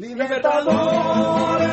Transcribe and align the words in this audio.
Libertadores, 0.00 1.68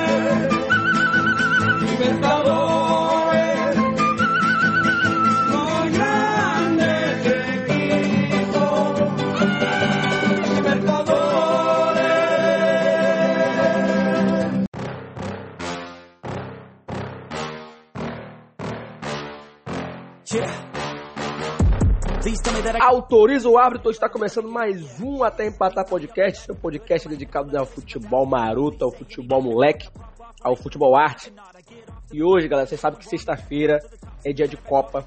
Autoriza 22.87 23.49
o 23.49 23.57
árbitro, 23.57 23.91
está 23.91 24.07
começando 24.07 24.47
mais 24.49 24.97
um 25.01 25.21
Até 25.21 25.45
Empatar 25.45 25.85
Podcast, 25.85 26.45
seu 26.45 26.55
podcast 26.55 27.09
dedicado 27.09 27.57
ao 27.57 27.65
futebol 27.65 28.25
maroto, 28.25 28.85
ao 28.85 28.91
futebol 28.93 29.41
moleque, 29.41 29.89
ao 30.41 30.55
futebol 30.55 30.95
arte. 30.95 31.33
E 32.13 32.23
hoje, 32.23 32.47
galera, 32.47 32.65
vocês 32.65 32.79
sabem 32.79 32.97
que 32.97 33.05
sexta-feira 33.05 33.79
é 34.23 34.31
dia 34.31 34.47
de 34.47 34.55
Copa 34.55 35.05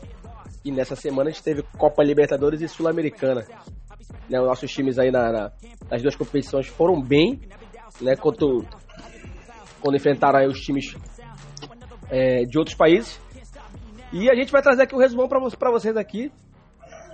e 0.62 0.70
nessa 0.70 0.95
semana 0.95 1.30
a 1.30 1.32
gente 1.32 1.42
teve 1.42 1.62
Copa 1.78 2.04
Libertadores 2.04 2.60
e 2.60 2.68
Sul-Americana. 2.68 3.46
Né, 4.28 4.38
os 4.38 4.46
nossos 4.46 4.70
times 4.70 4.98
aí 4.98 5.10
na, 5.10 5.32
na- 5.32 5.52
nas 5.90 6.02
duas 6.02 6.15
competições 6.15 6.66
foram 6.66 7.01
bem, 7.01 7.40
né, 7.98 8.15
quando, 8.15 8.62
quando 9.80 9.96
enfrentaram 9.96 10.46
os 10.48 10.60
times 10.60 10.95
é, 12.10 12.45
de 12.45 12.59
outros 12.59 12.76
países. 12.76 13.18
E 14.12 14.28
a 14.28 14.34
gente 14.34 14.52
vai 14.52 14.60
trazer 14.60 14.82
aqui 14.82 14.95
um 14.95 14.98
resumão 14.98 15.26
para 15.26 15.70
vocês 15.70 15.96
aqui 15.96 16.30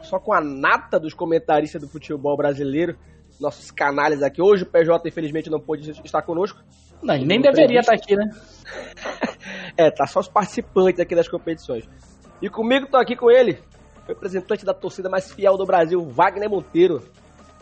só 0.06 0.18
com 0.18 0.32
a 0.32 0.40
nata 0.40 0.98
dos 0.98 1.12
comentaristas 1.12 1.82
do 1.82 1.88
futebol 1.88 2.36
brasileiro, 2.36 2.96
nossos 3.40 3.70
canalhas 3.70 4.22
aqui. 4.22 4.40
Hoje 4.40 4.62
o 4.62 4.66
PJ, 4.66 5.08
infelizmente, 5.08 5.50
não 5.50 5.60
pôde 5.60 5.90
estar 5.90 6.22
conosco. 6.22 6.60
Não, 7.02 7.16
nem 7.18 7.40
deveria 7.40 7.80
estar 7.80 7.94
aqui, 7.94 8.16
né? 8.16 8.24
É, 9.78 9.90
tá 9.90 10.06
só 10.06 10.20
os 10.20 10.28
participantes 10.28 10.98
aqui 10.98 11.14
das 11.14 11.28
competições. 11.28 11.84
E 12.40 12.48
comigo 12.48 12.88
tô 12.90 12.96
aqui 12.96 13.14
com 13.14 13.30
ele, 13.30 13.58
o 14.04 14.08
representante 14.08 14.64
da 14.64 14.72
torcida 14.72 15.08
mais 15.08 15.30
fiel 15.30 15.56
do 15.56 15.66
Brasil, 15.66 16.00
Wagner 16.00 16.48
Monteiro. 16.48 17.02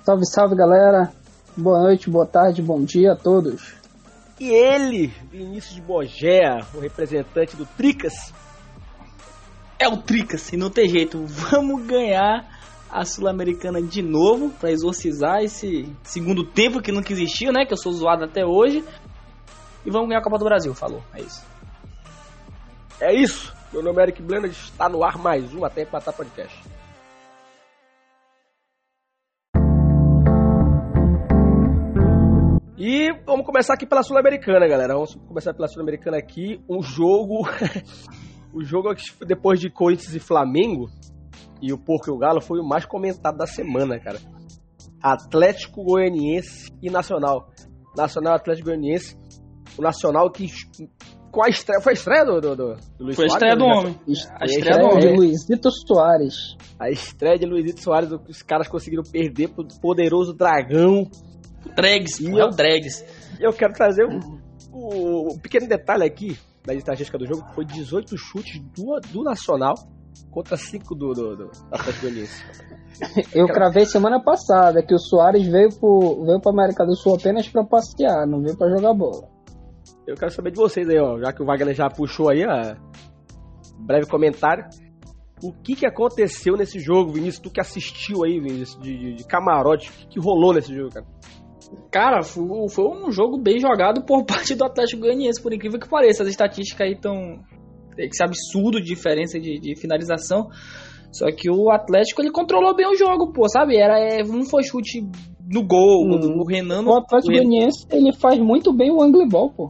Salve, 0.05 0.25
salve 0.27 0.55
galera. 0.55 1.13
Boa 1.57 1.81
noite, 1.81 2.09
boa 2.09 2.25
tarde, 2.25 2.63
bom 2.63 2.83
dia 2.83 3.13
a 3.13 3.17
todos. 3.17 3.75
E 4.39 4.49
ele, 4.49 5.09
Vinícius 5.31 5.79
Bogea, 5.79 6.61
o 6.75 6.81
representante 6.81 7.57
do 7.57 7.67
Tricas. 7.67 8.33
É 9.79 9.89
o 9.89 9.97
Tricas, 9.97 10.53
e 10.53 10.57
não 10.57 10.71
tem 10.71 10.89
jeito. 10.89 11.25
Vamos 11.27 11.85
ganhar 11.85 12.49
a 12.91 13.05
Sul-Americana 13.05 13.83
de 13.83 14.03
novo 14.03 14.51
pra 14.51 14.71
exorcizar 14.71 15.43
esse 15.43 15.93
segundo 16.05 16.45
tempo 16.45 16.81
que 16.81 16.93
nunca 16.93 17.13
existiu, 17.13 17.53
né? 17.53 17.67
Que 17.67 17.73
eu 17.73 17.77
sou 17.77 17.93
zoado 17.93 18.25
até 18.25 18.47
hoje. 18.47 18.85
E 19.85 19.91
vamos 19.91 20.09
ganhar 20.09 20.21
a 20.21 20.23
Copa 20.25 20.39
do 20.39 20.45
Brasil, 20.45 20.75
falou. 20.75 21.03
É 21.13 21.21
isso. 21.21 21.45
É 23.01 23.13
isso. 23.13 23.53
Meu 23.73 23.83
nome 23.83 23.99
é 24.01 24.03
Eric 24.05 24.23
Blender, 24.23 24.51
está 24.51 24.89
no 24.89 25.03
ar 25.03 25.19
mais 25.19 25.53
um 25.53 25.65
Até 25.65 25.83
Empatar 25.83 26.15
Podcast. 26.15 26.57
E 32.79 33.13
vamos 33.27 33.45
começar 33.45 33.75
aqui 33.75 33.87
pela 33.87 34.05
Sul-Americana, 34.05 34.69
galera. 34.69 34.95
Vamos 34.95 35.17
começar 35.27 35.53
pela 35.53 35.67
Sul-Americana 35.67 36.19
aqui. 36.19 36.63
Um 36.69 36.81
jogo. 36.81 37.49
o 38.55 38.65
jogo 38.65 38.95
que 38.95 39.03
depois 39.27 39.59
de 39.61 39.69
Corinthians 39.71 40.15
e 40.15 40.21
Flamengo 40.21 40.89
e 41.61 41.73
o 41.73 41.79
Porco 41.79 42.09
e 42.09 42.13
o 42.13 42.19
Galo 42.19 42.41
foi 42.41 42.59
o 42.61 42.65
mais 42.65 42.85
comentado 42.87 43.37
da 43.37 43.47
semana, 43.47 43.99
cara. 43.99 44.19
Atlético 45.03 45.83
Goianiense 45.85 46.73
e 46.83 46.91
Nacional. 46.91 47.49
Nacional 47.97 48.35
Atlético 48.35 48.69
Goianiense. 48.69 49.17
O 49.79 49.83
Nacional 49.83 50.31
que. 50.31 50.47
Com 51.31 51.45
a 51.45 51.49
estreia. 51.49 51.81
Foi 51.81 51.93
a 51.93 51.95
estreia 51.95 52.25
do, 52.25 52.41
do, 52.41 52.57
do, 52.57 52.75
do 52.97 53.05
Luiz 53.05 53.17
Foi 53.17 53.27
a 53.27 53.29
Soares, 53.29 53.33
estreia 53.35 53.57
do 53.57 53.67
né? 53.67 53.75
homem. 53.75 54.01
A 54.07 54.45
É, 54.45 54.47
estreia 54.47 54.79
do 54.79 54.85
é, 54.85 54.89
homem. 54.93 55.01
de 55.01 55.17
Luizito 55.17 55.69
Soares. 55.71 56.57
A 56.79 56.91
estreia 56.91 57.39
de 57.39 57.45
Luizito 57.47 57.81
Soares, 57.81 58.11
os 58.29 58.43
caras 58.43 58.69
conseguiram 58.69 59.03
perder 59.03 59.49
pro 59.49 59.67
poderoso 59.81 60.33
Dragão. 60.33 61.11
Dregs, 61.77 62.21
E 62.21 62.31
pô, 62.31 62.39
é 62.39 62.43
eu- 62.43 62.47
o 62.47 62.51
Dregs. 62.51 63.05
E 63.41 63.43
eu 63.45 63.53
quero 63.53 63.73
trazer 63.73 64.05
um, 64.07 64.39
o 64.73 65.39
pequeno 65.41 65.67
detalhe 65.67 66.05
aqui 66.05 66.37
da 66.65 66.75
estatística 66.75 67.19
do 67.19 67.27
jogo: 67.27 67.45
foi 67.55 67.65
18 67.65 68.17
chutes 68.17 68.61
do, 68.77 68.99
do 69.13 69.23
Nacional 69.23 69.75
contra 70.31 70.57
5 70.57 70.95
do, 70.95 71.13
do, 71.13 71.37
do 71.37 71.51
Atlético 71.73 72.03
Goianiense. 72.03 72.43
Eu 73.35 73.47
cravei 73.49 73.85
semana 73.87 74.23
passada 74.23 74.81
que 74.85 74.95
o 74.95 74.99
Soares 74.99 75.45
veio 75.47 75.69
pro, 75.81 76.25
veio 76.25 76.41
pra 76.41 76.53
América 76.53 76.85
do 76.87 76.95
Sul 76.97 77.17
apenas 77.17 77.49
pra 77.49 77.65
passear, 77.65 78.25
não 78.27 78.41
veio 78.41 78.57
pra 78.57 78.69
jogar 78.71 78.95
bola. 78.95 79.29
Eu 80.07 80.15
quero 80.15 80.31
saber 80.31 80.51
de 80.53 80.57
vocês 80.59 80.89
aí, 80.89 80.99
ó, 81.01 81.19
já 81.19 81.33
que 81.33 81.43
o 81.43 81.47
Wagner 81.47 81.75
já 81.75 81.89
puxou 81.91 82.31
aí, 82.31 82.45
ó, 82.47 82.77
breve 83.81 84.07
comentário. 84.07 84.65
O 85.43 85.53
que 85.53 85.75
que 85.75 85.87
aconteceu 85.87 86.57
nesse 86.57 86.79
jogo, 86.79 87.13
Vinícius? 87.13 87.41
Tu 87.41 87.51
que 87.51 87.61
assistiu 87.61 88.23
aí, 88.25 88.39
Vinícius, 88.41 88.81
de, 88.81 88.97
de- 88.97 89.15
de 89.17 89.25
camarote, 89.27 89.91
o 89.91 89.93
que, 89.93 90.07
que 90.07 90.21
rolou 90.21 90.55
nesse 90.55 90.75
jogo, 90.75 90.91
cara? 90.91 91.07
Cara, 91.91 92.23
foi, 92.23 92.45
foi 92.71 92.85
um 92.87 93.11
jogo 93.11 93.39
bem 93.39 93.59
jogado 93.59 94.05
por 94.05 94.25
parte 94.27 94.55
do 94.55 94.65
Atlético 94.65 95.03
Goianiense, 95.03 95.43
por 95.43 95.53
incrível 95.53 95.79
que 95.79 95.89
pareça. 95.89 96.23
As 96.23 96.29
estatísticas 96.29 96.87
aí 96.87 96.95
estão. 96.95 97.41
Esse 97.97 98.25
absurdo 98.25 98.81
de 98.81 98.87
diferença 98.87 99.39
de, 99.39 99.61
de 99.61 99.81
finalização. 99.81 100.49
Só 101.13 101.27
que 101.31 101.49
o 101.49 101.71
Atlético 101.71 102.21
ele 102.23 102.33
controlou 102.33 102.75
bem 102.75 102.89
o 102.89 102.97
jogo, 102.97 103.33
pô, 103.33 103.49
sabe? 103.49 103.77
Era, 103.77 103.99
é, 104.01 104.25
não 104.25 104.45
foi 104.45 104.65
chute 104.65 105.01
no 105.49 105.65
gol, 105.65 106.07
Hum. 106.07 106.41
o 106.41 106.45
Renan 106.45 106.81
O 106.81 106.83
não. 106.83 106.99
Atlético 106.99 107.33
o 107.33 107.37
Goianiense, 107.37 107.87
ele 107.93 108.13
faz 108.13 108.37
muito 108.39 108.73
bem 108.73 108.91
o 108.91 109.01
angle 109.01 109.29
ball, 109.29 109.51
pô. 109.51 109.69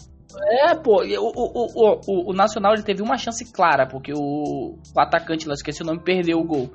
É, 0.66 0.75
pô, 0.75 1.03
o, 1.03 1.04
o, 1.04 1.66
o, 1.75 2.00
o, 2.09 2.31
o 2.31 2.32
Nacional 2.32 2.72
ele 2.72 2.82
teve 2.82 3.03
uma 3.03 3.19
chance 3.19 3.44
clara, 3.53 3.86
porque 3.86 4.12
o, 4.15 4.75
o 4.75 5.00
atacante, 5.00 5.47
lá, 5.47 5.53
esqueci 5.54 5.82
o 5.82 5.86
nome, 5.86 6.00
perdeu 6.03 6.38
o 6.38 6.44
gol. 6.47 6.71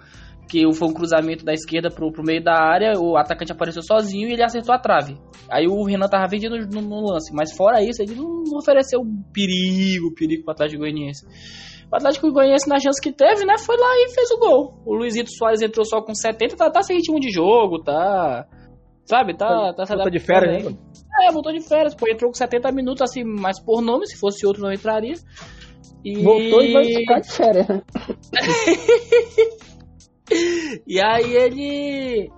Que 0.49 0.63
foi 0.73 0.87
um 0.87 0.93
cruzamento 0.93 1.45
da 1.45 1.53
esquerda 1.53 1.89
pro, 1.89 2.11
pro 2.11 2.23
meio 2.23 2.43
da 2.43 2.53
área, 2.53 2.99
o 2.99 3.15
atacante 3.15 3.51
apareceu 3.51 3.83
sozinho 3.83 4.27
e 4.27 4.33
ele 4.33 4.43
acertou 4.43 4.73
a 4.73 4.79
trave. 4.79 5.15
Aí 5.49 5.67
o 5.67 5.83
Renan 5.83 6.07
tava 6.07 6.27
vendido 6.27 6.57
no, 6.57 6.81
no 6.81 7.11
lance, 7.11 7.31
mas 7.33 7.55
fora 7.55 7.83
isso, 7.83 8.01
ele 8.01 8.15
não, 8.15 8.43
ofereceu 8.57 9.01
perigo, 9.31 10.13
perigo 10.15 10.43
pro 10.43 10.53
Atlético 10.53 10.81
Goianiense. 10.81 11.25
O 11.91 11.95
Atlético 11.95 12.31
Goianiense, 12.31 12.67
na 12.67 12.79
chance 12.79 13.01
que 13.01 13.11
teve, 13.11 13.45
né, 13.45 13.57
foi 13.57 13.77
lá 13.77 13.87
e 13.97 14.13
fez 14.13 14.31
o 14.31 14.39
gol. 14.39 14.81
O 14.85 14.95
Luizito 14.95 15.31
Soares 15.31 15.61
entrou 15.61 15.85
só 15.85 16.01
com 16.01 16.13
70, 16.13 16.55
tá, 16.55 16.69
tá 16.69 16.81
sem 16.81 16.97
ritmo 16.97 17.19
de 17.19 17.29
jogo, 17.31 17.83
tá. 17.83 18.47
Sabe, 19.05 19.35
tá. 19.35 19.73
tá 19.73 19.85
Voltou 19.85 20.11
de 20.11 20.19
férias, 20.19 20.65
né? 20.65 20.77
É, 21.21 21.31
voltou 21.31 21.51
de 21.51 21.61
férias, 21.61 21.95
pô, 21.95 22.07
entrou 22.07 22.29
com 22.29 22.37
70 22.37 22.71
minutos, 22.71 23.01
assim, 23.01 23.23
mais 23.23 23.59
por 23.59 23.81
nome, 23.81 24.07
se 24.07 24.19
fosse 24.19 24.45
outro 24.45 24.61
não 24.61 24.71
entraria. 24.71 25.15
E... 26.05 26.21
Voltou 26.23 26.61
e 26.61 26.71
vai 26.71 26.85
ficar 26.85 27.19
de 27.19 27.31
férias, 27.31 27.67
né? 27.67 27.81
E 30.87 30.99
aí 31.01 31.35
ele. 31.35 32.29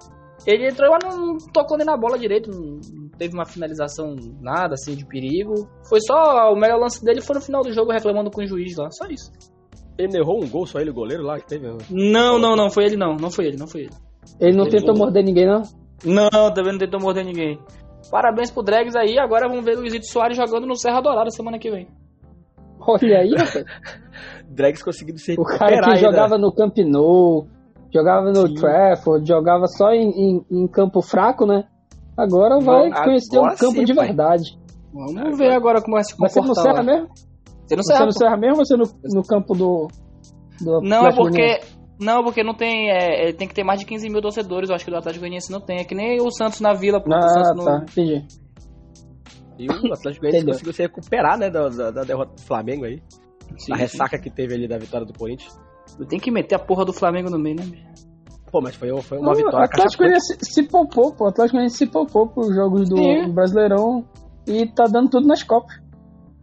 Ele 0.48 0.68
entrou, 0.70 0.90
mas 0.92 1.16
não 1.16 1.38
tocou 1.54 1.78
nem 1.78 1.86
na 1.86 1.96
bola 1.96 2.18
direito, 2.18 2.50
não 2.50 3.10
teve 3.16 3.34
uma 3.36 3.46
finalização 3.46 4.16
nada 4.42 4.74
assim 4.74 4.96
de 4.96 5.06
perigo. 5.06 5.54
Foi 5.88 6.00
só. 6.02 6.52
O 6.52 6.56
melhor 6.56 6.80
lance 6.80 7.04
dele 7.06 7.22
foi 7.22 7.36
no 7.36 7.42
final 7.42 7.62
do 7.62 7.72
jogo 7.72 7.92
reclamando 7.92 8.32
com 8.32 8.42
o 8.42 8.46
juiz 8.48 8.76
lá, 8.76 8.90
só 8.90 9.06
isso. 9.08 9.32
Ele 10.00 10.18
errou 10.18 10.44
um 10.44 10.50
gol, 10.50 10.66
só 10.66 10.80
ele, 10.80 10.90
o 10.90 10.94
goleiro 10.96 11.22
lá 11.24 11.40
que 11.40 11.46
teve. 11.48 11.68
né? 11.68 11.78
Não, 11.92 12.40
não, 12.40 12.56
não, 12.56 12.72
foi 12.72 12.86
ele 12.86 12.98
não, 12.98 13.16
não 13.18 13.30
foi 13.30 13.46
ele, 13.46 13.58
não 13.58 13.68
foi 13.68 13.82
ele. 13.82 13.92
Ele 14.40 14.58
não 14.58 14.64
Ele 14.64 14.72
tentou 14.72 14.96
jogou. 14.96 15.04
morder 15.06 15.24
ninguém, 15.24 15.46
não? 15.46 15.62
Não, 16.04 16.52
também 16.54 16.72
não 16.72 16.80
tentou 16.80 17.00
morder 17.00 17.24
ninguém. 17.24 17.60
Parabéns 18.10 18.50
pro 18.50 18.64
Dregs 18.64 18.96
aí, 18.96 19.20
agora 19.20 19.48
vamos 19.48 19.64
ver 19.64 19.78
o 19.78 19.82
Luizito 19.82 20.08
Soares 20.08 20.36
jogando 20.38 20.66
no 20.66 20.76
Serra 20.76 21.02
Dourada 21.02 21.30
semana 21.30 21.60
que 21.60 21.70
vem. 21.70 21.88
Olha 22.80 23.20
aí, 23.20 23.30
rapaz. 23.38 23.64
Drags 24.50 24.82
conseguindo 24.82 25.20
se 25.20 25.34
O 25.38 25.44
cara 25.44 25.82
que 25.82 25.86
ainda. 25.90 25.96
jogava 25.98 26.38
no 26.38 26.52
Camp 26.52 26.76
Nou, 26.80 27.46
jogava 27.94 28.32
no 28.32 28.48
Sim. 28.48 28.54
Trafford, 28.56 29.28
jogava 29.28 29.68
só 29.68 29.92
em, 29.92 30.10
em- 30.10 30.46
em 30.52 30.68
campo 30.68 31.02
fraco, 31.02 31.46
né? 31.46 31.66
Agora 32.18 32.60
vai 32.60 32.88
Agora 32.88 33.04
conhecer 33.06 33.40
um 33.40 33.48
campo 33.56 33.78
sim, 33.80 33.84
de 33.86 33.94
pai. 33.96 34.08
verdade. 34.08 34.58
Vamos 34.94 35.38
ver 35.38 35.54
agora 35.54 35.82
como 35.82 35.96
vai 35.96 36.04
se 36.04 36.16
Vai 36.18 36.30
ser 36.30 36.42
no 36.42 36.48
comportar. 36.48 36.74
Serra 36.74 36.84
mesmo? 36.84 37.10
Você 37.70 37.84
Serra, 37.84 38.00
no 38.02 38.06
pô. 38.08 38.20
Serra 38.20 38.38
mesmo 38.38 38.58
ou 38.60 38.66
você 38.66 38.76
no, 38.76 38.84
no 39.16 39.24
campo 39.24 39.54
do. 39.56 39.88
do 40.60 40.82
Não, 40.82 41.08
é 41.08 41.16
porque. 41.16 41.60
Não, 42.00 42.24
porque 42.24 42.44
não 42.44 42.54
tem. 42.54 42.90
É, 42.90 43.30
é, 43.30 43.34
tem 43.34 43.48
que 43.48 43.54
ter 43.54 43.64
mais 43.64 43.80
de 43.80 43.86
15 43.86 44.10
mil 44.10 44.22
torcedores. 44.22 44.70
Eu 44.70 44.76
acho 44.76 44.84
que 44.84 44.92
do 44.92 44.98
Atlético 44.98 45.22
Goianiense 45.22 45.52
não 45.52 45.62
tem. 45.62 45.78
É 45.80 45.84
que 45.86 45.96
nem 45.96 46.20
o 46.22 46.30
Santos 46.32 46.60
na 46.60 46.74
Vila. 46.74 46.98
O 46.98 47.14
Ah, 47.14 47.22
Santos 47.22 47.66
tá, 47.66 47.78
no... 47.78 47.84
entendi. 47.84 48.26
E 49.58 49.68
o 49.68 49.94
Atlético 49.94 50.22
Goianiense 50.26 50.46
conseguiu 50.48 50.74
se 50.74 50.82
recuperar, 50.82 51.38
né, 51.38 51.50
da, 51.50 51.70
da, 51.70 51.92
da 51.92 52.02
derrota 52.04 52.34
do 52.36 52.42
Flamengo 52.42 52.86
aí. 52.86 53.02
Sim, 53.58 53.74
a 53.74 53.76
sim. 53.76 53.82
ressaca 53.82 54.18
que 54.20 54.30
teve 54.30 54.54
ali 54.56 54.68
da 54.68 54.78
vitória 54.78 55.06
do 55.06 55.14
Corinthians. 55.14 55.58
Tem 56.10 56.20
que 56.20 56.32
meter 56.32 56.56
a 56.56 56.60
porra 56.60 56.86
do 56.86 56.94
Flamengo 56.94 57.30
no 57.30 57.38
meio, 57.40 57.58
né? 57.58 57.66
Pô, 58.52 58.60
mas 58.62 58.76
foi, 58.76 58.90
foi 59.02 59.18
uma 59.18 59.28
Não, 59.30 59.36
vitória 59.36 59.60
O 59.60 59.64
Atlético 59.64 59.98
Goianiense 60.04 60.38
se 60.42 60.64
poupou, 60.64 61.14
pô. 61.14 61.26
O 61.26 61.28
Atlético 61.30 61.70
se 61.70 61.88
poupou 61.88 62.28
pros 62.28 62.54
jogos 62.54 62.90
do 62.90 62.98
Sim. 62.98 63.32
Brasileirão 63.34 64.04
e 64.48 64.66
tá 64.68 64.84
dando 64.92 65.10
tudo 65.10 65.28
nas 65.28 65.42
Copas. 65.44 65.80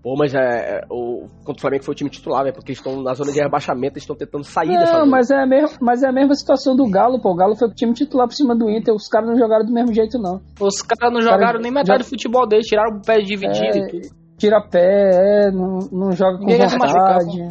Pô, 0.02 0.14
mas 0.16 0.32
é, 0.32 0.38
é, 0.38 0.80
o, 0.90 1.26
contra 1.44 1.58
o 1.58 1.60
Flamengo 1.60 1.84
foi 1.84 1.92
o 1.92 1.94
time 1.96 2.08
titular, 2.08 2.44
velho, 2.44 2.54
porque 2.54 2.70
eles 2.70 2.78
estão 2.78 3.02
na 3.02 3.12
zona 3.14 3.32
de 3.32 3.40
rebaixamento, 3.40 3.94
eles 3.94 4.04
estão 4.04 4.16
tentando 4.16 4.44
sair 4.44 4.68
dessa 4.78 4.92
Não, 4.92 5.00
zona. 5.00 5.10
mas 5.10 5.30
é, 5.30 5.42
a 5.42 5.46
mesma, 5.46 5.76
mas 5.82 6.02
é 6.02 6.08
a 6.08 6.12
mesma 6.12 6.34
situação 6.34 6.74
do 6.76 6.88
Galo, 6.88 7.20
pô. 7.20 7.30
O 7.32 7.34
Galo 7.34 7.56
foi 7.56 7.66
pro 7.68 7.76
time 7.76 7.92
titular 7.92 8.26
por 8.28 8.34
cima 8.34 8.56
do 8.56 8.70
Inter, 8.70 8.94
os 8.94 9.08
caras 9.08 9.28
não 9.28 9.36
jogaram 9.36 9.66
do 9.66 9.72
mesmo 9.72 9.92
jeito, 9.92 10.16
não. 10.18 10.40
Os 10.60 10.80
caras 10.82 11.12
não 11.12 11.20
jogaram 11.20 11.42
Cara, 11.46 11.58
nem 11.58 11.72
metade 11.72 11.88
já- 11.88 11.96
do 11.98 12.08
futebol 12.08 12.46
deles, 12.46 12.66
tiraram 12.66 12.96
o 12.96 13.02
pé 13.02 13.18
dividido 13.18 13.76
É, 13.76 13.78
e 13.78 13.86
tudo. 13.88 14.08
Tira 14.38 14.62
pé, 14.62 15.48
é, 15.48 15.50
não, 15.50 15.78
não 15.90 16.12
joga 16.12 16.38
com 16.38 16.44
Ninguém 16.44 16.68
se 16.68 16.78
vontade. 16.78 17.48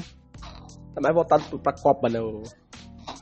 Tá 0.98 1.02
mais 1.02 1.14
voltado 1.14 1.60
pra 1.60 1.74
Copa, 1.74 2.10
né? 2.10 2.20
o- 2.20 2.42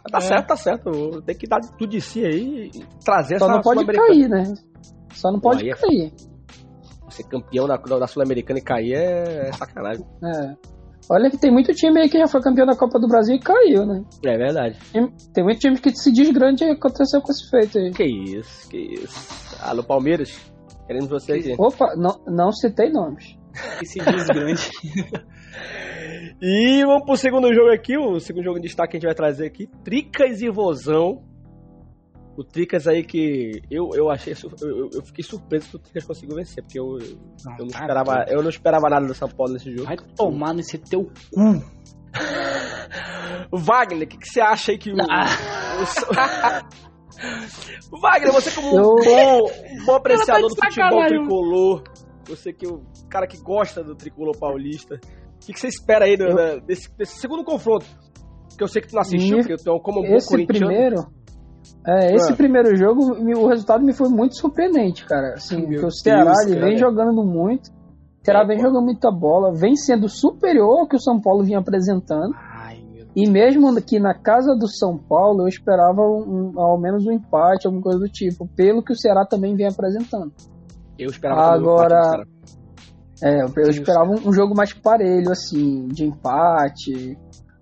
Tá 0.10 0.20
É. 0.20 0.22
certo, 0.22 0.48
tá 0.48 0.56
certo. 0.56 1.22
Tem 1.24 1.36
que 1.38 1.46
dar 1.46 1.60
tudo 1.60 1.88
de 1.90 2.00
si 2.00 2.24
aí 2.26 2.72
e 2.74 2.86
trazer 3.04 3.38
Só 3.38 3.46
essa 3.48 3.54
não 3.56 3.62
pode 3.62 3.86
cair, 3.86 4.30
né? 4.30 4.54
Só 5.14 5.30
não 5.30 5.42
Pô, 5.42 5.50
pode 5.50 5.70
é 5.70 5.74
cair. 5.76 6.14
Ser 7.10 7.24
campeão 7.24 7.68
da, 7.68 7.76
da 7.76 8.08
Sul-Americana 8.08 8.60
e 8.60 8.62
cair 8.64 8.94
é 8.94 9.52
sacanagem. 9.54 10.06
É. 10.24 10.56
Olha 11.10 11.30
que 11.30 11.38
tem 11.38 11.52
muito 11.52 11.72
time 11.74 12.00
aí 12.00 12.10
que 12.10 12.18
já 12.18 12.28
foi 12.28 12.42
campeão 12.42 12.66
da 12.66 12.76
Copa 12.78 12.98
do 12.98 13.08
Brasil 13.10 13.36
e 13.36 13.40
caiu, 13.40 13.86
né? 13.86 14.04
É 14.26 14.38
verdade. 14.38 14.80
Time- 14.92 15.14
Tem 15.34 15.44
muito 15.44 15.60
time 15.60 15.78
que 15.78 15.92
se 15.96 16.12
diz 16.14 16.30
grande 16.32 16.64
e 16.64 16.72
aconteceu 16.72 17.22
com 17.22 17.32
esse 17.32 17.50
feito 17.50 17.78
aí. 17.78 17.92
Que 17.92 18.06
isso, 18.06 18.70
que 18.70 18.78
isso. 18.78 19.56
Alô, 19.62 19.84
Palmeiras. 19.84 20.34
Queremos 20.88 21.10
vocês 21.10 21.46
aí. 21.46 21.56
Opa, 21.60 21.94
não, 21.98 22.20
não 22.26 22.52
citei 22.54 22.90
nomes. 22.90 23.36
Que 23.80 23.86
se 23.86 24.00
diz 24.00 24.26
grande. 24.28 24.70
E 26.42 26.84
vamos 26.86 27.06
pro 27.06 27.16
segundo 27.18 27.54
jogo 27.54 27.72
aqui, 27.72 27.98
o 27.98 28.20
segundo 28.20 28.44
jogo 28.44 28.58
em 28.58 28.62
destaque 28.62 28.92
que 28.92 28.98
a 28.98 29.00
gente 29.00 29.08
vai 29.08 29.16
trazer 29.16 29.46
aqui, 29.48 29.68
Tricas 29.84 30.42
e 30.42 30.50
Vozão. 30.50 31.24
O 32.38 32.44
Tricas 32.44 32.86
aí 32.88 33.02
que 33.04 33.62
eu, 33.72 33.90
eu 33.94 34.10
achei, 34.12 34.34
eu, 34.62 34.90
eu- 34.94 35.06
fiquei 35.06 35.24
surpreso 35.24 35.70
que 35.70 35.76
o 35.78 35.80
Tricas 35.80 36.04
conseguiu 36.04 36.36
vencer, 36.36 36.62
porque 36.62 36.78
eu, 36.78 36.98
eu 37.00 37.18
não 37.60 37.68
tá 37.70 37.80
esperava, 37.80 38.26
eu 38.28 38.44
não 38.44 38.50
esperava 38.50 38.90
nada 38.90 39.08
do 39.08 39.14
São 39.16 39.30
Paulo 39.30 39.54
nesse 39.54 39.72
jogo. 39.72 39.86
Vai 39.86 39.96
tomar 40.18 40.54
nesse 40.54 40.78
teu 40.78 41.10
Wagner, 43.52 44.06
o 44.06 44.10
que, 44.10 44.18
que 44.18 44.28
você 44.28 44.42
acha 44.42 44.74
aí 44.74 44.78
que 44.78 44.92
o, 44.92 44.96
Ah. 45.10 46.68
Wagner, 48.02 48.34
você 48.34 48.52
como 48.52 48.76
um 48.76 48.78
Eu- 48.78 48.96
bom, 49.06 49.50
um 49.82 49.86
bom 49.86 49.96
apreciador 49.96 50.50
de 50.50 50.56
do 50.56 50.62
futebol 50.66 51.06
tricolor, 51.08 51.84
você 52.28 52.52
que 52.52 52.66
é 52.66 52.70
o 52.70 52.84
cara 53.10 53.26
que 53.26 53.38
gosta 53.42 53.82
do 53.82 53.96
tricolor 53.96 54.38
paulista, 54.38 55.00
o 55.46 55.48
que, 55.48 55.54
que 55.54 55.60
você 55.60 55.68
espera 55.68 56.06
aí 56.06 56.18
do- 56.18 56.34
da- 56.36 56.58
desse, 56.58 56.90
desse 56.98 57.20
segundo 57.20 57.44
confronto? 57.44 57.86
Que 58.58 58.64
eu 58.64 58.68
sei 58.68 58.82
que 58.82 58.88
tu 58.90 58.94
não 58.96 59.02
assistiu, 59.02 59.38
porque 59.40 59.56
tu 59.56 59.70
é 59.70 59.74
um- 59.74 59.80
como 59.80 60.00
um 60.00 60.08
bom 60.10 60.16
Esse 60.16 60.30
corintiano. 60.30 60.66
primeiro. 60.68 60.96
É, 61.88 62.16
esse 62.16 62.32
Ah. 62.32 62.36
primeiro 62.36 62.76
jogo, 62.76 63.02
o 63.38 63.48
resultado 63.48 63.84
me 63.84 63.94
foi 63.94 64.10
muito 64.10 64.38
surpreendente, 64.38 65.06
cara. 65.06 65.34
Assim, 65.36 65.58
Meu 65.58 65.68
porque 65.70 65.86
o 65.86 65.92
Ceará 65.92 66.24
Deus, 66.32 66.46
ele 66.48 66.56
cara. 66.56 66.68
vem 66.68 66.78
jogando 66.78 67.24
muito. 67.24 67.68
O 67.70 68.26
Ceará 68.26 68.44
É, 68.44 68.48
vem 68.48 68.58
pô. 68.58 68.64
jogando 68.64 68.84
muita 68.84 69.12
bola, 69.12 69.54
vem 69.54 69.76
sendo 69.76 70.08
superior 70.10 70.80
ao 70.82 70.88
que 70.88 70.96
o 70.96 71.00
São 71.02 71.20
Paulo 71.22 71.44
vinha 71.44 71.60
apresentando. 71.60 72.34
Ai, 72.36 72.84
E 73.18 73.30
mesmo 73.30 73.74
que 73.82 73.98
na 74.00 74.14
casa 74.14 74.54
do 74.60 74.68
São 74.68 74.98
Paulo, 74.98 75.44
eu 75.44 75.48
esperava 75.48 76.02
um- 76.02 76.52
um- 76.54 76.60
ao 76.60 76.78
menos 76.80 77.06
um 77.08 77.12
empate, 77.14 77.66
alguma 77.66 77.82
coisa 77.84 77.98
do 78.00 78.10
tipo, 78.10 78.46
pelo 78.58 78.84
que 78.84 78.92
o 78.92 78.96
Ceará 78.96 79.26
também 79.26 79.56
vem 79.56 79.68
apresentando. 79.68 80.34
Eu 81.00 81.10
esperava 81.10 81.54
Agora-. 81.54 82.24
É, 83.22 83.44
eu, 83.44 83.52
eu 83.56 83.70
esperava 83.70 84.10
um, 84.10 84.30
um 84.30 84.34
jogo 84.34 84.56
mais 84.56 84.74
parelho, 84.74 85.32
assim, 85.32 85.88
de 85.88 86.06
empate. 86.06 87.18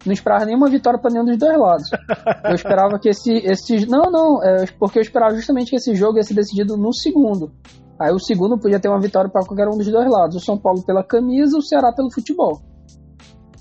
Não 0.05 0.11
esperava 0.11 0.45
nenhuma 0.45 0.69
vitória 0.69 0.99
para 0.99 1.11
nenhum 1.11 1.25
dos 1.25 1.37
dois 1.37 1.57
lados. 1.57 1.89
Eu 2.43 2.55
esperava 2.55 2.99
que 2.99 3.09
esse. 3.09 3.31
esse 3.31 3.85
não, 3.85 4.11
não, 4.11 4.43
é, 4.43 4.65
porque 4.77 4.99
eu 4.99 5.01
esperava 5.01 5.33
justamente 5.33 5.69
que 5.69 5.77
esse 5.77 5.95
jogo 5.95 6.17
ia 6.17 6.23
ser 6.23 6.33
decidido 6.33 6.75
no 6.75 6.93
segundo. 6.93 7.53
Aí 7.97 8.11
o 8.11 8.19
segundo 8.19 8.59
podia 8.59 8.79
ter 8.79 8.89
uma 8.89 8.99
vitória 8.99 9.29
para 9.29 9.45
qualquer 9.45 9.67
um 9.67 9.77
dos 9.77 9.89
dois 9.89 10.09
lados. 10.09 10.35
O 10.35 10.39
São 10.39 10.57
Paulo 10.57 10.83
pela 10.83 11.03
camisa, 11.03 11.57
o 11.57 11.61
Ceará 11.61 11.93
pelo 11.93 12.11
futebol. 12.11 12.61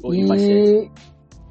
Oi, 0.03 0.19
e 0.19 0.27
vai 0.27 0.39
ser. 0.39 0.91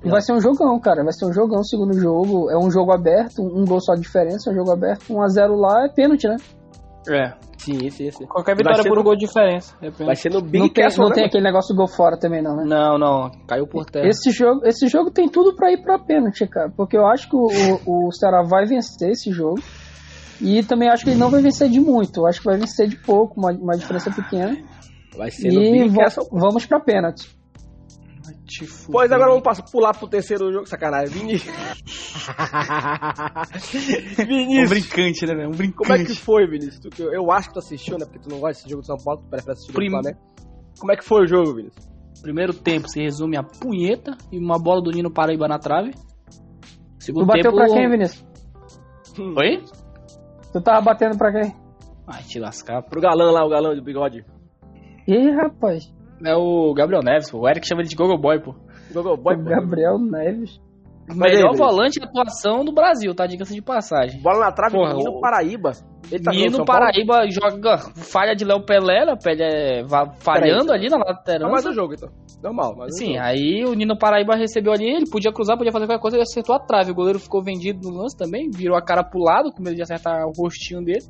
vai 0.03 0.21
ser 0.21 0.33
um 0.33 0.41
jogão, 0.41 0.77
cara. 0.79 1.03
Vai 1.03 1.13
ser 1.13 1.25
um 1.25 1.31
jogão 1.31 1.61
o 1.61 1.65
segundo 1.65 1.93
jogo. 1.93 2.51
É 2.51 2.57
um 2.57 2.69
jogo 2.69 2.91
aberto, 2.91 3.41
um 3.41 3.63
gol 3.63 3.79
só 3.79 3.95
de 3.95 4.01
diferença, 4.01 4.49
é 4.49 4.53
um 4.53 4.55
jogo 4.57 4.71
aberto. 4.71 5.05
1x0 5.13 5.55
lá 5.55 5.85
é 5.85 5.89
pênalti, 5.89 6.27
né? 6.27 6.35
É. 7.09 7.33
Sim, 7.57 7.89
sim, 7.91 8.09
sim. 8.11 8.25
Qualquer 8.25 8.55
vitória 8.55 8.83
por 8.83 8.95
no- 8.95 9.01
um 9.01 9.03
gol 9.03 9.15
de 9.15 9.25
diferença. 9.27 9.75
depende. 9.79 10.05
Vai 10.05 10.15
ser 10.15 10.29
no 10.31 10.41
Big 10.41 10.59
não 10.59 10.69
tem, 10.69 10.83
Castle, 10.83 11.03
não 11.03 11.09
né, 11.09 11.13
tem 11.15 11.21
mano? 11.23 11.29
aquele 11.29 11.43
negócio 11.43 11.73
do 11.75 11.77
gol 11.77 11.87
fora 11.87 12.17
também, 12.17 12.41
não, 12.41 12.55
né? 12.55 12.63
Não, 12.65 12.97
não. 12.97 13.31
Caiu 13.47 13.67
por 13.67 13.85
terra. 13.85 14.07
Esse 14.07 14.31
jogo, 14.31 14.61
esse 14.65 14.87
jogo 14.87 15.11
tem 15.11 15.29
tudo 15.29 15.55
pra 15.55 15.71
ir 15.71 15.81
pra 15.83 15.99
pênalti, 15.99 16.47
cara. 16.47 16.71
Porque 16.75 16.97
eu 16.97 17.05
acho 17.05 17.29
que 17.29 17.35
o, 17.35 17.47
o, 17.85 18.07
o 18.07 18.11
Ceará 18.13 18.41
vai 18.43 18.65
vencer 18.65 19.09
esse 19.11 19.31
jogo. 19.31 19.59
E 20.41 20.63
também 20.63 20.89
acho 20.89 21.03
que 21.03 21.11
ele 21.11 21.19
não 21.19 21.29
vai 21.29 21.41
vencer 21.41 21.69
de 21.69 21.79
muito. 21.79 22.21
Eu 22.21 22.25
acho 22.27 22.39
que 22.39 22.45
vai 22.45 22.57
vencer 22.57 22.87
de 22.87 22.95
pouco, 22.95 23.39
uma, 23.39 23.51
uma 23.51 23.77
diferença 23.77 24.09
pequena. 24.11 24.57
Vai 25.15 25.29
ser 25.29 25.51
no 25.53 25.61
E 25.61 25.71
Big 25.83 25.89
vo- 25.89 25.99
Castle. 25.99 26.25
vamos 26.31 26.65
pra 26.65 26.79
pênalti. 26.79 27.29
Vai 28.59 28.67
te 28.67 28.67
fuder. 28.67 28.91
Pois 28.91 29.11
agora 29.11 29.29
vamos 29.29 29.43
passar, 29.43 29.63
pular 29.71 29.97
pro 29.97 30.07
terceiro 30.07 30.51
jogo. 30.51 30.65
Sacanagem. 30.65 31.17
Vinícius. 31.19 31.55
Um 34.21 34.25
Vinícius. 34.25 34.69
brincante, 34.69 35.25
né, 35.25 35.35
velho? 35.35 35.47
Um 35.49 35.51
brincante. 35.51 35.77
Como 35.77 35.93
é 35.93 36.03
que 36.03 36.15
foi, 36.15 36.45
Vinícius? 36.47 36.79
Tu 36.79 36.89
que- 36.89 37.01
eu 37.03 37.31
acho 37.31 37.47
que 37.47 37.53
tu 37.53 37.59
assistiu, 37.59 37.97
né? 37.97 38.05
Porque 38.05 38.19
tu 38.19 38.29
não 38.29 38.39
gosta 38.39 38.57
desse 38.57 38.69
jogo 38.69 38.81
do 38.81 38.85
São 38.85 38.97
Paulo, 38.97 39.21
tu 39.21 39.29
prefere 39.29 39.51
assistir 39.53 39.73
Prim- 39.73 39.87
do 39.87 39.91
Flamengo. 40.01 40.19
Como 40.79 40.91
é 40.91 40.95
que 40.95 41.03
foi 41.03 41.23
o 41.23 41.27
jogo, 41.27 41.55
Vinícius? 41.55 41.89
Primeiro 42.21 42.53
tempo 42.53 42.87
se 42.87 43.01
resume 43.01 43.37
a 43.37 43.43
punheta 43.43 44.15
e 44.31 44.37
uma 44.37 44.59
bola 44.59 44.81
do 44.81 44.91
Nino 44.91 45.11
Paraíba 45.11 45.47
na 45.47 45.57
trave. 45.57 45.91
Tu 45.91 47.05
Segundo 47.05 47.25
bateu 47.25 47.43
tempo... 47.51 47.55
pra 47.55 47.65
quem, 47.67 47.89
Vinícius? 47.89 48.25
Oi? 49.19 49.63
Tu 50.53 50.61
tava 50.61 50.81
batendo 50.81 51.17
pra 51.17 51.31
quem? 51.31 51.55
Ai, 52.07 52.23
te 52.23 52.39
lascar. 52.39 52.83
Pro 52.83 53.01
galã 53.01 53.31
lá, 53.31 53.45
o 53.45 53.49
galã 53.49 53.73
de 53.73 53.81
bigode. 53.81 54.23
Ih, 55.07 55.31
rapaz. 55.31 55.91
É 56.25 56.35
o 56.35 56.73
Gabriel 56.73 57.01
Neves, 57.03 57.31
pô. 57.31 57.39
O 57.39 57.49
Eric 57.49 57.67
chama 57.67 57.81
ele 57.81 57.89
de 57.89 57.95
Gogo 57.95 58.17
Boy, 58.17 58.39
pô. 58.41 58.55
Gogo 58.93 59.17
Boy, 59.17 59.35
pô. 59.37 59.43
Gabriel 59.43 59.97
Neves. 59.97 60.59
Mas 61.07 61.33
melhor 61.33 61.55
volante 61.55 61.99
de 61.99 62.05
atuação 62.05 62.63
do 62.63 62.71
Brasil, 62.71 63.13
tá? 63.13 63.25
Diga-se 63.25 63.53
de 63.53 63.61
passagem. 63.61 64.21
Bola 64.21 64.45
na 64.45 64.51
trave, 64.51 64.75
Porra, 64.75 64.93
Nino 64.93 65.19
Paraíba. 65.19 65.71
Ele 66.11 66.23
tá 66.23 66.31
Nino 66.31 66.57
São 66.57 66.65
Paulo? 66.65 66.81
Paraíba 66.81 67.27
joga 67.29 67.77
falha 67.77 68.35
de 68.35 68.45
Léo 68.45 68.65
Pelé, 68.65 69.05
Léo 69.05 69.17
Pelé 69.17 69.83
falhando 70.19 70.71
ali 70.71 70.89
na 70.89 70.97
Tá 70.97 71.05
mais 71.05 71.17
laterança. 71.17 71.69
o 71.69 71.73
jogo, 71.73 71.93
então. 71.93 72.09
Normal, 72.41 72.75
mas 72.77 72.97
Sim, 72.97 73.17
aí 73.17 73.63
o 73.65 73.73
Nino 73.73 73.97
Paraíba 73.97 74.35
recebeu 74.35 74.73
ali, 74.73 74.85
ele 74.85 75.09
podia 75.09 75.31
cruzar, 75.31 75.57
podia 75.57 75.71
fazer 75.71 75.85
qualquer 75.85 76.01
coisa, 76.01 76.17
ele 76.17 76.23
acertou 76.23 76.55
a 76.55 76.59
trave. 76.59 76.91
O 76.91 76.95
goleiro 76.95 77.19
ficou 77.19 77.43
vendido 77.43 77.89
no 77.89 77.97
lance 77.97 78.17
também, 78.17 78.49
virou 78.49 78.77
a 78.77 78.81
cara 78.81 79.03
pro 79.03 79.21
lado, 79.21 79.51
com 79.51 79.61
medo 79.61 79.75
de 79.75 79.81
acertar 79.81 80.25
o 80.25 80.31
rostinho 80.35 80.83
dele. 80.83 81.03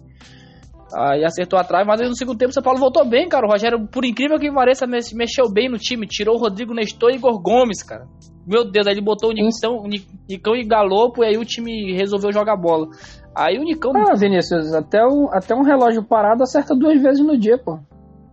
Aí 0.95 1.23
acertou 1.23 1.59
a 1.59 1.63
trave, 1.63 1.85
mas 1.85 2.01
no 2.01 2.15
segundo 2.15 2.37
tempo 2.37 2.51
o 2.51 2.53
São 2.53 2.63
Paulo 2.63 2.79
voltou 2.79 3.05
bem, 3.05 3.27
cara. 3.29 3.45
O 3.45 3.49
Rogério, 3.49 3.87
por 3.87 4.05
incrível 4.05 4.39
que 4.39 4.51
pareça, 4.51 4.87
mex- 4.87 5.13
mexeu 5.13 5.51
bem 5.51 5.69
no 5.69 5.77
time, 5.77 6.07
tirou 6.07 6.35
o 6.35 6.39
Rodrigo 6.39 6.73
Nestor 6.73 7.11
e 7.11 7.15
Igor 7.15 7.39
Gomes, 7.41 7.83
cara. 7.83 8.05
Meu 8.47 8.69
Deus, 8.69 8.87
aí 8.87 8.93
ele 8.93 9.01
botou 9.01 9.29
o 9.29 9.33
Nicão, 9.33 9.77
o 9.77 9.87
Ni- 9.87 10.05
Nicão 10.29 10.55
e 10.55 10.63
Galopo, 10.65 11.23
e 11.23 11.27
aí 11.27 11.37
o 11.37 11.45
time 11.45 11.93
resolveu 11.93 12.31
jogar 12.31 12.57
bola. 12.57 12.87
Aí 13.35 13.57
o 13.57 13.63
Nicão. 13.63 13.91
Ah, 13.95 14.15
Vinícius, 14.17 14.73
até 14.73 15.05
um, 15.05 15.27
até 15.31 15.55
um 15.55 15.63
relógio 15.63 16.03
parado 16.03 16.43
acerta 16.43 16.75
duas 16.75 17.01
vezes 17.01 17.25
no 17.25 17.37
dia, 17.37 17.57
pô. 17.57 17.79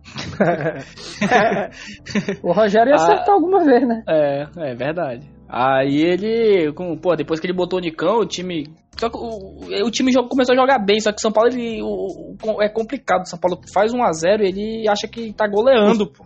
O 2.43 2.51
Rogério 2.51 2.89
ia 2.89 2.95
Ah. 2.95 3.03
acertar 3.03 3.33
alguma 3.35 3.63
vez, 3.63 3.87
né? 3.87 4.03
É, 4.07 4.47
é 4.57 4.75
verdade. 4.75 5.29
Aí 5.47 5.95
ele, 6.01 6.71
com, 6.73 6.95
pô, 6.97 7.15
depois 7.15 7.39
que 7.39 7.45
ele 7.47 7.53
botou 7.53 7.79
o 7.79 7.81
Nicão, 7.81 8.19
o 8.19 8.25
time. 8.25 8.67
Só 8.99 9.09
que 9.09 9.17
o, 9.17 9.85
o 9.87 9.91
time 9.91 10.11
começou 10.27 10.53
a 10.53 10.57
jogar 10.57 10.79
bem, 10.79 10.99
só 10.99 11.11
que 11.11 11.17
o 11.17 11.21
São 11.21 11.31
Paulo 11.31 11.49
ele, 11.51 11.81
o- 11.81 12.35
o- 12.43 12.61
é 12.61 12.67
complicado. 12.67 13.21
O 13.21 13.29
São 13.29 13.39
Paulo 13.39 13.59
faz 13.73 13.93
1x0 13.93 14.41
e 14.41 14.47
ele 14.47 14.89
acha 14.89 15.07
que 15.07 15.31
tá 15.33 15.47
goleando, 15.47 16.11
pô. 16.11 16.23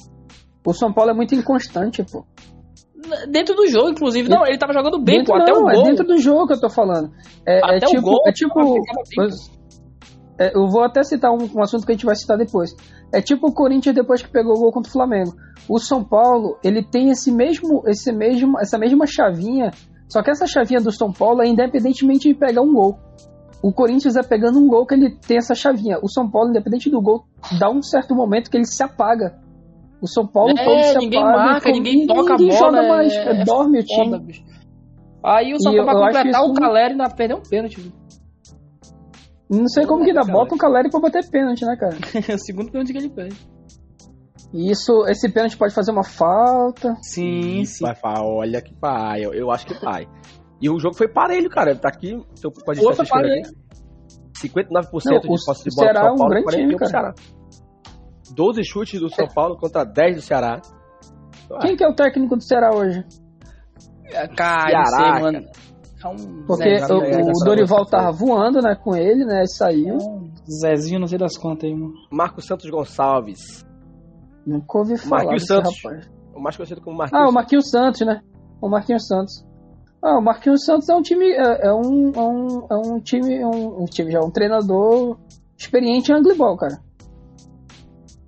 O 0.65 0.73
São 0.73 0.91
Paulo 0.93 1.11
é 1.11 1.13
muito 1.13 1.35
inconstante, 1.35 2.03
pô. 2.03 2.25
Dentro 3.29 3.53
do 3.53 3.67
jogo, 3.67 3.89
inclusive. 3.89 4.29
Não, 4.29 4.45
ele 4.47 4.57
tava 4.57 4.71
jogando 4.73 4.97
bem, 5.03 5.17
dentro, 5.17 5.33
pô, 5.33 5.41
até 5.41 5.51
não, 5.51 5.65
o 5.65 5.69
é 5.69 5.73
gol. 5.75 5.83
dentro 5.83 6.05
do 6.07 6.17
jogo 6.17 6.47
que 6.47 6.53
eu 6.53 6.59
tô 6.61 6.69
falando. 6.69 7.11
É, 7.45 7.57
é 7.59 7.75
Até 7.77 7.85
o 7.87 7.89
tipo, 7.89 8.01
gol, 8.01 8.19
é 8.25 8.31
tipo, 8.31 8.59
é, 10.39 10.51
eu 10.57 10.67
vou 10.67 10.83
até 10.83 11.03
citar 11.03 11.31
um, 11.31 11.47
um 11.55 11.61
assunto 11.61 11.85
que 11.85 11.91
a 11.91 11.95
gente 11.95 12.05
vai 12.05 12.15
citar 12.15 12.37
depois. 12.37 12.71
É 13.13 13.21
tipo 13.21 13.47
o 13.47 13.53
Corinthians 13.53 13.93
depois 13.93 14.21
que 14.23 14.31
pegou 14.31 14.53
o 14.53 14.59
gol 14.59 14.71
contra 14.71 14.89
o 14.89 14.93
Flamengo. 14.93 15.33
O 15.69 15.77
São 15.79 16.03
Paulo, 16.03 16.57
ele 16.63 16.83
tem 16.83 17.09
esse 17.09 17.31
mesmo, 17.31 17.83
esse 17.87 18.11
mesmo, 18.11 18.59
essa 18.59 18.77
mesma 18.77 19.05
chavinha, 19.05 19.69
só 20.07 20.21
que 20.21 20.29
essa 20.31 20.45
chavinha 20.45 20.79
do 20.81 20.91
São 20.91 21.11
Paulo 21.11 21.41
é 21.41 21.47
independentemente 21.47 22.29
de 22.29 22.35
pegar 22.35 22.61
um 22.61 22.73
gol. 22.73 22.97
O 23.63 23.71
Corinthians 23.71 24.15
é 24.15 24.21
pegando 24.23 24.59
um 24.59 24.67
gol 24.67 24.85
que 24.85 24.93
ele 24.93 25.15
tem 25.25 25.37
essa 25.37 25.55
chavinha. 25.55 25.97
O 26.01 26.09
São 26.09 26.29
Paulo, 26.29 26.49
independente 26.49 26.89
do 26.89 27.01
gol, 27.01 27.23
dá 27.59 27.69
um 27.69 27.81
certo 27.81 28.13
momento 28.13 28.51
que 28.51 28.57
ele 28.57 28.65
se 28.65 28.83
apaga. 28.83 29.39
O 30.01 30.07
São 30.07 30.27
Paulo 30.27 30.51
É, 30.57 30.63
todo 30.65 30.83
se 30.83 30.97
ninguém 30.97 31.21
apaga. 31.21 31.37
marca, 31.37 31.71
ninguém 31.71 31.93
ninguém 31.99 32.07
toca 32.15 32.33
a 32.33 32.37
bola, 32.37 32.51
joga 32.51 32.77
é- 32.83 32.89
mais, 32.89 33.13
é 33.13 33.43
dorme 33.45 33.79
o 33.79 33.83
time. 33.83 34.11
Foda. 34.11 34.23
Aí 35.23 35.53
o 35.53 35.59
São 35.61 35.71
Paulo 35.73 35.85
vai 35.85 35.95
completar 36.13 36.41
isso- 36.41 36.51
o 36.51 36.53
Caleri 36.53 36.91
ainda 36.91 37.09
perdeu 37.09 37.37
um 37.37 37.41
pênalti. 37.49 37.79
viu? 37.79 37.91
Não 39.49 39.67
sei 39.67 39.85
como 39.85 40.03
que 40.03 40.13
dá. 40.13 40.23
Bota 40.23 40.55
um 40.55 40.57
Caleri 40.57 40.89
pra 40.89 40.99
bater 40.99 41.29
pênalti, 41.29 41.63
né, 41.65 41.75
cara? 41.77 41.95
É 42.29 42.35
o 42.35 42.39
segundo 42.39 42.69
pênalti 42.71 42.91
que 42.91 42.97
ele 42.97 43.09
perde. 43.09 43.37
E 44.53 44.69
isso, 44.71 45.05
esse 45.07 45.27
pênalti 45.31 45.57
pode 45.57 45.73
fazer 45.73 45.91
uma 45.91 46.03
falta. 46.03 46.95
Sim, 47.01 47.65
sim. 47.65 47.83
Vai 47.83 47.95
falar, 47.95 48.23
olha 48.23 48.61
que 48.61 48.73
pai, 48.75 49.25
eu, 49.25 49.33
eu 49.33 49.49
acho 49.51 49.65
que 49.65 49.73
vai. 49.83 50.07
E 50.61 50.69
o 50.69 50.79
jogo 50.79 50.95
foi 50.95 51.07
parelho, 51.07 51.49
cara. 51.49 51.75
Tá 51.75 51.89
aqui, 51.89 52.15
se 52.35 52.45
eu 52.45 52.51
pode 52.51 52.79
foi 52.79 52.91
assistindo 52.93 53.25
aqui. 53.25 53.63
59% 54.47 55.05
Não, 55.05 55.19
de 55.19 55.27
o- 55.27 55.45
posse 55.45 55.63
de 55.63 55.69
o 55.71 55.75
bola 55.75 55.87
Ceará 55.87 55.99
pro 56.01 56.03
é 56.03 56.03
São 56.07 56.13
um 56.13 56.17
Paulo, 56.17 56.29
grande 56.29 56.43
41 56.45 56.67
time, 56.67 56.77
cara. 56.79 56.91
Ceará. 56.91 57.13
12 58.35 58.63
chutes 58.63 58.99
do 58.99 59.09
São 59.09 59.27
Paulo 59.27 59.57
contra 59.57 59.83
10 59.83 60.15
do 60.17 60.21
Ceará. 60.21 60.61
Quem 61.61 61.75
que 61.75 61.83
é 61.83 61.87
o 61.87 61.93
técnico 61.95 62.35
do 62.35 62.43
Ceará 62.43 62.75
hoje? 62.75 63.03
Cara, 64.35 64.77
não 64.79 64.85
Ceará, 64.85 65.13
sei, 65.13 65.21
mano. 65.23 65.45
É 66.03 66.07
um 66.07 66.43
Porque 66.45 66.77
Zezinho, 66.79 66.99
o, 66.99 67.03
é, 67.03 67.23
o 67.23 67.29
essa 67.31 67.45
Dorival 67.45 67.85
tava 67.85 68.11
voando, 68.11 68.61
né, 68.61 68.75
com 68.75 68.95
ele, 68.95 69.23
né? 69.25 69.43
Saiu. 69.45 69.95
um 69.97 70.29
Zezinho, 70.61 70.99
não 70.99 71.07
sei 71.07 71.17
das 71.17 71.37
quantas 71.37 71.69
aí, 71.69 71.73
mano. 71.75 71.93
Marcos 72.11 72.45
Santos 72.45 72.69
Gonçalves. 72.69 73.65
Nunca 74.45 74.77
ouvi 74.77 74.97
falar 74.97 75.17
Marquinhos 75.23 75.45
Santos. 75.45 75.81
rapaz. 75.83 76.11
O 76.35 76.39
mais 76.41 76.55
conhecido 76.57 76.81
como 76.81 76.97
Marquinhos 76.97 77.23
Ah, 77.25 77.29
o 77.29 77.31
Marquinhos 77.33 77.69
Santos, 77.69 78.01
né? 78.01 78.21
O 78.61 78.69
Marquinhos 78.69 79.07
Santos. 79.07 79.45
Ah, 80.03 80.17
o 80.17 80.21
Marquinhos 80.21 80.65
Santos 80.65 80.89
é 80.89 80.95
um 80.95 81.01
time, 81.01 81.31
é, 81.31 81.67
é 81.67 81.73
um, 81.73 82.11
é 82.13 82.19
um, 82.21 82.67
é 82.71 82.75
um 82.75 82.99
time, 82.99 83.35
é 83.37 83.47
um, 83.47 83.83
um 83.83 83.85
time 83.85 84.11
já, 84.11 84.19
um 84.19 84.31
treinador 84.31 85.17
experiente 85.57 86.11
em 86.11 86.15
handball, 86.15 86.57
cara. 86.57 86.77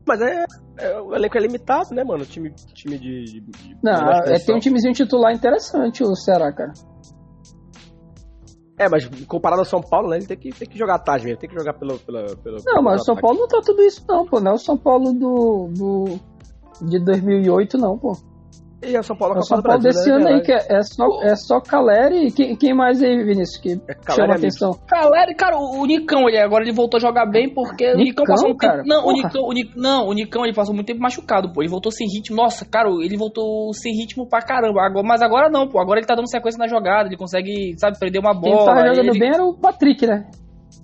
Mas 0.08 0.22
é, 0.22 0.46
é- 0.78 1.02
o 1.02 1.16
elenco 1.16 1.38
é 1.38 1.42
limitado, 1.42 1.94
né, 1.94 2.04
mano? 2.04 2.26
Time, 2.26 2.52
time 2.74 2.98
de. 2.98 3.24
de- 3.26 3.42
de 3.42 3.78
Não, 3.84 3.92
menor 4.06 4.28
é, 4.28 4.40
tem 4.40 4.56
um 4.56 4.60
timezinho 4.60 4.94
titular 4.94 5.34
interessante 5.34 6.04
o 6.04 6.16
Ceará, 6.16 6.54
cara. 6.54 6.72
É, 8.78 8.90
mas 8.90 9.06
comparado 9.26 9.62
ao 9.62 9.66
São 9.66 9.82
Paulo, 9.82 10.10
né? 10.10 10.18
Ele 10.18 10.26
tem 10.26 10.38
que, 10.38 10.50
tem 10.52 10.68
que 10.68 10.78
jogar 10.78 10.96
atrás 10.96 11.24
mesmo, 11.24 11.40
tem 11.40 11.50
que 11.50 11.56
jogar 11.56 11.74
pelo. 11.74 11.98
pelo, 12.00 12.36
pelo 12.38 12.58
Não, 12.66 12.84
mas 12.84 13.02
o 13.02 13.06
São 13.06 13.16
Paulo 13.16 13.40
não 13.40 13.48
tá 13.48 13.62
tudo 13.64 13.82
isso 13.82 14.04
não, 14.08 14.26
pô. 14.26 14.40
Não 14.40 14.52
é 14.52 14.56
o 14.56 14.60
São 14.60 14.78
Paulo 14.78 15.14
do, 15.14 15.70
do 15.70 16.20
de 16.82 17.00
2008 17.00 17.78
não, 17.78 17.98
pô. 17.98 18.18
E 18.84 18.98
o 18.98 19.04
São 19.04 19.16
Paulo 19.16 19.34
É 19.34 19.38
é 19.38 19.40
o 19.40 19.42
a 19.42 19.44
São 19.44 19.62
Paulo 19.62 19.82
Brasil, 19.82 19.92
desse 19.92 20.10
né? 20.10 20.16
ano 20.16 20.28
aí 20.28 20.42
que 20.42 20.52
é, 20.52 20.60
é 20.70 20.82
só 20.84 21.06
é 21.24 21.36
só 21.36 21.60
Caleri 21.60 22.28
e 22.28 22.32
quem, 22.32 22.56
quem 22.56 22.74
mais 22.74 23.02
aí, 23.02 23.24
Vinícius, 23.24 23.58
que 23.58 23.72
É 23.88 23.94
Caleri 23.96 24.16
chama 24.16 24.34
e 24.34 24.38
atenção? 24.38 24.80
Galera, 24.90 25.34
cara, 25.36 25.58
o 25.58 25.82
o 25.82 25.86
Nicão, 25.86 26.28
ele 26.30 26.38
agora 26.38 26.64
ele 26.64 26.72
voltou 26.74 26.98
a 26.98 27.02
jogar 27.02 27.26
bem 27.26 27.52
porque 27.52 27.86
o 27.94 27.98
Nicão 27.98 28.24
Nicão, 28.24 28.26
passou 28.26 28.50
um 28.52 28.56
cara, 28.58 28.84
tempo. 28.84 28.88
Não, 28.90 29.06
o. 29.08 29.12
Nicão, 29.14 29.44
o 29.44 29.54
Nic- 29.54 29.76
não, 29.76 30.08
o 30.08 30.14
Nicão 30.14 30.44
ele 30.46 30.54
passou 30.54 30.74
muito 30.76 30.88
tempo 30.88 31.02
machucado, 31.02 31.52
pô. 31.52 31.62
Ele 31.62 31.70
voltou 31.70 31.92
sem 31.92 32.06
ritmo. 32.08 32.36
Nossa, 32.36 32.64
cara, 32.66 32.90
ele 33.02 33.18
voltou 33.18 33.74
sem 33.74 33.94
ritmo 33.94 34.28
pra 34.28 34.42
caramba. 34.42 34.82
Agora, 34.86 35.08
mas 35.08 35.22
agora 35.22 35.50
não, 35.50 35.68
pô. 35.68 35.80
Agora 35.80 36.00
ele 36.00 36.08
tá 36.08 36.14
dando 36.16 36.30
sequência 36.30 36.60
na 36.60 36.68
jogada, 36.68 37.08
ele 37.10 37.18
consegue, 37.18 37.74
sabe, 37.80 37.98
prender 37.98 38.22
uma 38.22 38.40
Quem 38.40 38.52
bola. 38.52 38.66
tava 38.66 38.88
jogando 38.88 39.10
ele- 39.10 39.20
bem 39.20 39.30
era 39.34 39.44
o 39.44 39.54
Patrick, 39.58 40.06
né? 40.06 40.26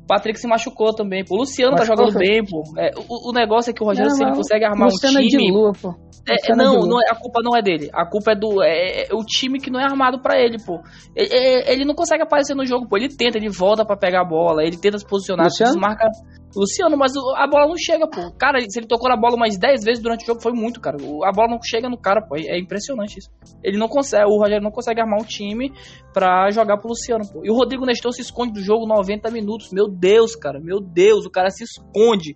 O 0.04 0.08
Patrick 0.08 0.40
se 0.40 0.48
machucou 0.48 0.94
também, 0.96 1.24
pô. 1.24 1.36
O 1.36 1.40
Luciano 1.40 1.74
Machucou, 1.74 1.96
tá 1.96 2.04
jogando 2.04 2.14
foi? 2.18 2.28
bem, 2.28 2.44
pô. 2.46 2.64
É, 2.78 2.92
o, 3.08 3.30
o 3.30 3.34
negócio 3.34 3.70
é 3.70 3.74
que 3.74 3.84
o 3.84 3.86
Rogério 3.86 4.10
Não, 4.10 4.18
Ceni 4.18 4.30
mas 4.30 4.38
consegue 4.40 4.66
armar 4.66 4.88
um 4.88 4.92
Luciano 4.92 5.20
é 5.20 5.22
de 5.22 5.28
time. 5.30 5.52
lua, 5.52 5.72
pô. 5.80 5.94
É, 6.28 6.52
é 6.52 6.56
não, 6.56 6.82
não 6.82 7.00
é- 7.02 7.10
a 7.10 7.16
culpa 7.16 7.42
não 7.44 7.56
é 7.56 7.62
dele. 7.62 7.90
A 7.94 8.06
culpa 8.06 8.32
é 8.32 8.36
do 8.36 8.62
é, 8.64 9.04
é 9.04 9.14
o 9.14 9.24
time 9.26 9.60
que 9.60 9.72
não 9.72 9.80
é 9.80 9.84
armado 9.84 10.22
pra 10.22 10.40
ele, 10.40 10.58
pô. 10.64 10.80
Ele, 11.16 11.30
é- 11.34 11.74
ele 11.74 11.86
não 11.86 11.96
consegue 11.96 12.22
aparecer 12.24 12.56
no 12.56 12.66
jogo, 12.66 12.88
pô. 12.88 12.98
Ele 12.98 13.10
tenta, 13.10 13.38
ele 13.38 13.50
volta 13.50 13.86
pra 13.86 13.98
pegar 13.98 14.22
a 14.22 14.26
bola, 14.26 14.64
ele 14.64 14.78
tenta 14.78 14.98
se 14.98 15.06
posicionar, 15.06 15.46
Luciano? 15.46 15.72
desmarca. 15.74 16.08
Luciano, 16.54 16.98
mas 16.98 17.14
a 17.16 17.48
bola 17.48 17.66
não 17.66 17.78
chega, 17.78 18.06
pô. 18.10 18.30
Cara, 18.38 18.60
se 18.60 18.78
ele 18.78 18.86
tocou 18.86 19.10
na 19.10 19.16
bola 19.16 19.36
umas 19.36 19.58
10 19.58 19.86
vezes 19.86 20.04
durante 20.04 20.24
o 20.24 20.28
jogo, 20.28 20.42
foi 20.42 20.52
muito, 20.52 20.82
cara. 20.82 20.98
A 20.98 21.32
bola 21.32 21.48
não 21.50 21.60
chega 21.64 21.88
no 21.90 21.98
cara, 21.98 22.22
pô. 22.22 22.36
É 22.36 22.60
impressionante 22.60 23.20
isso. 23.20 23.30
Ele 23.64 23.78
não 23.78 23.88
consegue, 23.88 24.26
o 24.26 24.38
Rogério 24.38 24.62
não 24.62 24.70
consegue 24.72 25.00
armar 25.00 25.22
um 25.22 25.24
time 25.26 25.72
pra 26.14 26.52
jogar 26.52 26.78
pro 26.78 26.90
Luciano, 26.90 27.24
pô. 27.32 27.42
E 27.46 27.50
o 27.50 27.54
Rodrigo 27.56 27.86
Nestor 27.86 28.12
se 28.12 28.22
esconde 28.22 28.52
do 28.52 28.62
jogo 28.62 28.86
90 28.86 29.32
minutos. 29.32 29.72
Meu 29.72 29.88
Deus, 29.88 30.36
cara, 30.36 30.60
meu 30.60 30.82
Deus, 30.82 31.26
o 31.26 31.32
cara 31.32 31.50
se 31.50 31.64
esconde 31.64 32.36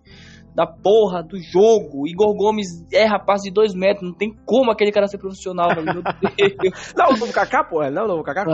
da 0.56 0.66
porra 0.66 1.22
do 1.22 1.38
jogo. 1.38 2.08
Igor 2.08 2.34
Gomes 2.36 2.68
erra 2.94 3.20
passe 3.20 3.50
de 3.50 3.54
dois 3.54 3.74
metros. 3.76 4.08
Não 4.10 4.16
tem 4.18 4.34
como 4.46 4.72
aquele 4.72 4.92
cara 4.92 5.06
ser 5.08 5.18
profissional, 5.18 5.68
velho. 5.76 5.86
Meu 5.86 6.02
Deus. 6.62 6.94
Não, 6.96 7.08
o 7.10 7.18
novo 7.18 7.34
Kaká, 7.34 7.64
pô. 7.66 7.84
Não, 7.92 8.06
o 8.06 8.08
novo 8.08 8.24
Kaká. 8.24 8.46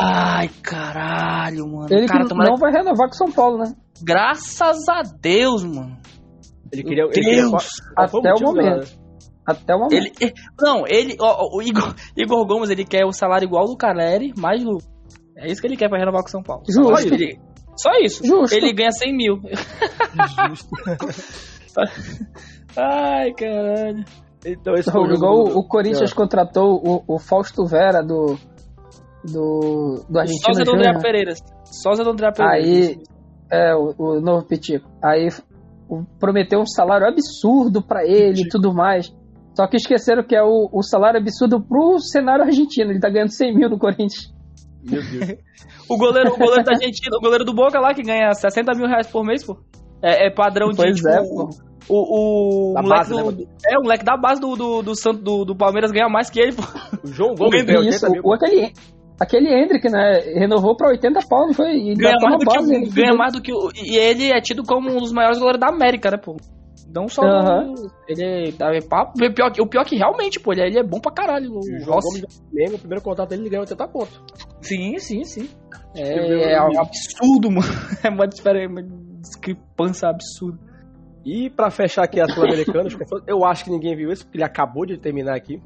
Ai, 0.00 0.48
caralho, 0.62 1.66
mano. 1.68 1.86
Ele 1.90 2.06
cara, 2.06 2.22
que 2.22 2.28
tomara... 2.30 2.50
não 2.50 2.56
vai 2.56 2.72
renovar 2.72 3.08
com 3.08 3.14
São 3.14 3.30
Paulo, 3.30 3.58
né? 3.58 3.74
Graças 4.02 4.88
a 4.88 5.02
Deus, 5.20 5.62
mano. 5.64 5.96
Ele 6.72 6.82
queria. 6.82 7.04
Meu 7.04 7.12
Ele 7.12 7.22
queria 7.22 7.42
Deus. 7.42 7.68
Até 7.96 8.32
o 8.32 8.40
momento. 8.40 8.80
né? 8.80 8.96
Até 9.46 9.74
o 9.74 9.78
momento. 9.78 9.92
Ele, 9.94 10.12
eh, 10.22 10.32
não, 10.60 10.84
ele, 10.86 11.16
ó, 11.20 11.44
ó, 11.44 11.56
o 11.58 11.62
Igor, 11.62 11.94
Igor 12.16 12.46
Gomes, 12.46 12.70
ele 12.70 12.84
quer 12.84 13.04
o 13.04 13.12
salário 13.12 13.44
igual 13.46 13.66
do 13.66 13.76
Caleri, 13.76 14.32
mais 14.38 14.62
lucro. 14.64 14.86
É 15.36 15.50
isso 15.50 15.60
que 15.60 15.66
ele 15.66 15.76
quer 15.76 15.88
pra 15.88 15.98
renovar 15.98 16.22
com 16.22 16.28
o 16.28 16.30
São 16.30 16.42
Paulo. 16.42 16.62
Justo. 16.70 17.12
Ele- 17.14 17.38
Só 17.82 17.90
isso. 18.02 18.24
Justo. 18.26 18.54
Ele 18.54 18.72
ganha 18.72 18.90
100 18.92 19.16
mil. 19.16 19.40
Ai, 22.76 23.32
caralho. 23.32 24.04
Então, 24.44 24.74
esse 24.74 24.90
foi 24.90 25.00
o 25.02 25.04
jogo 25.04 25.16
Igual 25.16 25.44
do- 25.44 25.56
o, 25.56 25.58
o 25.60 25.68
Corinthians 25.68 26.12
É. 26.12 26.14
contratou 26.14 26.80
o, 26.82 27.02
o 27.14 27.18
Fausto 27.18 27.64
Vera 27.66 28.02
do. 28.02 28.36
Do, 29.22 30.02
do 30.08 30.18
Argentina 30.18 30.46
Sósia 30.54 30.64
do 30.64 30.74
André. 30.74 30.98
Pereira. 30.98 31.34
Sósia 31.64 32.02
do 32.04 32.10
André 32.10 32.32
Pereira. 32.32 32.54
Aí, 32.56 32.98
é, 33.52 33.74
o, 33.74 33.94
o 33.98 34.20
novo 34.20 34.46
Pitico. 34.46 34.88
Aí 35.04 35.28
o- 35.88 36.04
prometeu 36.18 36.58
um 36.60 36.66
salário 36.66 37.06
absurdo 37.06 37.82
pra 37.82 38.02
ele 38.06 38.42
e 38.42 38.48
tudo 38.48 38.72
mais. 38.72 39.12
Só 39.54 39.66
que 39.66 39.76
esqueceram 39.76 40.22
que 40.22 40.34
é 40.34 40.42
o, 40.42 40.70
o 40.72 40.82
salário 40.82 41.20
absurdo 41.20 41.60
pro 41.62 41.98
cenário 41.98 42.44
argentino. 42.44 42.92
Ele 42.92 43.00
tá 43.00 43.10
ganhando 43.10 43.30
100 43.32 43.54
mil 43.54 43.68
no 43.68 43.78
Corinthians. 43.78 44.32
Meu 44.84 45.02
Deus. 45.02 45.38
O 45.88 45.96
goleiro, 45.98 46.32
o 46.32 46.38
goleiro 46.38 46.62
da 46.64 46.72
Argentina, 46.72 47.16
o 47.16 47.20
goleiro 47.20 47.44
do 47.44 47.52
Boca 47.52 47.80
lá, 47.80 47.92
que 47.92 48.02
ganha 48.02 48.32
60 48.32 48.72
mil 48.76 48.86
reais 48.86 49.08
por 49.08 49.24
mês, 49.24 49.44
pô. 49.44 49.56
É, 50.00 50.28
é 50.28 50.30
padrão 50.30 50.70
de, 50.70 50.76
Pois 50.76 50.94
tipo, 50.96 51.08
é, 51.08 51.18
pô. 51.20 51.50
O, 51.88 52.70
o 52.70 52.74
Da 52.74 52.82
moleque 52.82 52.98
base, 53.00 53.10
do, 53.10 53.16
né, 53.16 53.32
do- 53.32 53.48
É, 53.68 53.78
o 53.78 53.82
moleque 53.82 54.04
da 54.04 54.16
base 54.16 54.40
do, 54.40 54.54
do, 54.54 54.82
do, 54.82 54.94
Santo- 54.94 55.20
do, 55.20 55.44
do 55.44 55.56
Palmeiras 55.56 55.90
ganha 55.90 56.08
mais 56.08 56.30
que 56.30 56.38
ele, 56.40 56.52
pô. 56.52 56.62
O 57.02 57.08
João 57.08 57.34
Gomes 57.36 57.62
Isso, 57.64 58.06
80 58.06 58.10
mil. 58.10 58.22
o, 58.24 58.32
aquele, 58.32 58.72
aquele 59.20 59.48
Hendrick, 59.52 59.90
né? 59.90 60.20
Renovou 60.38 60.76
pra 60.76 60.90
80 60.90 61.18
pau, 61.28 61.46
não 61.48 61.52
foi? 61.54 61.72
E 61.72 61.94
Ganha 61.96 62.14
tá 62.20 62.28
mais, 62.28 62.38
do 62.38 62.46
que, 62.46 62.56
base, 62.56 62.72
o- 62.72 62.76
ele 62.76 62.90
ganha 62.90 63.14
mais 63.16 63.32
do 63.32 63.42
que 63.42 63.52
o. 63.52 63.70
E 63.74 63.96
ele 63.96 64.30
é 64.30 64.40
tido 64.40 64.62
como 64.62 64.88
um 64.92 64.98
dos 64.98 65.12
maiores 65.12 65.38
goleiros 65.38 65.60
da 65.60 65.68
América, 65.68 66.10
né, 66.12 66.16
pô? 66.18 66.36
Não 66.94 67.08
só. 67.08 67.22
Aham. 67.22 67.72
do- 67.74 67.90
ele 68.08 68.22
é, 68.24 68.48
é 68.76 68.80
papo. 68.82 69.12
O 69.24 69.32
pior, 69.34 69.50
que- 69.52 69.62
o 69.62 69.66
pior 69.66 69.84
que 69.84 69.96
realmente, 69.96 70.40
pô, 70.40 70.52
ele 70.52 70.62
é, 70.62 70.66
ele 70.66 70.78
é 70.78 70.82
bom 70.82 71.00
pra 71.00 71.12
caralho. 71.12 71.52
O 71.52 71.62
João. 71.84 72.00
Gomes 72.00 72.42
mesmo, 72.52 72.76
o 72.76 72.78
primeiro 72.80 73.02
contrato 73.02 73.28
dele, 73.30 73.42
ele 73.42 73.50
ganhou 73.50 73.62
80 73.62 73.86
pontos. 73.88 74.20
Sim, 74.60 74.98
sim, 74.98 75.22
sim. 75.24 75.48
É, 75.96 76.54
é 76.54 76.62
um 76.62 76.80
absurdo, 76.80 77.50
mano. 77.50 77.68
É 78.02 78.08
uma, 78.08 78.24
uma 78.68 78.82
discrepância 79.20 80.08
absurda. 80.08 80.58
E 81.24 81.50
pra 81.50 81.70
fechar 81.70 82.04
aqui 82.04 82.18
a 82.20 82.26
Sul-Americana, 82.26 82.88
eu 83.26 83.44
acho 83.44 83.64
que 83.64 83.70
ninguém 83.70 83.94
viu 83.94 84.10
isso, 84.10 84.24
porque 84.24 84.38
ele 84.38 84.44
acabou 84.44 84.86
de 84.86 84.98
terminar 84.98 85.36
aqui. 85.36 85.62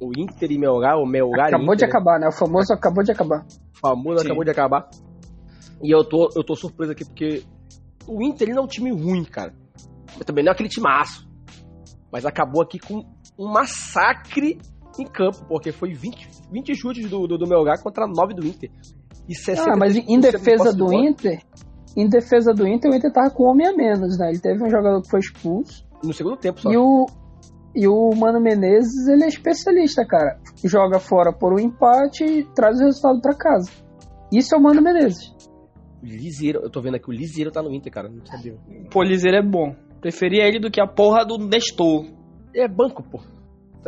O 0.00 0.12
Inter 0.16 0.52
e 0.52 0.58
Melgar, 0.58 0.96
o 0.98 1.06
Melgar 1.06 1.48
Acabou 1.48 1.74
de 1.74 1.84
Inter, 1.84 1.88
né? 1.88 1.92
acabar, 1.92 2.20
né? 2.20 2.28
O 2.28 2.32
famoso 2.32 2.72
acabou 2.72 3.02
de 3.02 3.10
acabar. 3.10 3.44
O 3.74 3.78
famoso 3.80 4.18
Sim. 4.20 4.26
acabou 4.26 4.44
de 4.44 4.50
acabar. 4.50 4.88
E 5.82 5.90
eu 5.92 6.04
tô, 6.04 6.28
eu 6.36 6.44
tô 6.44 6.54
surpreso 6.54 6.92
aqui, 6.92 7.04
porque 7.04 7.42
o 8.06 8.22
Inter 8.22 8.46
ele 8.48 8.54
não 8.54 8.62
é 8.62 8.64
um 8.66 8.68
time 8.68 8.90
ruim, 8.92 9.24
cara. 9.24 9.52
Mas 10.16 10.24
também 10.24 10.44
não 10.44 10.50
é 10.50 10.54
aquele 10.54 10.68
timaço. 10.68 11.28
Mas 12.10 12.24
acabou 12.24 12.62
aqui 12.62 12.78
com 12.78 13.04
um 13.38 13.52
massacre 13.52 14.58
em 14.98 15.04
campo, 15.04 15.44
porque 15.46 15.70
foi 15.70 15.92
20, 15.92 16.28
20 16.50 16.74
chutes 16.74 17.08
do, 17.08 17.26
do, 17.26 17.38
do 17.38 17.46
Melgar 17.46 17.82
contra 17.82 18.06
9 18.06 18.34
do 18.34 18.46
Inter. 18.46 18.70
E 19.28 19.34
60 19.34 19.70
Ah, 19.70 19.76
mas 19.76 19.96
em 19.96 20.18
defesa 20.18 20.72
do 20.72 20.92
Inter, 20.92 21.42
em 21.96 22.08
defesa 22.08 22.52
do 22.52 22.66
Inter, 22.66 22.90
o 22.90 22.94
Inter 22.94 23.12
tava 23.12 23.30
com 23.30 23.44
um 23.44 23.50
homem 23.50 23.66
a 23.66 23.72
menos, 23.72 24.18
né? 24.18 24.30
Ele 24.30 24.40
teve 24.40 24.62
um 24.62 24.70
jogador 24.70 25.02
que 25.02 25.10
foi 25.10 25.20
expulso. 25.20 25.86
No 26.02 26.12
segundo 26.12 26.36
tempo 26.36 26.60
só. 26.60 26.70
E 26.70 26.76
o, 26.76 27.06
e 27.74 27.86
o 27.86 28.10
Mano 28.16 28.40
Menezes, 28.40 29.06
ele 29.08 29.24
é 29.24 29.28
especialista, 29.28 30.06
cara. 30.06 30.38
Joga 30.64 30.98
fora 30.98 31.32
por 31.32 31.52
um 31.52 31.58
empate 31.58 32.24
e 32.24 32.44
traz 32.54 32.80
o 32.80 32.84
resultado 32.84 33.20
pra 33.20 33.34
casa. 33.34 33.70
Isso 34.32 34.54
é 34.54 34.58
o 34.58 34.62
Mano 34.62 34.80
Menezes. 34.80 35.34
O 36.02 36.06
Liseiro, 36.06 36.60
eu 36.62 36.70
tô 36.70 36.80
vendo 36.80 36.94
aqui, 36.94 37.10
o 37.10 37.12
Liseiro 37.12 37.50
tá 37.50 37.60
no 37.62 37.72
Inter, 37.72 37.92
cara. 37.92 38.08
Não 38.08 38.24
sabia. 38.24 38.56
Pô, 38.90 39.02
Liseiro 39.02 39.36
é 39.36 39.42
bom. 39.42 39.74
Preferia 40.00 40.44
ele 40.46 40.58
do 40.60 40.70
que 40.70 40.80
a 40.80 40.86
porra 40.86 41.24
do 41.24 41.38
Nestor. 41.38 42.04
Ele 42.54 42.64
é 42.64 42.68
banco, 42.68 43.02
pô. 43.02 43.18
Tá 43.18 43.24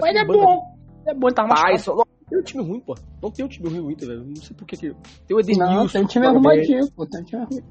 Mas 0.01 0.11
ele 0.11 0.19
é 0.19 0.25
banco. 0.27 0.41
bom. 0.41 0.75
Ele 1.07 1.11
é 1.11 1.15
bom, 1.19 1.27
ele 1.29 1.35
tá 1.35 1.43
machucado. 1.45 1.73
Tyson. 1.73 1.95
Não, 1.97 2.05
tem 2.29 2.39
um 2.39 2.43
time 2.43 2.63
ruim, 2.65 2.81
pô. 2.81 2.95
Não 3.23 3.31
tem 3.31 3.45
um 3.45 3.49
time 3.49 3.69
ruim 3.69 3.81
o 3.81 3.91
Inter, 3.91 4.09
velho. 4.09 4.25
Não 4.27 4.37
sei 4.37 4.57
por 4.57 4.67
que 4.67 4.77
que... 4.77 4.89
Tem 4.91 4.95
o 5.31 5.35
Não, 5.35 5.41
Edenilson. 5.41 5.89
tem 5.93 6.03
um 6.03 6.07
time 6.07 6.27
bem. 6.27 6.35
arrumadinho, 6.35 6.91
pô. 6.93 7.07
Tem 7.07 7.21
um 7.21 7.25
time 7.25 7.43
arrumadinho. 7.43 7.65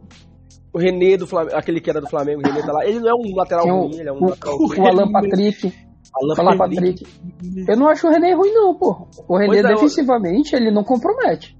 O 0.71 0.77
René 0.77 1.17
do 1.17 1.25
Flamengo, 1.25 1.55
aquele 1.57 1.81
que 1.81 1.89
era 1.89 1.99
do 1.99 2.07
Flamengo, 2.07 2.41
o 2.41 2.47
René 2.47 2.61
tá 2.65 2.71
lá. 2.71 2.85
Ele 2.85 2.99
não 2.99 3.09
é 3.09 3.13
um 3.15 3.35
lateral 3.35 3.65
o, 3.67 3.81
ruim, 3.87 3.95
ele 3.99 4.09
é 4.09 4.11
um 4.13 4.17
o, 4.23 4.29
lateral 4.29 4.55
o 4.57 4.87
Alan 4.87 5.11
Patrick. 5.11 5.73
Alan 6.13 6.33
Alan 6.37 6.57
Patrick. 6.57 7.03
Patrick. 7.05 7.65
Eu 7.71 7.77
não 7.77 7.87
acho 7.87 8.07
o 8.07 8.11
René 8.11 8.33
ruim, 8.35 8.51
não, 8.53 8.75
pô. 8.75 9.07
O 9.27 9.35
René, 9.37 9.47
Pois 9.47 9.65
é, 9.65 9.71
eu- 9.71 9.75
defensivamente, 9.75 10.55
ele 10.55 10.69
não 10.71 10.83
compromete. 10.83 11.57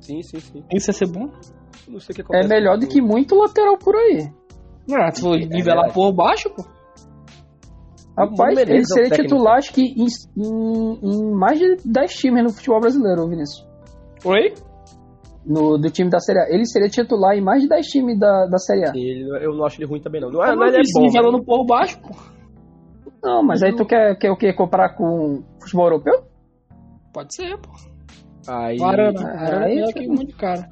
Sim, 0.00 0.20
sim, 0.22 0.38
sim. 0.40 0.62
Isso 0.74 0.90
ia 0.90 0.94
ser 0.94 1.06
bom? 1.08 1.30
Não 1.88 1.98
sei 2.00 2.12
o 2.12 2.16
que 2.16 2.20
É 2.20 2.24
acontece. 2.24 2.48
melhor 2.48 2.78
do 2.78 2.86
que 2.86 3.00
muito 3.00 3.34
lateral 3.34 3.78
por 3.78 3.94
aí. 3.96 4.28
Ah, 4.92 5.10
se 5.10 5.20
for 5.22 5.36
nivelar 5.38 5.86
verdade. 5.86 5.94
por 5.94 6.12
baixo, 6.12 6.50
pô. 6.50 6.64
Rapaz, 8.16 8.56
ele 8.58 8.78
é 8.78 8.84
seria 8.84 9.08
técnico. 9.10 9.22
titular, 9.34 9.56
acho 9.58 9.72
que 9.72 9.82
em, 9.82 10.06
em- 10.36 10.98
em 11.02 11.32
mais 11.34 11.58
de 11.58 11.76
10 11.84 12.14
times 12.14 12.44
no 12.44 12.50
futebol 12.50 12.80
brasileiro, 12.80 13.28
Vinícius. 13.28 13.66
Oi? 14.24 14.54
No, 15.44 15.76
do 15.76 15.90
time 15.90 16.08
da 16.08 16.20
Série 16.20 16.38
A. 16.38 16.48
Ele 16.48 16.64
seria 16.64 16.88
titular 16.88 17.36
em 17.36 17.40
mais 17.42 17.62
de 17.62 17.68
10 17.68 17.86
times 17.86 18.18
da, 18.18 18.46
da 18.46 18.56
Série 18.58 18.86
A. 18.88 18.92
Ele, 18.94 19.28
eu 19.44 19.54
não 19.54 19.64
acho 19.66 19.80
ele 19.80 19.88
ruim 19.88 20.00
também, 20.00 20.20
não. 20.20 20.30
Não, 20.30 20.40
Ah, 20.40 20.52
é, 20.52 20.56
não 20.56 20.64
ele 20.66 20.78
é 20.78 20.84
se 20.84 20.92
bom. 20.94 21.02
nivelando 21.06 21.44
por 21.44 21.66
baixo, 21.66 22.00
pô. 22.00 22.10
Não, 23.22 23.42
mas 23.42 23.62
aí 23.62 23.74
tu 23.74 23.84
quer, 23.84 24.16
quer 24.18 24.30
o 24.30 24.36
quê? 24.36 24.52
Comparar 24.52 24.96
com 24.96 25.42
futebol 25.60 25.86
europeu? 25.86 26.24
Pode 27.12 27.34
ser, 27.34 27.58
pô. 27.58 27.70
Aí, 28.48 28.78
O 28.78 28.84
Arana. 28.84 29.20
O 29.20 29.26
Arana 29.26 29.64
aí 29.66 29.78
é 29.78 30.06
muito 30.06 30.36
cara. 30.36 30.68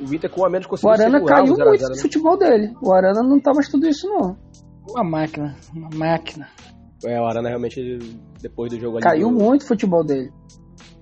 o 0.00 0.14
Inter 0.14 0.30
com 0.30 0.44
a 0.44 0.50
menos 0.50 0.66
O 0.66 0.70
conseguiu 0.70 0.92
Arana 0.92 1.18
segurar 1.18 1.36
caiu 1.36 1.52
o 1.52 1.56
0 1.56 1.62
a 1.62 1.70
muito 1.70 1.80
0, 1.80 1.90
no 1.90 1.96
né? 1.96 2.02
futebol 2.02 2.38
dele. 2.38 2.74
O 2.82 2.92
Arana 2.92 3.22
não 3.22 3.40
tá 3.40 3.52
mais 3.54 3.68
tudo 3.68 3.86
isso, 3.88 4.06
não. 4.08 4.36
Uma 4.88 5.02
máquina, 5.04 5.56
uma 5.74 5.88
máquina. 5.94 6.48
É 7.04 7.20
hora, 7.20 7.42
né? 7.42 7.48
Realmente, 7.50 7.80
ele- 7.80 8.20
depois 8.40 8.70
do 8.72 8.78
jogo 8.80 8.96
ali. 8.98 9.02
Caiu 9.04 9.28
do- 9.30 9.34
muito 9.42 9.62
o 9.62 9.66
futebol 9.66 10.04
dele. 10.04 10.30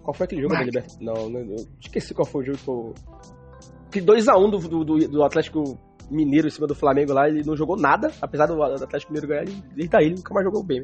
Qual 0.02 0.14
foi 0.14 0.24
aquele 0.24 0.42
jogo 0.42 0.54
da 0.54 0.62
Libertadores? 0.62 0.98
Não, 1.00 1.28
não, 1.30 1.40
eu 1.40 1.56
esqueci 1.80 2.12
qual 2.14 2.26
foi 2.26 2.42
o 2.42 2.46
jogo 2.46 2.58
que 2.58 2.68
eu. 2.70 2.94
Que 3.90 4.00
2x1 4.00 4.50
do, 4.50 4.58
do, 4.68 4.84
do- 4.84 5.08
do 5.08 5.22
Atlético 5.22 5.78
Mineiro 6.10 6.46
em 6.46 6.50
cima 6.50 6.66
do 6.66 6.74
Flamengo 6.74 7.12
lá, 7.14 7.28
ele 7.28 7.42
não 7.46 7.56
jogou 7.56 7.76
nada, 7.76 8.10
apesar 8.20 8.46
do 8.46 8.62
Atlético 8.62 9.12
Mineiro 9.12 9.28
ganhar, 9.28 9.42
ele, 9.42 9.62
desde 9.74 9.88
daí 9.88 10.06
ele 10.06 10.16
nunca 10.16 10.34
mais 10.34 10.44
jogou 10.44 10.62
bem. 10.62 10.82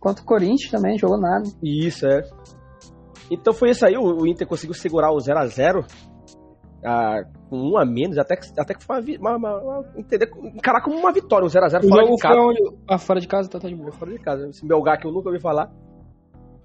Contra 0.00 0.22
o 0.22 0.26
Corinthians 0.26 0.70
também, 0.70 0.98
jogou 0.98 1.18
nada. 1.20 1.44
Isso, 1.62 2.06
é. 2.06 2.22
Então 3.30 3.52
foi 3.52 3.70
isso 3.70 3.84
aí, 3.84 3.96
o, 3.96 4.02
o 4.02 4.26
Inter 4.26 4.46
conseguiu 4.46 4.74
segurar 4.74 5.10
o 5.12 5.16
0x0 5.16 5.84
ah, 6.84 7.22
com 7.50 7.56
um 7.56 7.76
a 7.76 7.84
menos, 7.84 8.18
até 8.18 8.36
que, 8.36 8.48
até 8.58 8.74
que 8.74 8.84
foi 8.84 9.16
uma, 9.18 9.36
uma, 9.36 9.60
uma, 9.60 9.84
entender, 9.96 10.30
encarar 10.54 10.80
como 10.80 10.96
uma 10.96 11.12
vitória, 11.12 11.44
um 11.44 11.48
0x0 11.48 11.84
O 11.84 11.88
fora 11.88 12.06
de 12.06 12.16
casa. 12.16 12.40
onde. 12.40 12.60
Ah, 12.88 12.98
fora 12.98 13.20
de 13.20 13.28
casa, 13.28 13.48
tá, 13.48 13.58
tá 13.58 13.68
de 13.68 13.74
boa. 13.74 13.90
Fora 13.92 14.12
de 14.12 14.18
casa. 14.18 14.48
Esse 14.48 14.66
Belgar 14.66 14.98
que 15.00 15.06
eu 15.06 15.12
nunca 15.12 15.28
ouvi 15.28 15.40
falar. 15.40 15.70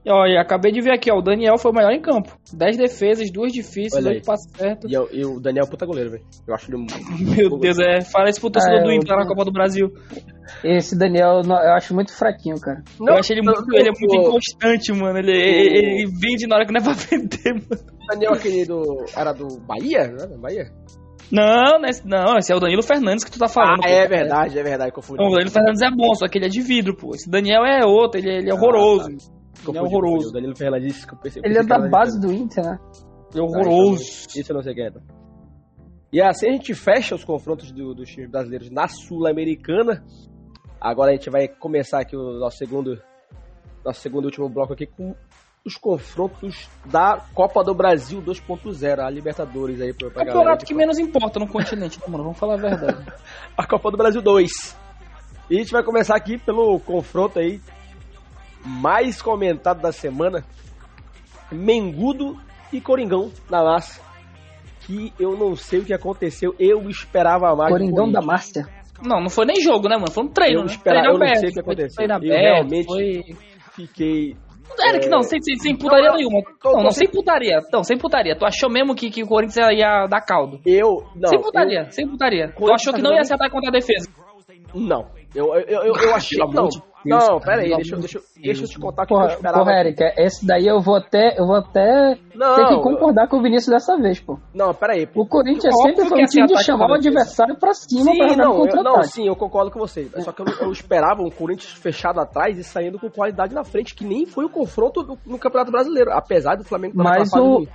Ó, 0.06 0.26
e 0.28 0.38
acabei 0.38 0.72
de 0.72 0.82
ver 0.82 0.92
aqui, 0.94 1.10
ó. 1.12 1.18
O 1.18 1.22
Daniel 1.22 1.58
foi 1.58 1.72
o 1.72 1.74
melhor 1.74 1.92
em 1.94 2.02
campo. 2.02 2.38
10 2.54 2.76
defesas, 2.78 3.32
duas 3.32 3.54
difíceis, 3.54 3.94
Olha 3.96 4.10
aí. 4.12 4.16
8 4.18 4.26
passos 4.26 4.52
certos. 4.58 4.92
E, 4.92 4.94
eu- 4.94 5.08
e 5.14 5.26
o 5.26 5.40
Daniel 5.40 5.64
é 5.66 5.70
puta 5.70 5.86
goleiro, 5.86 6.12
velho. 6.12 6.24
Eu 6.46 6.54
acho 6.54 6.70
ele 6.70 6.78
um. 6.78 6.86
Meu 7.50 7.58
Deus, 7.58 7.80
é. 7.80 8.02
Fala 8.02 8.30
isso 8.30 8.42
pro 8.42 8.50
torcedor 8.52 8.80
Ah, 8.80 8.84
do 8.84 8.90
eu- 8.92 8.96
Inter 8.96 9.16
lá 9.16 9.24
na 9.24 9.28
Copa 9.28 9.46
do 9.46 9.52
Brasil. 9.54 9.88
Esse 10.64 10.98
Daniel 10.98 11.38
eu 11.38 11.44
não- 11.48 11.56
eu 11.64 11.74
acho 11.74 11.94
muito 11.96 12.14
fraquinho, 12.14 12.60
cara. 12.60 12.84
eu 13.00 13.14
acho 13.16 13.32
ele 13.32 13.42
não, 13.44 13.54
muito, 13.54 13.68
não, 13.68 13.80
ele 13.80 13.90
é 13.90 13.92
muito 13.98 14.16
inconstante, 14.28 14.92
mano. 14.92 15.18
Ele, 15.20 15.32
ele, 15.32 15.78
ele 15.78 16.12
vende 16.20 16.48
na 16.48 16.58
hora 16.58 16.66
que 16.66 16.74
não 16.74 16.82
é 16.82 16.84
pra 16.84 16.94
vender, 17.10 17.54
mano. 17.54 17.84
Daniel 18.10 18.34
aquele 18.34 18.66
do. 18.66 19.06
Era 19.16 19.32
do 19.32 19.48
Bahia? 19.66 20.08
Não 20.10 20.24
era? 20.26 20.38
Bahia? 20.38 20.66
Não, 21.32 21.80
não, 21.80 21.90
esse- 21.90 22.06
não, 22.06 22.38
esse 22.38 22.52
é 22.52 22.56
o 22.56 22.60
Danilo 22.60 22.84
Fernandes 22.84 23.24
que 23.24 23.32
tu 23.32 23.40
tá 23.40 23.48
falando. 23.48 23.80
ah, 23.80 23.88
pô. 23.88 23.90
é 23.90 24.08
verdade, 24.08 24.60
é 24.60 24.64
verdade, 24.64 24.92
confundi. 24.92 25.20
Não, 25.24 25.30
o 25.30 25.32
Danilo 25.32 25.50
Fernandes 25.52 25.82
é 25.82 25.90
bom, 25.90 26.14
só 26.14 26.28
que 26.28 26.38
ele 26.38 26.46
é 26.46 26.50
de 26.50 26.62
vidro, 26.62 26.96
pô. 26.96 27.16
Esse 27.16 27.30
Daniel 27.30 27.64
é 27.66 27.86
outro, 27.86 28.20
ele, 28.20 28.30
ele 28.30 28.50
é 28.52 28.54
horroroso. 28.54 29.08
Ah, 29.10 29.43
Ele 29.68 29.78
é 29.78 29.82
horroroso. 29.82 30.30
O 30.30 30.32
Danilo 30.32 30.56
Fernandes, 30.56 31.06
que 31.06 31.14
eu 31.14 31.18
pensei, 31.20 31.42
Ele 31.46 31.58
é 31.58 31.64
da 31.64 31.80
base 31.88 32.20
do 32.20 32.32
Inter, 32.32 32.64
né? 32.64 32.80
Ele 33.34 33.40
é 33.40 33.44
horroroso. 33.44 34.04
Isso 34.36 34.52
eu 34.52 34.56
não 34.56 34.64
sei 34.64 34.74
quem 34.74 34.86
é. 34.86 34.92
tá? 34.92 35.00
E 36.12 36.22
assim 36.22 36.48
a 36.50 36.52
gente 36.52 36.74
fecha 36.76 37.16
os 37.16 37.24
confrontos 37.24 37.72
do- 37.72 37.94
dos 37.96 38.10
times 38.10 38.30
brasileiros 38.30 38.70
na 38.70 38.88
Sul-Americana. 38.88 40.04
Agora 40.80 41.12
a 41.12 41.16
gente 41.16 41.30
vai 41.30 41.48
começar 41.48 42.00
aqui 42.02 42.16
o 42.16 42.40
nosso 42.40 42.58
segundo, 42.58 43.02
nosso 43.84 44.02
segundo 44.02 44.26
e 44.26 44.28
último 44.28 44.50
bloco 44.50 44.74
aqui 44.74 44.86
com 44.86 45.16
os 45.66 45.78
confrontos 45.78 46.70
da 46.86 47.24
Copa 47.34 47.64
do 47.64 47.74
Brasil 47.74 48.22
2.0, 48.22 49.00
a 49.00 49.10
Libertadores 49.10 49.80
aí 49.82 49.94
pra, 49.94 50.10
pra 50.10 50.20
galera. 50.26 50.34
Campeonato 50.34 50.60
de 50.60 50.66
que 50.66 50.74
menos 50.74 51.00
importa 51.00 51.40
no 51.40 51.48
continente, 51.48 52.00
né, 52.02 52.06
mano? 52.10 52.26
Vamos 52.26 52.38
falar 52.38 52.56
a 52.56 52.58
verdade. 52.58 53.06
a 53.58 53.66
Copa 53.66 53.90
do 53.90 53.98
Brasil 53.98 54.22
2. 54.22 54.52
E 55.50 55.56
a 55.56 55.60
gente 55.60 55.72
vai 55.72 55.84
começar 55.84 56.16
aqui 56.16 56.38
pelo 56.38 56.80
confronto 56.82 57.40
aí 57.40 57.62
mais 58.66 59.22
comentado 59.22 59.82
da 59.82 59.92
semana. 59.92 60.44
Mengudo 61.52 62.38
e 62.72 62.82
Coringão 62.82 63.32
na 63.50 63.64
massa. 63.64 64.02
Que 64.82 65.14
eu 65.20 65.38
não 65.38 65.56
sei 65.56 65.80
o 65.80 65.86
que 65.86 65.94
aconteceu. 65.94 66.54
Eu 66.60 66.90
esperava 66.90 67.56
mais. 67.56 67.72
Coringão 67.72 68.12
da. 68.12 68.22
Márcia. 68.22 68.68
Não, 69.02 69.20
não 69.22 69.30
foi 69.30 69.46
nem 69.46 69.62
jogo, 69.62 69.88
né, 69.88 69.96
mano? 69.96 70.12
Foi 70.12 70.24
um 70.24 70.28
treino. 70.30 70.60
Eu 70.62 70.66
né? 70.66 70.72
esperava- 70.72 71.02
treino 71.04 71.16
eu 71.16 71.20
não 71.20 71.26
aberto, 71.28 71.40
sei 71.40 71.50
o 71.50 71.54
que 71.54 71.64
foi 71.64 71.74
aconteceu. 71.74 72.06
Eu 72.06 72.16
aberto, 72.16 72.42
realmente- 72.42 72.86
foi... 72.86 73.22
Fiquei. 73.74 74.36
Eric, 74.88 75.06
É. 75.06 75.10
não, 75.10 75.22
sem, 75.24 75.42
sem, 75.42 75.56
sem 75.58 75.76
putaria 75.76 76.06
Não, 76.10 76.14
eu- 76.14 76.18
nenhuma. 76.30 76.42
tô- 76.62 76.72
não, 76.72 76.84
não, 76.84 76.92
sem- 76.92 77.08
putaria. 77.10 77.60
Não, 77.72 77.84
sem 77.84 77.98
putaria. 77.98 78.36
Tu 78.36 78.46
achou 78.46 78.70
mesmo 78.70 78.96
que, 78.96 79.10
que 79.10 79.24
o 79.24 79.28
Corinthians 79.28 79.68
ia 79.78 80.08
dar 80.08 80.22
caldo? 80.22 80.60
Eu. 80.66 81.06
Não, 81.16 81.30
sem 81.30 81.42
putaria, 81.42 81.92
sem 81.92 82.08
putaria. 82.08 82.54
Tu 82.56 82.74
achou 82.74 82.94
que 82.94 83.02
não 83.02 83.14
ia 83.14 83.22
acertar 83.22 83.50
contra 83.52 83.70
a 83.70 83.72
defesa? 83.72 84.10
Não. 84.74 85.06
Eu, 85.36 85.54
eu, 85.56 85.82
eu, 85.84 85.96
eu, 85.96 86.14
achei. 86.16 86.38
Não, 86.38 86.46
amor 86.48 86.70
de 86.70 86.80
Deus, 87.06 87.28
não, 87.28 87.40
pera 87.40 87.64
aí. 87.64 87.76
Deixa, 87.76 87.96
deixa, 87.98 88.20
deixa 88.40 88.64
eu 88.64 88.68
te 88.68 88.80
contar 88.80 89.04
o 89.04 89.08
que 89.08 89.14
eu 89.14 89.26
esperava. 89.26 89.58
porra, 89.66 89.80
Eric, 89.80 90.02
esse 90.18 90.46
daí 90.46 90.68
eu 90.68 90.80
vou 90.80 90.96
até, 90.96 91.38
eu 91.40 91.48
vou 91.48 91.56
até 91.56 92.18
Não, 92.36 92.56
ter 92.56 92.68
que 92.68 92.74
eu- 92.76 92.82
concordar 92.82 93.28
com 93.28 93.38
o 93.40 93.42
Vinícius 93.42 93.74
dessa 93.74 93.98
vez, 93.98 94.20
pô. 94.22 94.38
Não, 94.54 94.74
pera 94.76 94.94
aí. 94.94 95.10
O 95.16 95.26
Corinthians 95.26 95.74
sempre 95.82 96.06
foi 96.08 96.22
um 96.22 96.26
time 96.28 96.46
esse 96.46 96.56
de 96.56 96.64
chamar 96.64 96.90
o 96.92 96.94
adversário 96.94 97.58
pra 97.58 97.74
cima 97.74 98.12
Sim, 98.12 98.18
pra 98.18 98.28
jogar 98.30 98.44
não, 98.46 98.66
eu, 98.68 98.84
não, 98.84 99.04
sim, 99.04 99.28
eu 99.28 99.36
concordo 99.36 99.72
com 99.72 99.80
você. 99.80 100.08
Só 100.20 100.32
que 100.32 100.44
eu, 100.44 100.46
eu 100.62 100.72
esperava 100.72 101.22
um 101.24 101.32
Corinthians 101.32 101.74
fechado 101.74 102.20
atrás 102.20 102.58
e 102.58 102.64
saindo 102.64 103.00
com 103.00 103.10
qualidade 103.10 103.54
na 103.56 103.64
frente, 103.64 103.96
que 103.96 104.06
nem 104.06 104.26
foi 104.28 104.46
o 104.46 104.50
confronto 104.50 105.02
do- 105.02 105.18
no 105.26 105.40
Campeonato 105.40 105.72
Brasileiro, 105.72 106.12
apesar 106.14 106.56
do 106.56 106.64
Flamengo 106.64 106.94
estar 107.02 107.04
Mas 107.20 107.34
o-. 107.34 107.68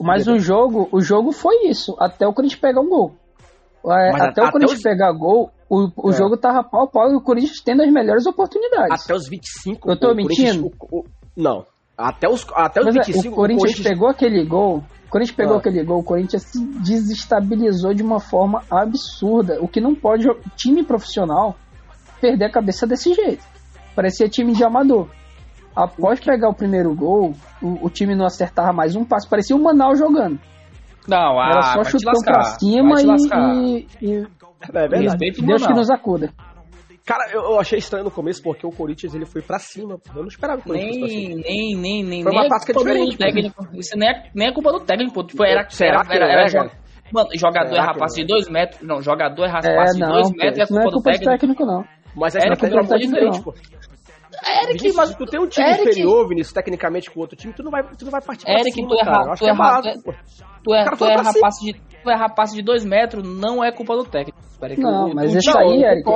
Mas 0.00 0.26
o 0.26 0.38
jogo, 0.38 0.88
o 0.90 1.00
jogo 1.00 1.30
foi 1.30 1.66
isso, 1.68 1.94
até 2.00 2.26
o 2.26 2.32
Corinthians 2.34 2.60
pegar 2.60 2.80
um 2.80 2.88
gol. 2.88 3.14
É, 3.86 4.10
até 4.22 4.42
a- 4.42 4.48
o 4.48 4.50
Corinthians 4.52 4.80
até 4.80 4.90
os- 4.90 4.96
pegar 4.96 5.12
gol, 5.12 5.50
o, 5.74 5.92
o 5.96 6.10
É. 6.10 6.12
jogo 6.12 6.36
tava 6.36 6.62
pau 6.62 6.84
a 6.84 6.86
pau 6.86 7.10
e 7.10 7.16
o 7.16 7.20
Corinthians 7.20 7.60
tendo 7.64 7.82
as 7.82 7.90
melhores 7.92 8.26
oportunidades. 8.26 9.04
Até 9.04 9.14
os 9.14 9.28
25. 9.28 9.90
Eu 9.90 9.98
tô 9.98 10.06
o 10.08 10.10
Corinthians- 10.10 10.56
mentindo? 10.56 10.70
o- 10.90 10.98
o- 11.00 11.04
não. 11.36 11.64
Até 11.96 12.28
os, 12.28 12.44
até 12.54 12.80
os 12.80 12.86
Mas 12.86 12.96
é, 12.96 13.02
25. 13.12 13.32
o 13.32 13.36
Corinthians 13.36 13.80
pegou 13.80 14.08
aquele 14.08 14.44
gol, 14.44 14.78
o 15.06 15.10
Corinthians 15.10 15.36
pegou 15.36 15.54
Ah. 15.54 15.58
aquele 15.58 15.84
gol, 15.84 16.00
o 16.00 16.04
Corinthians 16.04 16.42
se 16.42 16.58
desestabilizou 16.82 17.94
de 17.94 18.02
uma 18.02 18.18
forma 18.20 18.62
absurda. 18.70 19.58
O 19.60 19.68
que 19.68 19.80
não 19.80 19.94
pode 19.94 20.28
o 20.28 20.36
time 20.56 20.82
profissional 20.82 21.54
perder 22.20 22.46
a 22.46 22.50
cabeça 22.50 22.86
desse 22.86 23.12
jeito. 23.14 23.44
Parecia 23.94 24.28
time 24.28 24.52
de 24.52 24.64
amador. 24.64 25.08
Após 25.76 26.20
pegar 26.20 26.48
o 26.48 26.54
primeiro 26.54 26.94
gol, 26.94 27.32
o, 27.62 27.86
o 27.86 27.90
time 27.90 28.14
não 28.14 28.24
acertava 28.26 28.72
mais 28.72 28.94
um 28.96 29.04
passe, 29.04 29.28
parecia 29.28 29.54
o 29.56 29.62
Manaus 29.62 29.98
jogando. 29.98 30.38
Não, 31.06 31.38
ah, 31.38 31.48
Era 31.50 31.62
só 31.74 31.84
chutão 31.84 32.12
lascar, 32.14 32.32
pra 32.32 32.42
cima 32.58 32.94
e, 33.02 33.86
e, 34.00 34.06
e 34.06 34.26
É 34.72 34.72
verdade. 34.88 35.02
Respeito 35.04 35.42
Deus 35.42 35.66
que 35.66 35.72
nos 35.72 35.90
acuda. 35.90 36.30
Cara, 37.06 37.30
eu, 37.32 37.42
eu 37.42 37.60
achei 37.60 37.78
estranho 37.78 38.04
no 38.04 38.10
começo 38.10 38.42
porque 38.42 38.66
o 38.66 38.70
Corinthians 38.70 39.14
ele 39.14 39.26
foi 39.26 39.42
pra 39.42 39.58
cima. 39.58 39.98
Eu 40.14 40.22
não 40.22 40.28
esperava 40.28 40.62
que 40.62 40.70
o 40.70 40.72
Corinthians 40.72 40.98
fosse 41.00 41.14
pra 41.14 41.22
cima. 41.22 41.42
Nem, 41.44 41.74
nem, 41.74 41.76
nem, 41.76 42.04
nem. 42.04 42.22
Foi 42.22 42.32
uma 42.32 42.40
nem 42.40 42.46
é 42.46 42.50
tática 42.50 42.72
culpa 42.72 42.88
do 42.88 42.94
diferente, 42.94 43.16
pô. 43.18 43.24
técnico. 43.24 43.68
Isso 43.78 43.98
nem 43.98 44.08
é, 44.08 44.30
nem 44.34 44.48
é 44.48 44.52
culpa 44.52 44.72
do 44.72 44.80
técnico, 44.80 45.12
pô. 45.14 45.24
Tipo, 45.24 45.44
era, 45.44 45.68
Será 45.68 45.90
era, 46.00 46.04
que 46.04 46.12
era, 46.14 46.24
era 46.32 46.42
é, 46.42 46.46
jo- 46.46 46.56
cara? 46.58 46.70
Mano, 47.12 47.28
jogador 47.34 47.98
passe 47.98 48.20
não 48.20 48.26
de 48.26 48.32
2 48.32 48.48
metros. 48.48 48.80
Não, 48.82 49.02
jogador 49.02 49.44
É, 49.44 49.50
passe 49.76 49.94
de 49.94 50.00
não, 50.00 50.12
2 50.12 50.30
pô, 50.30 50.36
metros 50.38 50.58
é 50.58 50.62
é 50.62 50.66
culpa 50.66 50.84
do 50.84 50.90
culpa 50.92 51.10
do 51.10 51.12
técnico. 51.12 51.30
técnico, 51.32 51.66
não. 51.66 51.84
Mas 52.16 52.36
a 52.36 52.38
Eric, 52.38 52.52
estratégia 52.54 52.80
pelo 52.80 52.88
era 52.90 52.98
de 52.98 53.06
diferente, 53.06 53.44
Deus. 53.44 53.60
Eric, 54.46 54.66
Vinícius, 54.78 54.94
mas 54.96 55.08
se 55.10 55.16
tu 55.18 55.24
tem 55.26 55.40
um 55.40 55.46
time 55.46 55.66
Eric- 55.68 55.82
inferior, 55.82 56.28
Vinícius, 56.28 56.52
tecnicamente 56.52 57.10
com 57.10 57.20
outro 57.20 57.36
time, 57.36 57.52
tu 57.52 57.62
não 57.62 57.70
vai, 57.70 57.82
tu 57.82 58.04
não 58.04 58.10
vai 58.12 58.20
partir 58.22 58.44
pra 58.44 58.54
Eric, 58.54 58.72
cima, 58.72 58.88
tu 58.88 58.94
erra- 58.94 59.04
cara. 59.04 59.24
Eu 59.26 59.32
acho 59.32 59.38
tu 59.40 59.44
que 59.44 59.50
é 59.50 59.54
erra- 59.54 59.62
básico, 59.82 60.02
pô. 60.04 60.14
tu, 60.64 60.74
é, 60.74 60.84
cara 60.84 60.96
tu 61.32 61.40
passe 61.40 61.64
de 61.64 61.72
tu 62.02 62.10
erra 62.10 62.28
passe 62.28 62.54
de 62.54 62.62
2 62.62 62.84
metros 62.84 63.22
não 63.40 63.62
é 63.64 63.72
culpa 63.72 63.96
do 63.96 64.04
técnico. 64.04 64.38
Eric. 64.62 64.80
Não, 64.80 65.10
O- 65.10 65.14
mas 65.14 65.34
o 65.34 65.38
esse 65.38 65.50
time- 65.52 65.64
aí, 65.64 65.84
Eric, 65.84 66.04
que- 66.04 66.10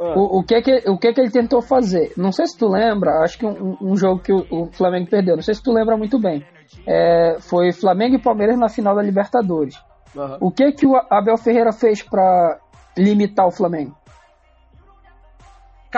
ah. 0.00 0.14
O, 0.16 0.38
o, 0.38 0.44
que 0.44 0.62
que, 0.62 0.90
o 0.90 0.98
que 0.98 1.12
que 1.12 1.20
ele 1.20 1.30
tentou 1.30 1.60
fazer? 1.60 2.12
Não 2.16 2.30
sei 2.30 2.46
se 2.46 2.56
tu 2.56 2.68
lembra, 2.68 3.22
acho 3.24 3.36
que 3.38 3.44
um, 3.46 3.76
um 3.82 3.96
jogo 3.96 4.20
que 4.20 4.32
o, 4.32 4.46
o 4.50 4.66
Flamengo 4.72 5.10
perdeu, 5.10 5.34
não 5.34 5.42
sei 5.42 5.54
se 5.54 5.62
tu 5.62 5.72
lembra 5.72 5.96
muito 5.96 6.18
bem. 6.20 6.44
É, 6.86 7.36
foi 7.40 7.72
Flamengo 7.72 8.14
e 8.14 8.22
Palmeiras 8.22 8.58
na 8.58 8.68
final 8.68 8.94
da 8.94 9.02
Libertadores. 9.02 9.74
Aham. 10.16 10.38
O 10.40 10.50
que 10.52 10.70
que 10.72 10.86
o 10.86 10.94
Abel 11.10 11.36
Ferreira 11.36 11.72
fez 11.72 12.02
pra 12.02 12.58
limitar 12.96 13.46
o 13.46 13.50
Flamengo? 13.50 13.96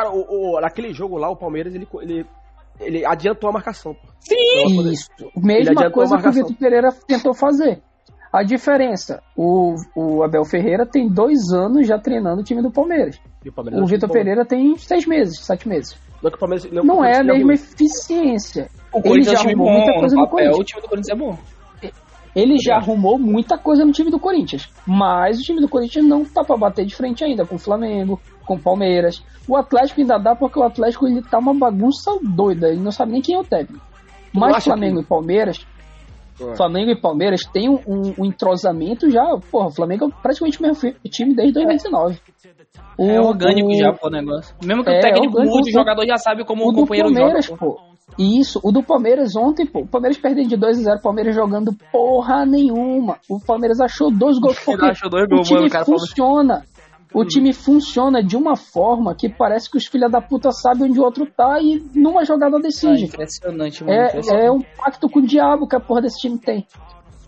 Cara, 0.02 0.10
o, 0.14 0.54
o- 0.56 0.60
naquele 0.60 0.92
jogo 0.94 1.18
lá, 1.18 1.28
o 1.30 1.36
Palmeiras, 1.36 1.74
ele, 1.74 1.86
ele, 2.00 2.26
ele 2.80 3.04
adiantou 3.04 3.50
a 3.50 3.52
marcação. 3.52 3.94
Sim! 4.20 4.90
Isso. 4.90 5.08
Mesma 5.36 5.90
coisa 5.90 6.16
que 6.18 6.28
o. 6.28 6.32
Vitor 6.32 6.56
Pereira 6.56 6.90
tentou 7.06 7.34
fazer. 7.34 7.82
A 8.32 8.42
diferença, 8.44 9.20
o, 9.36 9.74
o 9.96 10.22
Abel 10.22 10.44
Ferreira 10.44 10.86
tem 10.86 11.08
dois 11.08 11.52
anos 11.52 11.86
já 11.86 11.98
treinando 11.98 12.40
o 12.40 12.44
time 12.44 12.62
do 12.62 12.70
Palmeiras. 12.70 13.18
E 13.44 13.48
o 13.48 13.52
Palmeiras 13.52 13.82
O 13.82 13.86
Vitor 13.86 14.08
bom. 14.08 14.12
Pereira 14.14 14.44
tem 14.46 14.76
seis 14.78 15.04
meses, 15.04 15.40
sete 15.44 15.68
meses. 15.68 15.96
Não, 16.22 16.30
que 16.30 16.36
o 16.36 16.38
Palmeiras, 16.38 16.70
não, 16.70 16.84
Não 16.84 17.04
é 17.04 17.18
a 17.18 17.24
mesma 17.24 17.54
eficiência. 17.54 18.68
O 18.92 18.98
Ele 18.98 19.08
Corinthians 19.08 19.34
é 19.34 19.36
já 19.36 19.42
um 19.42 19.48
arrumou 19.48 19.66
bom, 19.66 19.72
muita 19.76 19.92
coisa 20.00 20.14
no 20.14 20.20
no 20.22 20.28
papel, 20.28 20.36
Corinthians. 20.52 20.58
o 20.60 20.64
time 20.64 20.80
do 20.82 20.88
Corinthians 20.88 21.08
é 21.18 21.20
bom. 21.20 21.38
Ele 22.36 22.56
já 22.58 22.76
arrumou 22.76 23.18
muita 23.18 23.58
coisa 23.58 23.84
no 23.84 23.90
time 23.90 24.08
do 24.08 24.20
Corinthians. 24.20 24.68
Mas 24.86 25.40
o 25.40 25.42
time 25.42 25.60
do 25.60 25.68
Corinthians 25.68 26.04
não 26.06 26.24
tá 26.24 26.44
pra 26.44 26.56
bater 26.56 26.86
de 26.86 26.94
frente 26.94 27.24
ainda 27.24 27.44
com 27.44 27.56
o 27.56 27.58
Flamengo, 27.58 28.20
com 28.50 28.56
o 28.56 28.60
Palmeiras. 28.60 29.22
O 29.48 29.56
Atlético 29.56 30.00
ainda 30.00 30.18
dá 30.18 30.34
porque 30.34 30.58
o 30.58 30.62
Atlético 30.64 31.06
ele 31.06 31.22
tá 31.22 31.38
uma 31.38 31.54
bagunça 31.54 32.10
doida. 32.20 32.68
Ele 32.68 32.80
não 32.80 32.90
sabe 32.90 33.12
nem 33.12 33.22
quem 33.22 33.36
é 33.36 33.38
o 33.38 33.44
técnico. 33.44 33.84
Mas 34.34 34.64
Flamengo 34.64 34.96
que- 34.98 35.02
e 35.04 35.06
Palmeiras, 35.06 35.64
É. 36.40 36.56
Flamengo 36.56 36.90
e 36.90 37.00
Palmeiras 37.00 37.42
tem 37.52 37.68
um, 37.68 37.78
um- 37.86 38.24
entrosamento 38.24 39.08
já. 39.10 39.22
Porra, 39.52 39.66
o 39.68 39.74
Flamengo 39.74 40.06
é 40.06 40.22
praticamente 40.22 40.58
o 40.58 40.62
mesmo 40.62 40.92
time 41.08 41.34
desde 41.34 41.52
2019. 41.54 42.18
O- 42.98 43.06
É 43.08 43.20
orgânico 43.20 43.68
o- 43.68 43.74
já, 43.78 43.92
pô, 43.92 44.08
o 44.08 44.10
negócio. 44.10 44.54
Mesmo 44.64 44.82
que 44.82 44.90
É, 44.90 44.98
o 44.98 45.00
técnico 45.00 45.26
orgânico, 45.34 45.56
mude, 45.56 45.68
o 45.68 45.72
o- 45.72 45.74
jogador 45.74 46.04
já 46.06 46.16
sabe 46.16 46.44
como 46.44 46.64
o 46.64 46.70
o 46.70 46.74
companheiro 46.74 47.08
joga. 47.08 47.20
Palmeiras, 47.20 47.46
pô. 47.48 47.56
pô. 47.56 47.80
Isso, 48.18 48.60
o 48.64 48.72
do 48.72 48.82
Palmeiras 48.82 49.36
ontem, 49.36 49.64
pô. 49.64 49.80
O 49.82 49.86
Palmeiras 49.86 50.18
perdendo 50.18 50.48
de 50.48 50.56
2 50.56 50.78
a 50.80 50.82
0 50.82 50.98
o 50.98 51.02
Palmeiras 51.02 51.34
jogando 51.34 51.72
porra 51.92 52.44
nenhuma. 52.44 53.16
O 53.28 53.38
Palmeiras 53.40 53.80
achou 53.80 54.10
dois 54.10 54.36
gols 54.38 54.58
porque 54.64 54.84
achou 54.84 55.08
dois 55.08 55.24
o 55.26 55.28
gols, 55.28 55.46
time 55.46 55.60
mano, 55.60 55.70
cara, 55.70 55.84
funciona. 55.84 56.64
O 57.12 57.24
time 57.24 57.52
funciona 57.52 58.22
de 58.22 58.36
uma 58.36 58.54
forma 58.56 59.14
que 59.14 59.28
parece 59.28 59.68
que 59.70 59.76
os 59.76 59.86
filha 59.86 60.08
da 60.08 60.20
puta 60.20 60.50
sabem 60.52 60.84
onde 60.90 61.00
o 61.00 61.02
outro 61.02 61.26
tá 61.26 61.58
e 61.60 61.82
numa 61.94 62.24
jogada 62.24 62.56
Ah, 62.56 62.60
decide. 62.60 63.04
impressionante, 63.06 63.82
mano. 63.84 63.96
É, 63.98 64.06
impressionante. 64.08 64.46
é 64.46 64.50
um 64.52 64.60
pacto 64.60 65.08
com 65.08 65.18
o 65.18 65.26
diabo 65.26 65.66
que 65.66 65.74
a 65.76 65.80
porra 65.80 66.02
desse 66.02 66.18
time 66.20 66.38
tem. 66.38 66.66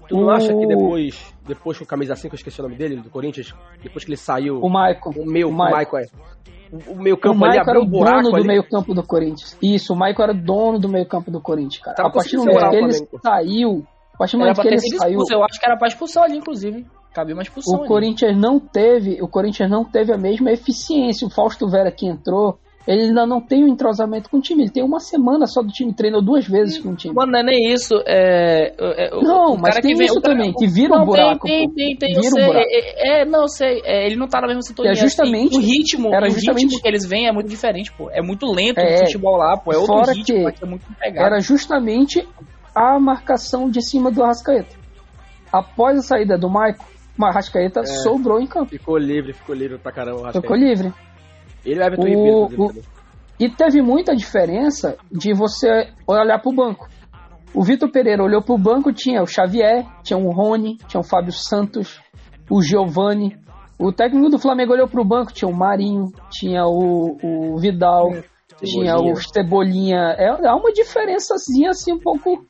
Tu 0.08 0.16
não 0.16 0.30
acha 0.30 0.48
que 0.48 0.54
O- 0.54 0.68
depois, 0.68 1.34
depois 1.46 1.78
que 1.78 1.84
o 1.84 1.86
camisa 1.86 2.14
5, 2.14 2.34
eu 2.34 2.36
esqueci 2.36 2.60
o 2.60 2.64
nome 2.64 2.76
dele, 2.76 2.96
do 2.96 3.10
Corinthians, 3.10 3.54
depois 3.82 4.04
que 4.04 4.10
ele 4.10 4.16
saiu, 4.16 4.60
O 4.60 4.68
Maicon. 4.68 5.10
o 5.16 5.24
meu, 5.26 5.48
o 5.48 5.50
o 5.50 5.54
Maicon. 5.54 5.98
É. 5.98 6.06
o, 6.72 6.92
o 6.92 7.02
meio 7.02 7.16
O 7.16 7.18
campo 7.18 7.44
ali 7.44 7.56
Maicon 7.56 7.70
era 7.70 7.78
abriu 7.78 7.82
o 7.82 7.84
um 7.84 7.88
buraco 7.90 8.16
dono 8.18 8.30
do 8.30 8.36
ali. 8.36 8.46
meio 8.46 8.62
campo 8.68 8.94
do 8.94 9.02
Corinthians. 9.02 9.56
Isso, 9.62 9.92
o 9.92 9.96
Maicon 9.96 10.22
era 10.22 10.32
o 10.32 10.40
dono 10.42 10.78
do 10.78 10.88
meio 10.88 11.06
campo 11.06 11.30
do 11.30 11.40
Corinthians, 11.40 11.82
cara. 11.82 11.96
Tava 11.96 12.08
a 12.08 12.12
partir 12.12 12.36
do 12.36 12.44
momento 12.44 12.70
que 12.70 12.76
ele 12.76 13.08
o 13.12 13.18
saiu, 13.20 13.86
a 14.14 14.18
partir 14.18 14.36
do 14.36 14.40
momento 14.40 14.60
que 14.62 14.68
ele 14.68 14.78
saiu. 14.80 15.18
Eu 15.30 15.44
acho 15.44 15.58
que 15.58 15.66
era 15.66 15.76
pra 15.76 15.88
expulsão 15.88 16.22
ali, 16.22 16.36
inclusive. 16.36 16.86
Cabia 17.14 17.34
uma 17.34 17.42
expulsão 17.42 17.74
o 17.74 17.80
ali. 17.80 17.88
Corinthians 17.88 18.36
não 18.36 18.58
teve, 18.58 19.20
o 19.22 19.28
Corinthians 19.28 19.70
não 19.70 19.84
teve 19.84 20.12
a 20.12 20.16
mesma 20.18 20.50
eficiência. 20.50 21.26
O 21.26 21.30
Fausto 21.30 21.68
Vera 21.68 21.90
que 21.92 22.06
entrou, 22.06 22.58
ele 22.86 23.02
ainda 23.08 23.26
não 23.26 23.38
tem 23.40 23.62
um 23.64 23.68
entrosamento 23.68 24.30
com 24.30 24.38
o 24.38 24.40
time. 24.40 24.62
Ele 24.62 24.70
tem 24.72 24.82
uma 24.82 24.98
semana 24.98 25.46
só 25.46 25.60
do 25.62 25.68
time, 25.68 25.92
treinou 25.94 26.22
duas 26.22 26.46
vezes 26.48 26.78
com 26.78 26.90
o 26.92 26.96
time. 26.96 27.14
Mano, 27.14 27.32
não 27.32 27.40
é 27.40 27.42
nem 27.42 27.70
isso. 27.70 27.94
É, 28.06 28.74
é, 28.78 29.14
o- 29.14 29.20
Não, 29.22 29.52
o 29.54 29.60
mas 29.60 29.74
tem 29.80 29.94
vem, 29.94 30.06
isso 30.06 30.20
cara- 30.22 30.34
também, 30.34 30.54
que 30.54 30.66
vira 30.66 30.94
um 30.94 30.98
Não, 31.00 31.04
buraco, 31.04 31.46
Tem, 31.46 31.68
tem, 31.70 31.96
tem, 31.96 32.14
tem. 32.14 32.14
Vira 32.14 32.24
eu 32.24 32.28
um 32.28 32.32
sei. 32.32 32.46
buraco. 32.46 32.66
É, 32.70 33.20
é, 33.20 33.24
não, 33.26 33.42
eu 33.42 33.48
sei. 33.48 33.82
É, 33.84 34.06
ele 34.06 34.16
não 34.16 34.26
tá 34.26 34.40
na 34.40 34.46
mesma 34.46 34.62
sintonia. 34.62 34.92
É 34.92 34.94
justamente- 34.94 35.54
assim. 35.54 35.58
o 35.58 35.60
ritmo, 35.68 36.14
era 36.14 36.26
o 36.26 36.30
justamente- 36.30 36.62
ritmo 36.64 36.80
que 36.82 36.88
eles 36.88 37.06
vêm 37.06 37.28
é 37.28 37.32
muito 37.32 37.48
diferente, 37.48 37.92
pô. 37.92 38.08
É 38.10 38.22
muito 38.22 38.46
lento 38.50 38.78
É, 38.78 38.94
o 38.94 38.98
futebol 39.00 39.36
lá, 39.36 39.54
pô. 39.58 39.70
É 39.72 39.76
outro 39.76 39.94
fora 39.94 40.12
ritmo, 40.12 40.50
que 40.50 40.64
é 40.64 40.66
muito 40.66 40.86
pegado. 40.98 41.26
Era 41.26 41.40
justamente 41.40 42.26
a 42.74 42.98
marcação 42.98 43.68
de 43.70 43.82
cima 43.86 44.10
do 44.10 44.22
Arrascaeta. 44.22 44.80
Após 45.52 45.98
a 45.98 46.02
saída 46.02 46.38
do 46.38 46.48
Maicon, 46.48 46.82
o 47.18 47.24
Arrascaeta 47.24 47.80
É. 47.80 47.86
sobrou 47.86 48.40
em 48.40 48.46
campo. 48.46 48.70
Ficou 48.70 48.96
livre, 48.98 49.32
ficou 49.32 49.54
livre 49.54 49.78
pra 49.78 49.92
caramba. 49.92 50.28
acho 50.28 50.40
Ficou 50.40 50.56
é. 50.56 50.60
livre. 50.60 50.92
Ele 51.64 51.80
e 51.80 51.82
o 51.82 51.86
Everton 51.86 52.02
O- 52.02 52.06
Ribeiro, 52.46 52.62
o-. 52.64 52.82
E 53.38 53.48
teve 53.48 53.82
muita 53.82 54.14
diferença 54.14 54.96
de 55.10 55.32
você 55.34 55.88
olhar 56.06 56.38
pro 56.40 56.52
banco. 56.52 56.88
O 57.54 57.62
Vitor 57.62 57.90
Pereira 57.90 58.22
olhou 58.22 58.40
pro 58.42 58.56
banco, 58.56 58.92
tinha 58.92 59.22
o 59.22 59.26
Xavier, 59.26 59.84
tinha 60.02 60.18
o 60.18 60.30
Rony, 60.30 60.76
tinha 60.88 61.00
o 61.00 61.04
Fábio 61.04 61.32
Santos, 61.32 62.00
o 62.50 62.62
Giovani. 62.62 63.36
O 63.78 63.92
técnico 63.92 64.28
do 64.30 64.38
Flamengo 64.38 64.72
olhou 64.72 64.88
pro 64.88 65.04
banco, 65.04 65.32
tinha 65.32 65.48
o 65.48 65.54
Marinho, 65.54 66.12
tinha 66.30 66.64
o, 66.64 67.16
o 67.22 67.58
Vidal, 67.58 68.10
tinha 68.62 68.96
o 68.96 69.16
Cebolinha. 69.16 70.14
É, 70.16 70.28
é 70.28 70.52
uma 70.52 70.72
diferençazinha 70.72 71.70
assim 71.70 71.92
um 71.92 71.98
pouco 71.98 72.44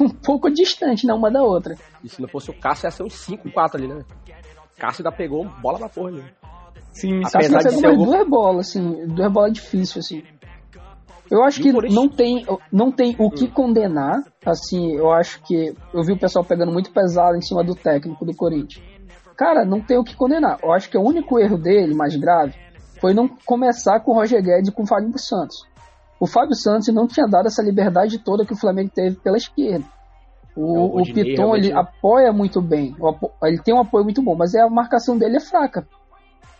um 0.00 0.08
pouco 0.08 0.50
distante 0.50 1.06
né, 1.06 1.12
uma 1.12 1.30
da 1.30 1.42
outra. 1.42 1.74
E 2.02 2.08
se 2.08 2.20
não 2.20 2.28
fosse 2.28 2.50
o 2.50 2.54
Cássio, 2.58 2.86
ia 2.86 2.90
ser 2.90 3.02
uns 3.02 3.14
5, 3.14 3.50
4 3.50 3.78
ali, 3.78 3.88
né? 3.88 4.02
Cássio 4.78 5.04
ainda 5.04 5.16
pegou 5.16 5.44
bola 5.60 5.78
na 5.78 5.88
porra 5.88 6.08
ali. 6.10 6.24
Sim, 6.92 7.20
Apesar 7.24 7.58
de 7.58 7.64
pegou 7.64 7.80
ser 7.80 7.86
algum- 7.86 8.04
duas 8.04 8.28
bolas, 8.28 8.68
assim, 8.68 9.06
duas 9.06 9.32
bolas 9.32 9.52
difíceis, 9.52 10.04
assim. 10.04 10.22
Eu 11.30 11.44
acho 11.44 11.60
que 11.60 11.70
não 11.72 12.08
tem, 12.08 12.46
não 12.72 12.90
tem 12.90 13.14
o 13.18 13.30
que 13.30 13.48
condenar, 13.48 14.22
assim, 14.46 14.94
eu 14.96 15.10
acho 15.12 15.42
que 15.42 15.74
eu 15.92 16.02
vi 16.02 16.12
o 16.12 16.18
pessoal 16.18 16.42
pegando 16.44 16.72
muito 16.72 16.90
pesado 16.90 17.36
em 17.36 17.42
cima 17.42 17.62
do 17.62 17.74
técnico 17.74 18.24
do 18.24 18.34
Corinthians. 18.34 18.82
Cara, 19.36 19.64
não 19.64 19.80
tem 19.80 19.98
o 19.98 20.02
que 20.04 20.16
condenar. 20.16 20.58
Eu 20.62 20.72
acho 20.72 20.88
que 20.90 20.96
o 20.96 21.02
único 21.02 21.38
erro 21.38 21.58
dele, 21.58 21.94
mais 21.94 22.16
grave, 22.16 22.54
foi 23.00 23.12
não 23.12 23.28
começar 23.44 24.00
com 24.00 24.12
o 24.12 24.14
Roger 24.14 24.42
Guedes 24.42 24.70
e 24.70 24.72
com 24.72 24.84
o 24.84 24.86
Fábio 24.86 25.12
Santos. 25.18 25.66
O 26.20 26.26
Fábio 26.26 26.54
Santos 26.54 26.88
não 26.88 27.06
tinha 27.06 27.26
dado 27.26 27.46
essa 27.46 27.62
liberdade 27.62 28.18
toda 28.18 28.44
que 28.44 28.52
o 28.52 28.58
Flamengo 28.58 28.90
teve 28.92 29.16
pela 29.16 29.36
esquerda. 29.36 29.84
O 30.56 30.96
O, 30.96 31.00
o 31.00 31.04
Piton, 31.04 31.54
ele 31.54 31.72
apoia 31.72 32.32
muito 32.32 32.60
bem. 32.60 32.96
Ele 33.44 33.58
tem 33.58 33.74
um 33.74 33.80
apoio 33.80 34.04
muito 34.04 34.20
bom, 34.20 34.34
mas 34.34 34.54
é 34.54 34.60
a 34.60 34.68
marcação 34.68 35.16
dele 35.16 35.36
é 35.36 35.40
fraca. 35.40 35.86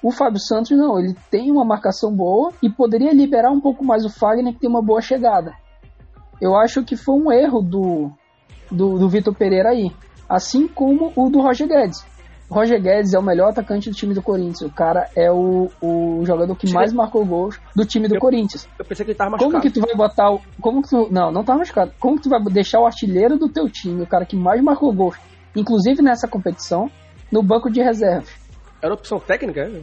O 0.00 0.12
Fábio 0.12 0.38
Santos 0.38 0.70
não, 0.78 0.98
ele 0.98 1.16
tem 1.28 1.50
uma 1.50 1.64
marcação 1.64 2.14
boa 2.14 2.52
e 2.62 2.70
poderia 2.70 3.12
liberar 3.12 3.50
um 3.50 3.60
pouco 3.60 3.84
mais 3.84 4.04
o 4.04 4.10
Fagner 4.10 4.52
que 4.52 4.60
tem 4.60 4.70
uma 4.70 4.82
boa 4.82 5.00
chegada. 5.00 5.52
Eu 6.40 6.56
acho 6.56 6.84
que 6.84 6.96
foi 6.96 7.16
um 7.16 7.32
erro 7.32 7.60
do, 7.60 8.12
do, 8.70 8.96
do 8.96 9.08
Vitor 9.08 9.34
Pereira 9.34 9.70
aí. 9.70 9.90
Assim 10.28 10.68
como 10.68 11.12
o 11.16 11.28
do 11.28 11.40
Roger 11.40 11.66
Guedes. 11.66 12.06
Roger 12.50 12.80
Guedes 12.80 13.12
é 13.12 13.18
o 13.18 13.22
melhor 13.22 13.50
atacante 13.50 13.90
do 13.90 13.94
time 13.96 14.14
do 14.14 14.22
Corinthians. 14.22 14.62
O 14.62 14.70
cara 14.74 15.08
é 15.14 15.30
o, 15.30 15.70
o 15.82 16.22
jogador 16.24 16.56
que 16.56 16.72
mais 16.72 16.92
marcou 16.92 17.24
gols 17.24 17.60
do 17.76 17.84
time 17.84 18.08
do 18.08 18.14
Eu- 18.16 18.20
Corinthians. 18.20 18.66
Eu 18.78 18.84
pensei 18.84 19.04
que 19.04 19.10
ele 19.12 19.18
tava 19.18 19.30
machucado. 19.32 19.50
Como 19.52 19.62
que 19.62 19.70
tu 19.70 19.80
vai 19.84 19.94
botar 19.94 20.30
o. 20.32 20.40
Como 20.60 20.82
que 20.82 20.88
tu. 20.88 21.08
Não, 21.10 21.30
não 21.30 21.44
tá 21.44 21.54
machucado. 21.54 21.92
Como 22.00 22.16
que 22.16 22.22
tu 22.22 22.30
vai 22.30 22.42
deixar 22.44 22.80
o 22.80 22.86
artilheiro 22.86 23.36
do 23.36 23.48
teu 23.50 23.68
time, 23.68 24.02
o 24.02 24.06
cara 24.06 24.24
que 24.24 24.34
mais 24.36 24.62
marcou 24.62 24.92
gols, 24.92 25.16
inclusive 25.54 26.00
nessa 26.02 26.26
competição, 26.26 26.90
no 27.30 27.42
banco 27.42 27.70
de 27.70 27.82
reservas? 27.82 28.30
Era 28.80 28.94
opção 28.94 29.18
técnica, 29.20 29.68
né? 29.68 29.80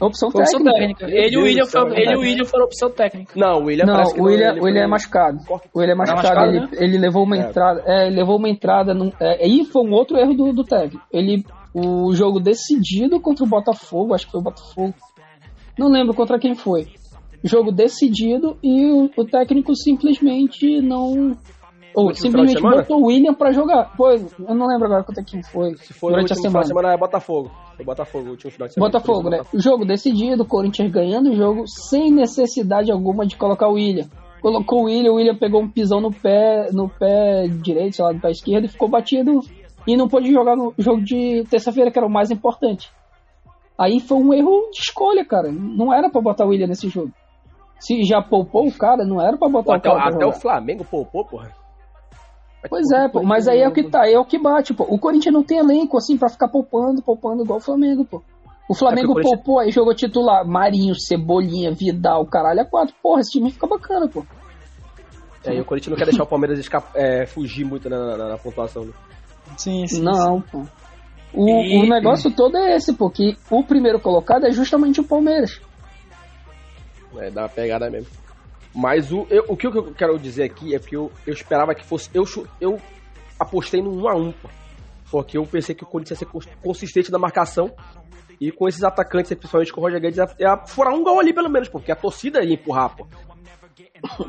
Opção 0.00 0.30
opção 0.30 0.64
técnica. 0.64 0.72
técnica. 1.04 1.04
Ele 1.10 1.34
e 1.34 1.38
o 1.38 1.42
William 1.42 1.66
foram- 1.66 1.94
ele 1.94 2.16
o. 2.16 2.20
William 2.20 2.44
foram 2.46 2.64
opção 2.64 2.90
técnica. 2.90 3.34
Não, 3.36 3.58
o 3.60 3.64
William 3.66 3.84
Não, 3.84 3.92
parece 3.94 4.14
que 4.14 4.20
o 4.20 4.24
William, 4.24 4.50
ele 4.52 4.60
o 4.60 4.64
William 4.64 4.80
foi- 4.80 4.84
é 4.84 4.90
machucado. 4.90 5.38
O 5.74 5.78
William 5.78 5.92
é 5.92 5.96
machucado, 5.96 6.22
machucado, 6.26 6.50
ele, 6.56 6.60
né? 6.60 6.68
ele 6.72 6.98
levou 6.98 7.22
uma 7.22 7.36
É. 7.36 7.40
entrada. 7.40 7.82
É, 7.86 8.06
ele 8.06 8.16
levou 8.16 8.36
uma 8.38 8.48
entrada. 8.48 8.94
Num, 8.94 9.12
é, 9.20 9.64
foi 9.70 9.82
um 9.86 9.92
outro 9.92 10.16
erro 10.16 10.32
do, 10.34 10.52
do 10.54 10.64
técnico. 10.64 11.04
Ele. 11.12 11.44
O 11.72 12.12
jogo 12.14 12.40
decidido 12.40 13.20
contra 13.20 13.44
o 13.44 13.48
Botafogo, 13.48 14.14
acho 14.14 14.26
que 14.26 14.32
foi 14.32 14.40
o 14.40 14.44
Botafogo. 14.44 14.94
Não 15.78 15.88
lembro 15.88 16.14
contra 16.14 16.38
quem 16.38 16.54
foi. 16.54 16.88
Jogo 17.42 17.72
decidido 17.72 18.58
e 18.62 18.90
o, 18.90 19.10
o 19.16 19.24
técnico 19.24 19.74
simplesmente 19.74 20.80
não. 20.82 21.36
Ou 21.94 22.14
simplesmente 22.14 22.60
botou 22.60 23.00
o 23.00 23.06
William 23.06 23.34
pra 23.34 23.52
jogar. 23.52 23.96
Pô, 23.96 24.10
eu 24.10 24.54
não 24.54 24.66
lembro 24.66 24.86
agora 24.86 25.02
contra 25.02 25.24
quem 25.24 25.42
foi. 25.42 25.74
Se 25.76 25.94
no 26.02 26.10
durante 26.10 26.32
a 26.32 26.36
semana. 26.36 26.66
semana, 26.66 26.92
é 26.92 26.96
Botafogo. 26.96 27.50
Foi 27.76 27.84
Botafogo, 27.84 28.26
o 28.26 28.30
último 28.30 28.50
final 28.50 28.68
de 28.68 28.74
semana. 28.74 28.92
Botafogo, 28.92 29.30
né? 29.30 29.40
Jogo 29.54 29.84
decidido, 29.84 30.44
Corinthians 30.44 30.90
ganhando 30.90 31.30
o 31.30 31.36
jogo 31.36 31.64
sem 31.66 32.12
necessidade 32.12 32.92
alguma 32.92 33.26
de 33.26 33.36
colocar 33.36 33.68
o 33.68 33.74
William. 33.74 34.08
Colocou 34.40 34.82
o 34.82 34.84
William, 34.84 35.12
o 35.12 35.16
William 35.16 35.36
pegou 35.36 35.62
um 35.62 35.68
pisão 35.68 36.00
no 36.00 36.12
pé, 36.12 36.70
no 36.72 36.88
pé 36.88 37.46
direito, 37.48 37.96
sei 37.96 38.04
lá, 38.04 38.12
no 38.12 38.20
pé 38.20 38.30
esquerdo 38.30 38.64
e 38.64 38.68
ficou 38.68 38.88
batido 38.88 39.40
e 39.92 39.96
não 39.96 40.08
pôde 40.08 40.32
jogar 40.32 40.56
no 40.56 40.72
jogo 40.78 41.02
de 41.02 41.44
terça-feira, 41.50 41.90
que 41.90 41.98
era 41.98 42.06
o 42.06 42.10
mais 42.10 42.30
importante. 42.30 42.90
Aí 43.78 43.98
foi 44.00 44.18
um 44.18 44.32
erro 44.34 44.68
de 44.72 44.78
escolha, 44.80 45.24
cara. 45.24 45.50
Não 45.50 45.92
era 45.92 46.10
pra 46.10 46.20
botar 46.20 46.44
o 46.44 46.48
William 46.48 46.66
nesse 46.66 46.88
jogo. 46.88 47.10
Se 47.78 48.02
já 48.04 48.20
poupou 48.20 48.66
o 48.68 48.72
cara, 48.72 49.04
não 49.04 49.20
era 49.20 49.36
pra 49.38 49.48
botar 49.48 49.64
Pô, 49.64 49.70
o 49.72 49.74
até, 49.74 49.88
cara 49.88 50.00
pra 50.02 50.16
até 50.16 50.26
o. 50.26 50.32
Flamengo 50.32 50.84
poupou, 50.84 51.24
porra. 51.24 51.50
Pois 52.68 52.90
é, 52.90 53.08
pô, 53.08 53.22
mas 53.22 53.48
aí 53.48 53.60
é 53.60 53.68
o 53.68 53.72
que 53.72 53.84
tá, 53.84 54.06
é 54.06 54.18
o 54.18 54.24
que 54.24 54.38
bate, 54.38 54.74
pô. 54.74 54.84
O 54.86 54.98
Corinthians 54.98 55.32
não 55.32 55.42
tem 55.42 55.56
elenco 55.58 55.96
assim 55.96 56.18
pra 56.18 56.28
ficar 56.28 56.48
poupando, 56.48 57.00
poupando 57.00 57.42
igual 57.42 57.58
o 57.58 57.62
Flamengo, 57.62 58.04
pô. 58.04 58.20
O 58.68 58.74
Flamengo 58.74 59.08
É 59.08 59.10
o 59.10 59.14
Corinthians- 59.14 59.36
poupou 59.38 59.58
aí, 59.60 59.70
jogou 59.70 59.94
titular, 59.94 60.46
Marinho, 60.46 60.94
Cebolinha, 60.94 61.72
Vidal, 61.72 62.26
caralho, 62.26 62.60
é 62.60 62.64
quatro. 62.66 62.94
Porra, 63.02 63.20
esse 63.22 63.30
time 63.30 63.50
fica 63.50 63.66
bacana, 63.66 64.06
pô. 64.08 64.22
É, 65.46 65.54
e 65.54 65.60
o 65.60 65.64
Corinthians 65.64 65.90
não 65.92 65.96
quer 65.96 66.04
deixar 66.04 66.22
o 66.24 66.26
Palmeiras 66.26 66.58
escapar, 66.58 66.90
é, 66.94 67.24
fugir 67.24 67.64
muito 67.64 67.88
na, 67.88 68.14
na- 68.14 68.28
na 68.28 68.36
pontuação. 68.38 68.84
Né? 68.84 68.92
Sim, 69.56 69.86
sim. 69.86 70.02
Não, 70.02 70.40
pô. 70.40 70.66
O, 71.32 71.48
E- 71.48 71.78
o 71.84 71.88
negócio 71.88 72.30
todo 72.34 72.56
é 72.56 72.74
esse, 72.76 72.92
pô, 72.92 73.08
que 73.10 73.36
o 73.50 73.62
primeiro 73.62 74.00
colocado 74.00 74.46
é 74.46 74.50
justamente 74.50 75.00
o 75.00 75.04
Palmeiras. 75.04 75.60
É, 77.18 77.30
dá 77.30 77.42
uma 77.42 77.48
pegada 77.48 77.90
mesmo. 77.90 78.10
Mas 78.74 79.12
o, 79.12 79.26
eu- 79.30 79.44
o 79.48 79.56
que 79.56 79.66
eu 79.66 79.92
quero 79.94 80.18
dizer 80.18 80.44
aqui 80.44 80.74
é 80.74 80.78
que 80.78 80.96
eu, 80.96 81.10
eu 81.26 81.32
esperava 81.32 81.74
que 81.74 81.84
fosse. 81.84 82.08
Eu, 82.14 82.24
eu 82.60 82.80
apostei 83.38 83.82
no 83.82 83.90
1x1, 84.00 84.32
pô. 84.40 84.48
Porque 85.10 85.36
eu 85.36 85.44
pensei 85.44 85.74
que 85.74 85.82
o 85.82 85.86
Corinthians 85.86 86.20
ia 86.20 86.26
ser 86.26 86.32
cons- 86.32 86.48
consistente 86.62 87.10
na 87.10 87.18
marcação. 87.18 87.72
E 88.40 88.50
com 88.50 88.66
esses 88.68 88.82
atacantes, 88.82 89.32
principalmente 89.34 89.72
com 89.72 89.80
o 89.80 89.84
Roger 89.84 90.00
Guedes, 90.00 90.18
ia, 90.18 90.28
ia 90.38 90.56
furar 90.66 90.94
um 90.94 91.02
gol 91.02 91.18
ali 91.20 91.32
pelo 91.34 91.50
menos, 91.50 91.68
pô, 91.68 91.78
porque 91.78 91.92
a 91.92 91.96
torcida 91.96 92.42
ia 92.42 92.54
empurrar, 92.54 92.96
pô. 92.96 93.06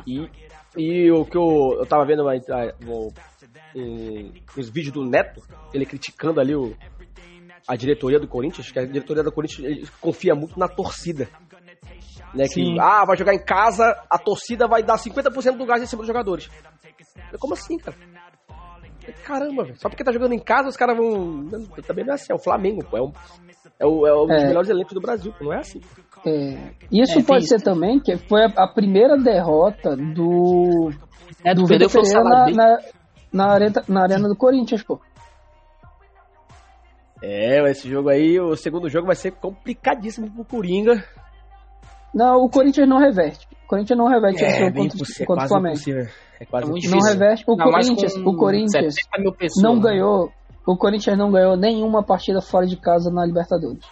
E, 0.05 0.27
e 0.75 1.11
o 1.11 1.23
que 1.23 1.37
eu, 1.37 1.77
eu 1.79 1.85
tava 1.85 2.03
vendo 2.05 2.23
mas, 2.25 2.43
ah, 2.49 2.73
um, 2.85 3.09
os 4.57 4.69
vídeos 4.69 4.93
do 4.93 5.03
Neto, 5.05 5.41
ele 5.73 5.85
criticando 5.85 6.39
ali 6.39 6.55
o, 6.55 6.75
a 7.67 7.75
diretoria 7.75 8.19
do 8.19 8.27
Corinthians, 8.27 8.71
que 8.71 8.79
a 8.79 8.85
diretoria 8.85 9.23
do 9.23 9.31
Corinthians 9.31 9.65
ele 9.65 9.87
confia 9.99 10.33
muito 10.35 10.57
na 10.59 10.67
torcida. 10.67 11.27
Né, 12.33 12.45
que, 12.45 12.53
Sim. 12.63 12.77
ah, 12.79 13.03
vai 13.05 13.17
jogar 13.17 13.33
em 13.33 13.43
casa, 13.43 13.83
a 14.09 14.17
torcida 14.17 14.65
vai 14.65 14.81
dar 14.81 14.95
50% 14.97 15.57
do 15.57 15.65
gás 15.65 15.83
em 15.83 15.85
cima 15.85 15.99
dos 16.01 16.07
jogadores. 16.07 16.49
Eu, 17.31 17.37
Como 17.39 17.53
assim, 17.53 17.77
cara? 17.77 17.97
Caramba, 19.25 19.63
velho. 19.63 19.79
Só 19.79 19.89
porque 19.89 20.03
tá 20.03 20.11
jogando 20.11 20.33
em 20.33 20.39
casa, 20.39 20.69
os 20.69 20.77
caras 20.77 20.95
vão. 20.95 21.45
Também 21.85 22.05
não 22.05 22.11
é 22.13 22.15
assim, 22.15 22.31
é 22.31 22.35
o 22.35 22.39
Flamengo, 22.39 22.85
pô. 22.85 22.97
É, 22.97 23.01
um, 23.01 23.11
é, 23.79 23.85
o, 23.85 24.07
é 24.07 24.13
um 24.23 24.27
dos 24.27 24.43
É. 24.43 24.47
melhores 24.47 24.69
elencos 24.69 24.93
do 24.93 25.01
Brasil, 25.01 25.33
pô. 25.37 25.45
Não 25.45 25.53
é 25.53 25.57
assim. 25.59 25.81
É, 26.25 26.71
Isso 26.91 27.19
É, 27.19 27.23
pode 27.23 27.45
isso. 27.45 27.57
ser 27.57 27.63
também 27.63 27.99
que 27.99 28.15
foi 28.15 28.43
a, 28.43 28.47
a 28.63 28.67
primeira 28.67 29.17
derrota 29.17 29.95
do, 29.97 30.91
É, 31.43 31.53
do 31.55 31.63
do 31.63 31.67
Vitor 31.67 31.91
Pereira 31.91 32.23
na, 32.23 32.45
na, 32.51 32.77
na, 33.31 33.47
arena, 33.51 33.83
na 33.87 34.01
arena 34.03 34.27
do 34.27 34.35
Corinthians, 34.35 34.83
pô. 34.83 34.99
É, 37.23 37.69
esse 37.69 37.87
jogo 37.89 38.09
aí, 38.09 38.39
o 38.39 38.55
segundo 38.55 38.89
jogo 38.89 39.05
vai 39.07 39.15
ser 39.15 39.31
complicadíssimo 39.31 40.29
pro 40.31 40.43
Coringa. 40.43 41.03
Não, 42.13 42.43
o 42.43 42.49
Corinthians 42.49 42.89
não 42.89 42.97
reverte. 42.97 43.47
O 43.63 43.67
Corinthians 43.67 43.97
não 43.97 44.07
reverte 44.07 44.43
esse 44.43 44.55
É, 44.55 44.59
jogo 44.65 44.71
bem 44.73 44.89
contra, 44.89 45.05
é 45.21 45.25
contra 45.25 45.45
o 45.45 45.47
Flamengo. 45.47 45.75
impossível. 45.75 46.07
É 46.39 46.45
quase 46.45 46.65
É. 46.65 46.69
Não 46.69 46.75
difícil. 46.75 46.99
reverte. 47.11 47.43
O 47.47 47.55
mais 47.55 47.87
Corinthians, 47.87 48.15
o 48.17 48.35
Corinthians 48.35 48.95
70 48.95 49.21
mil 49.21 49.31
pessoas, 49.33 49.63
não 49.63 49.75
né? 49.75 49.81
ganhou. 49.83 50.31
O 50.65 50.75
Corinthians 50.77 51.17
não 51.17 51.31
ganhou 51.31 51.55
nenhuma 51.55 52.03
partida 52.03 52.41
fora 52.41 52.65
de 52.65 52.75
casa 52.75 53.09
na 53.11 53.25
Libertadores. 53.25 53.85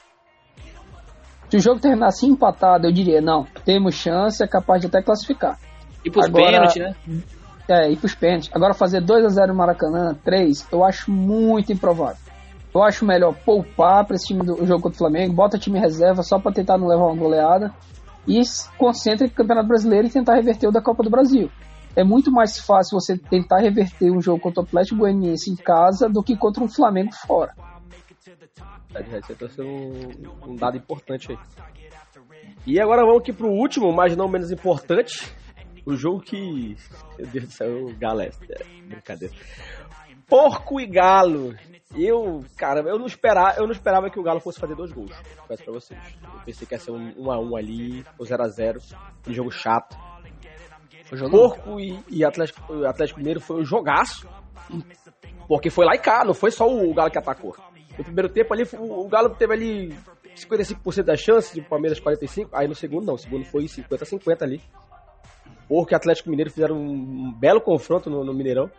Se 1.49 1.57
o 1.57 1.59
jogo 1.59 1.79
terminasse 1.79 2.25
empatado, 2.27 2.85
eu 2.87 2.91
diria, 2.91 3.21
não, 3.21 3.45
temos 3.65 3.95
chance, 3.95 4.43
é 4.43 4.47
capaz 4.47 4.81
de 4.81 4.87
até 4.87 5.01
classificar. 5.01 5.57
E 6.05 6.11
pros 6.11 6.25
Agora- 6.25 6.45
pênaltis, 6.45 6.75
né? 6.77 7.23
É, 7.69 7.91
ir 7.91 7.97
pros 7.97 8.15
pênaltis. 8.15 8.49
Agora 8.51 8.73
fazer 8.73 8.99
2 8.99 9.25
a 9.25 9.29
0 9.29 9.49
no 9.49 9.57
Maracanã, 9.57 10.15
3, 10.25 10.67
eu 10.71 10.83
acho 10.83 11.11
muito 11.11 11.71
improvável. 11.71 12.17
Eu 12.73 12.83
acho 12.83 13.05
melhor 13.05 13.35
poupar 13.45 14.05
pra 14.05 14.15
esse 14.15 14.27
time 14.27 14.43
do 14.43 14.55
o 14.55 14.65
jogo 14.65 14.81
contra 14.81 14.95
o 14.95 14.97
Flamengo, 14.97 15.35
bota 15.35 15.57
time 15.57 15.79
reserva 15.79 16.23
só 16.23 16.39
pra 16.39 16.51
tentar 16.51 16.79
não 16.79 16.87
levar 16.87 17.05
uma 17.05 17.15
goleada 17.15 17.71
e 18.27 18.41
concentra 18.77 19.25
em 19.25 19.29
Campeonato 19.29 19.67
Brasileiro 19.67 20.07
e 20.07 20.11
tentar 20.11 20.35
reverter 20.35 20.67
o 20.67 20.71
da 20.71 20.81
Copa 20.81 21.03
do 21.03 21.09
Brasil. 21.11 21.49
É 21.95 22.03
muito 22.03 22.31
mais 22.31 22.59
fácil 22.59 22.99
você 22.99 23.17
tentar 23.17 23.59
reverter 23.59 24.11
um 24.11 24.21
jogo 24.21 24.39
contra 24.39 24.61
o 24.61 24.65
Atlético 24.65 24.99
Goianiense 24.99 25.51
em 25.51 25.55
casa 25.55 26.09
do 26.09 26.23
que 26.23 26.35
contra 26.35 26.63
um 26.63 26.67
Flamengo 26.67 27.11
fora. 27.13 27.53
Você 28.91 29.35
trouxe 29.35 29.61
um, 29.61 30.11
um 30.47 30.55
dado 30.55 30.77
importante 30.77 31.31
aí. 31.31 31.37
E 32.65 32.79
agora 32.79 33.03
vamos 33.03 33.21
aqui 33.21 33.33
pro 33.33 33.49
último, 33.49 33.91
mas 33.91 34.15
não 34.15 34.27
menos 34.27 34.51
importante. 34.51 35.31
O 35.85 35.95
jogo 35.95 36.21
que. 36.21 36.75
Meu 37.17 37.27
Deus 37.27 37.45
do 37.45 37.51
céu, 37.51 37.93
galera. 37.97 38.33
É 38.49 38.63
brincadeira. 38.87 39.33
Porco 40.27 40.79
e 40.79 40.85
Galo. 40.85 41.55
Eu, 41.95 42.45
cara, 42.55 42.81
eu 42.81 42.99
não 42.99 43.07
esperava, 43.07 43.57
eu 43.57 43.65
não 43.65 43.71
esperava 43.71 44.11
que 44.11 44.19
o 44.19 44.23
Galo 44.23 44.39
fosse 44.39 44.59
fazer 44.59 44.75
dois 44.75 44.91
gols. 44.91 45.11
Peço 45.47 45.63
pra 45.63 45.73
vocês. 45.73 45.99
Eu 46.21 46.39
pensei 46.45 46.67
que 46.67 46.75
ia 46.75 46.79
ser 46.79 46.91
um 46.91 47.13
1 47.17 47.31
a 47.31 47.39
1 47.39 47.55
ali, 47.57 48.05
ou 48.17 48.25
0 48.25 48.43
a 48.43 48.47
0 48.47 48.79
um 49.27 49.33
jogo 49.33 49.51
chato. 49.51 49.97
Porco 51.31 51.79
e, 51.79 51.99
e 52.07 52.23
Atlético, 52.23 52.85
Atlético 52.85 53.19
Mineiro 53.19 53.41
foi 53.41 53.61
um 53.61 53.65
jogaço. 53.65 54.29
Porque 55.47 55.71
foi 55.71 55.83
lá 55.83 55.95
e 55.95 55.99
cá, 55.99 56.23
não 56.23 56.35
foi 56.35 56.51
só 56.51 56.67
o 56.67 56.93
Galo 56.93 57.09
que 57.09 57.17
atacou. 57.17 57.55
No 57.97 58.03
primeiro 58.03 58.29
tempo 58.29 58.53
ali, 58.53 58.63
o, 58.77 59.05
o 59.05 59.09
Galo 59.09 59.31
teve 59.31 59.53
ali 59.53 59.97
55% 60.35 61.03
das 61.03 61.19
chances, 61.19 61.53
de 61.53 61.61
Palmeiras 61.61 61.99
45%. 61.99 62.49
Aí 62.53 62.67
no 62.67 62.75
segundo 62.75 63.05
não, 63.05 63.15
o 63.15 63.17
segundo 63.17 63.45
foi 63.45 63.65
50-50 63.65 64.43
ali. 64.43 64.61
Porco 65.69 65.93
e 65.93 65.95
Atlético 65.95 66.29
Mineiro 66.29 66.49
fizeram 66.51 66.75
um, 66.75 67.31
belo 67.31 67.61
confronto 67.61 68.09
no, 68.09 68.25
no 68.25 68.33
Mineirão. 68.33 68.69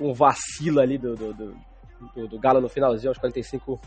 Um 0.00 0.12
vacilo 0.12 0.78
ali 0.80 0.96
do, 0.98 1.14
do, 1.16 1.32
do, 1.34 1.56
do- 2.14 2.28
do 2.28 2.38
Galo 2.38 2.60
no 2.60 2.68
finalzinho, 2.68 3.10
aos 3.10 3.18
45. 3.18 3.80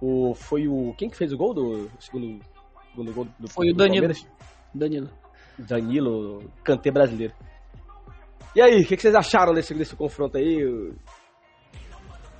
O, 0.00 0.34
foi 0.34 0.66
o. 0.66 0.92
Quem 0.98 1.08
que 1.10 1.16
fez 1.16 1.32
o 1.32 1.36
gol 1.36 1.54
do 1.54 1.90
segundo, 2.00 2.40
segundo 2.90 3.12
gol 3.12 3.26
do 3.38 3.48
Foi 3.48 3.70
o 3.70 3.74
Danilo. 3.76 4.08
Palmeiras? 4.08 4.26
Danilo. 4.74 5.10
Danilo, 5.58 6.50
cantê 6.64 6.90
brasileiro. 6.90 7.34
E 8.56 8.60
aí, 8.62 8.82
o 8.82 8.86
que, 8.86 8.96
que 8.96 9.02
vocês 9.02 9.14
acharam 9.14 9.52
desse, 9.54 9.72
desse 9.74 9.94
confronto 9.94 10.36
aí? 10.38 10.92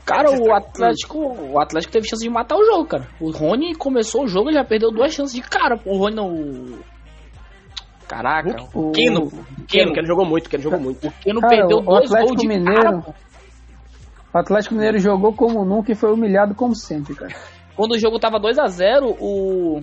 Cara, 0.04 0.30
o 0.32 0.52
Atlético, 0.52 1.18
o 1.18 1.60
Atlético 1.60 1.92
teve 1.92 2.08
chance 2.08 2.24
de 2.24 2.28
matar 2.30 2.56
o 2.56 2.64
jogo, 2.64 2.86
cara. 2.86 3.08
O 3.20 3.30
Rony 3.30 3.74
começou 3.76 4.24
o 4.24 4.28
jogo 4.28 4.50
e 4.50 4.54
já 4.54 4.64
perdeu 4.64 4.90
duas 4.90 5.12
chances 5.14 5.34
de 5.34 5.42
cara. 5.48 5.80
O 5.86 5.96
Rony 5.96 6.16
não. 6.16 6.78
Caraca, 8.12 8.62
O- 8.74 8.88
o 8.88 8.92
Keno. 8.92 9.30
Keno, 9.30 9.44
Keno, 9.66 9.92
Keno 9.94 10.06
jogou 10.06 10.26
muito, 10.26 10.50
Keno 10.50 10.62
jogou 10.62 10.78
muito. 10.80 11.08
o 11.08 11.12
Keno 11.12 11.40
Cara, 11.40 11.56
perdeu 11.56 11.78
o 11.78 11.82
dois 11.82 12.04
Atlético 12.12 12.26
gols 12.28 12.40
de 12.42 12.48
Mineiro-. 12.48 13.04
O 14.34 14.38
Atlético 14.38 14.74
Mineiro 14.74 14.98
jogou 14.98 15.32
como 15.34 15.64
nunca 15.64 15.92
e 15.92 15.94
foi 15.94 16.12
humilhado 16.12 16.54
como 16.54 16.74
sempre, 16.74 17.14
cara. 17.14 17.34
Quando 17.74 17.92
o 17.92 17.98
jogo 17.98 18.18
tava 18.18 18.38
2 18.38 18.58
a 18.58 18.66
0 18.66 19.16
o. 19.18 19.80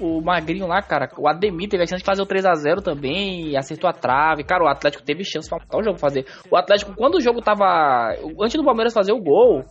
O 0.00 0.20
Magrinho 0.20 0.66
lá, 0.66 0.82
cara, 0.82 1.08
o 1.16 1.28
Ademir 1.28 1.68
teve 1.68 1.84
a 1.84 1.86
chance 1.86 2.00
de 2.02 2.04
fazer 2.04 2.20
o 2.20 2.26
3 2.26 2.44
a 2.44 2.54
0 2.54 2.82
também 2.82 3.56
acertou 3.56 3.88
a 3.88 3.92
trave. 3.92 4.42
Cara, 4.42 4.64
o 4.64 4.68
Atlético 4.68 5.04
teve 5.04 5.22
chance 5.24 5.48
pra 5.48 5.58
matar 5.58 5.78
o 5.78 5.84
jogo 5.84 5.96
fazer. 6.00 6.26
O 6.50 6.56
Atlético, 6.56 6.92
quando 6.96 7.14
o 7.14 7.20
jogo 7.20 7.40
tava. 7.40 8.12
Antes 8.42 8.56
do 8.56 8.64
Palmeiras 8.64 8.92
fazer 8.92 9.12
o 9.12 9.22
gol, 9.22 9.62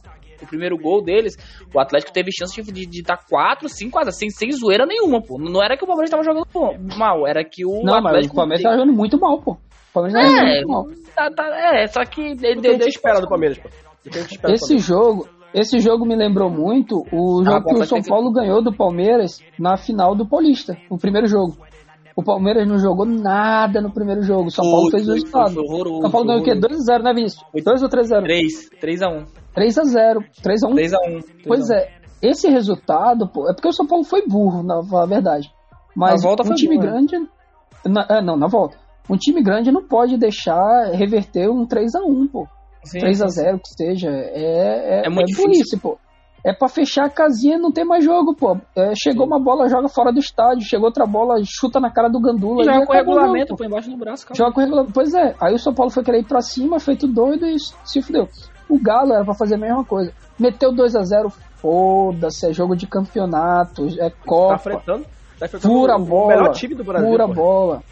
o 0.41 0.47
primeiro 0.47 0.77
gol 0.77 1.03
deles, 1.03 1.35
o 1.73 1.79
Atlético 1.79 2.11
teve 2.13 2.31
chance 2.31 2.61
de, 2.61 2.71
de, 2.71 2.85
de 2.85 3.01
dar 3.03 3.17
4, 3.29 3.67
5 3.69 3.99
a 3.99 4.03
0, 4.03 4.11
sem, 4.15 4.29
sem 4.29 4.51
zoeira 4.51 4.85
nenhuma, 4.85 5.21
pô. 5.21 5.37
Não 5.37 5.61
era 5.63 5.77
que 5.77 5.83
o 5.83 5.87
Palmeiras 5.87 6.09
tava 6.09 6.23
jogando 6.23 6.45
pô, 6.51 6.73
mal, 6.97 7.27
era 7.27 7.43
que 7.43 7.65
o 7.65 7.81
não, 7.83 7.93
mas 8.01 8.05
Atlético. 8.05 8.33
o 8.33 8.37
Palmeiras 8.37 8.63
tá 8.63 8.71
jogando 8.71 8.93
muito 8.93 9.19
mal, 9.19 9.39
pô. 9.41 9.51
O 9.51 9.57
Palmeiras 9.93 10.21
tá 10.21 10.27
jogando 10.29 10.47
É, 10.47 10.53
muito 10.55 10.67
mal. 10.69 10.85
tá, 11.15 11.31
tá- 11.31 11.75
é, 11.75 11.87
só 11.87 12.03
que 12.05 12.21
ele 12.21 12.61
deu. 12.61 12.73
gente 12.73 12.87
espera 12.89 13.19
do 13.21 13.27
Palmeiras, 13.29 13.57
pô? 13.59 13.69
Esse 14.49 14.77
jogo, 14.79 15.27
esse 15.53 15.79
jogo 15.79 16.05
me 16.05 16.15
lembrou 16.15 16.49
muito 16.49 17.05
o 17.11 17.41
Ah, 17.41 17.45
jogo 17.45 17.65
que 17.67 17.73
o 17.75 17.85
São 17.85 17.95
tem 17.97 18.01
que- 18.03 18.09
Paulo 18.09 18.31
ganhou 18.31 18.61
do 18.61 18.73
Palmeiras 18.75 19.39
na 19.57 19.77
final 19.77 20.15
do 20.15 20.27
Paulista, 20.27 20.77
o 20.89 20.97
primeiro 20.97 21.27
jogo. 21.27 21.55
O 22.15 22.23
Palmeiras 22.23 22.67
não 22.67 22.77
jogou 22.77 23.05
nada 23.07 23.81
no 23.81 23.91
primeiro 23.91 24.21
jogo. 24.21 24.45
O 24.47 24.51
São 24.51 24.63
Paulo 24.63 24.91
fez 24.91 25.07
o 25.07 25.13
resultado. 25.13 25.53
São 25.55 26.11
Paulo 26.11 26.27
ganhou 26.27 26.41
o 26.41 26.43
quê? 26.43 26.51
horroroso. 26.51 26.83
2x0, 26.85 27.01
né, 27.03 27.13
Vinícius? 27.13 27.43
2 27.65 27.81
ou 27.81 27.89
3x0? 27.89 28.23
3, 28.23 28.69
3x1. 28.79 29.25
3x0. 29.55 30.19
3x1. 30.43 30.73
3x1. 30.75 31.23
Pois 31.47 31.69
é, 31.69 31.89
esse 32.21 32.49
resultado, 32.49 33.27
pô, 33.27 33.49
é 33.49 33.53
porque 33.53 33.67
o 33.67 33.73
São 33.73 33.85
Paulo 33.87 34.03
foi 34.03 34.25
burro, 34.27 34.63
na, 34.63 34.81
na 34.81 35.05
verdade. 35.05 35.51
Mas 35.95 36.21
Na 36.23 36.27
volta 36.29 36.43
um 36.43 36.47
foi 36.47 36.55
time 36.55 36.75
burro, 36.75 36.85
né? 36.87 36.91
grande. 36.91 37.29
na- 37.85 38.07
é, 38.09 38.21
não, 38.21 38.35
na 38.37 38.47
volta. 38.47 38.77
Um 39.09 39.17
time 39.17 39.43
grande 39.43 39.71
não 39.71 39.83
pode 39.85 40.17
deixar 40.17 40.91
reverter 40.93 41.49
um 41.49 41.67
3x1, 41.67 42.27
pô. 42.31 42.47
3x0 42.93 43.59
que 43.59 43.69
seja. 43.77 44.09
É, 44.09 45.01
é, 45.01 45.05
É 45.05 45.09
muito 45.09 45.31
é 45.33 45.35
burrice, 45.43 45.77
pô. 45.79 45.97
É 46.45 46.51
pra 46.53 46.67
fechar 46.67 47.05
a 47.05 47.09
casinha 47.09 47.55
e 47.55 47.59
não 47.59 47.71
ter 47.71 47.85
mais 47.85 48.03
jogo, 48.03 48.35
pô. 48.35 48.57
É, 48.75 48.93
chegou 48.95 49.25
uma 49.25 49.39
bola, 49.39 49.69
joga 49.69 49.87
fora 49.87 50.11
do 50.11 50.19
estádio. 50.19 50.67
Chegou 50.67 50.87
outra 50.87 51.05
bola, 51.05 51.35
chuta 51.45 51.79
na 51.79 51.89
cara 51.89 52.09
do 52.09 52.19
Gandula. 52.19 52.63
E 52.63 52.67
e 52.67 52.73
joga 52.73 52.85
com 52.85 52.91
acabou 52.93 53.13
o 53.13 53.17
regulamento, 53.17 53.47
jogo, 53.49 53.49
pô. 53.49 53.57
põe 53.57 53.67
embaixo 53.67 53.89
do 53.89 53.97
braço, 53.97 54.25
cara. 54.27 54.37
Joga 54.37 54.51
com 54.53 54.59
regulamento. 54.59 54.93
Pois 54.93 55.13
é. 55.13 55.35
Aí 55.41 55.53
o 55.53 55.59
São 55.59 55.73
Paulo 55.73 55.89
foi 55.91 56.03
querer 56.03 56.19
ir 56.19 56.27
pra 56.27 56.41
cima, 56.41 56.79
feito 56.79 57.07
doido 57.07 57.45
e 57.45 57.55
se 57.85 58.01
fudeu. 58.01 58.27
O 58.73 58.79
Galo 58.81 59.13
era 59.13 59.23
pra 59.23 59.33
fazer 59.35 59.55
a 59.55 59.57
mesma 59.57 59.83
coisa. 59.85 60.11
Meteu 60.39 60.71
2x0, 60.71 61.31
foda-se, 61.57 62.47
é 62.49 62.53
jogo 62.53 62.75
de 62.75 62.87
campeonato, 62.87 63.87
é 63.99 64.09
Tá 64.09 64.15
Copa. 64.25 64.55
enfrentando, 64.55 65.05
tá 65.39 65.45
enfrentando 65.45 65.73
Fura 65.73 65.93
a 65.93 65.97
o, 65.97 66.05
bola. 66.05 66.25
o 66.25 66.27
melhor 66.37 66.53
time 66.53 66.75
do 66.75 66.83
Brasil. 66.83 67.07
Fura 67.09 67.23
a 67.25 67.27
bola. 67.27 67.83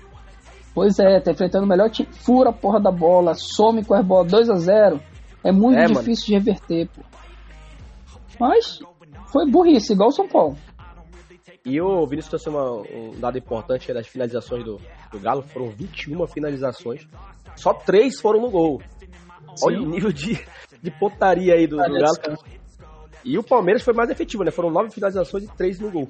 Pois 0.73 0.97
é, 0.99 1.19
tá 1.19 1.31
enfrentando 1.31 1.65
o 1.65 1.67
melhor 1.69 1.89
time. 1.89 2.09
Fura 2.11 2.49
a 2.49 2.53
porra 2.53 2.79
da 2.79 2.91
bola, 2.91 3.33
some 3.35 3.83
com 3.85 3.93
as 3.93 4.05
bolas. 4.05 4.31
2x0. 4.31 4.99
É 5.43 5.51
muito 5.51 5.77
É, 5.77 5.83
mano. 5.87 5.99
difícil 5.99 6.25
de 6.27 6.33
reverter, 6.33 6.87
pô. 6.95 7.01
Mas 8.39 8.79
foi 9.31 9.49
burrice, 9.49 9.93
igual 9.93 10.09
o 10.09 10.11
São 10.13 10.27
Paulo. 10.27 10.57
E 11.63 11.79
o 11.79 12.07
Vinícius 12.07 12.41
trouxe 12.41 12.49
um 12.49 13.19
dado 13.19 13.37
importante 13.37 13.93
das 13.93 14.07
finalizações 14.07 14.63
do, 14.63 14.79
do 15.11 15.19
Galo. 15.19 15.43
Foram 15.43 15.69
21 15.69 16.25
finalizações. 16.25 17.07
Só 17.55 17.71
3 17.71 18.19
foram 18.19 18.41
no 18.41 18.49
gol. 18.49 18.81
Olha 19.63 19.79
o 19.81 19.85
nível 19.85 20.11
de, 20.11 20.39
de 20.81 20.91
pontaria 20.91 21.53
aí 21.53 21.67
do, 21.67 21.77
do 21.77 21.83
Galo. 21.93 22.37
E 23.23 23.37
o 23.37 23.43
Palmeiras 23.43 23.83
foi 23.83 23.93
mais 23.93 24.09
efetivo, 24.09 24.43
né? 24.43 24.51
Foram 24.51 24.71
9 24.71 24.91
finalizações 24.91 25.43
e 25.43 25.47
3 25.55 25.79
no 25.79 25.91
gol. 25.91 26.07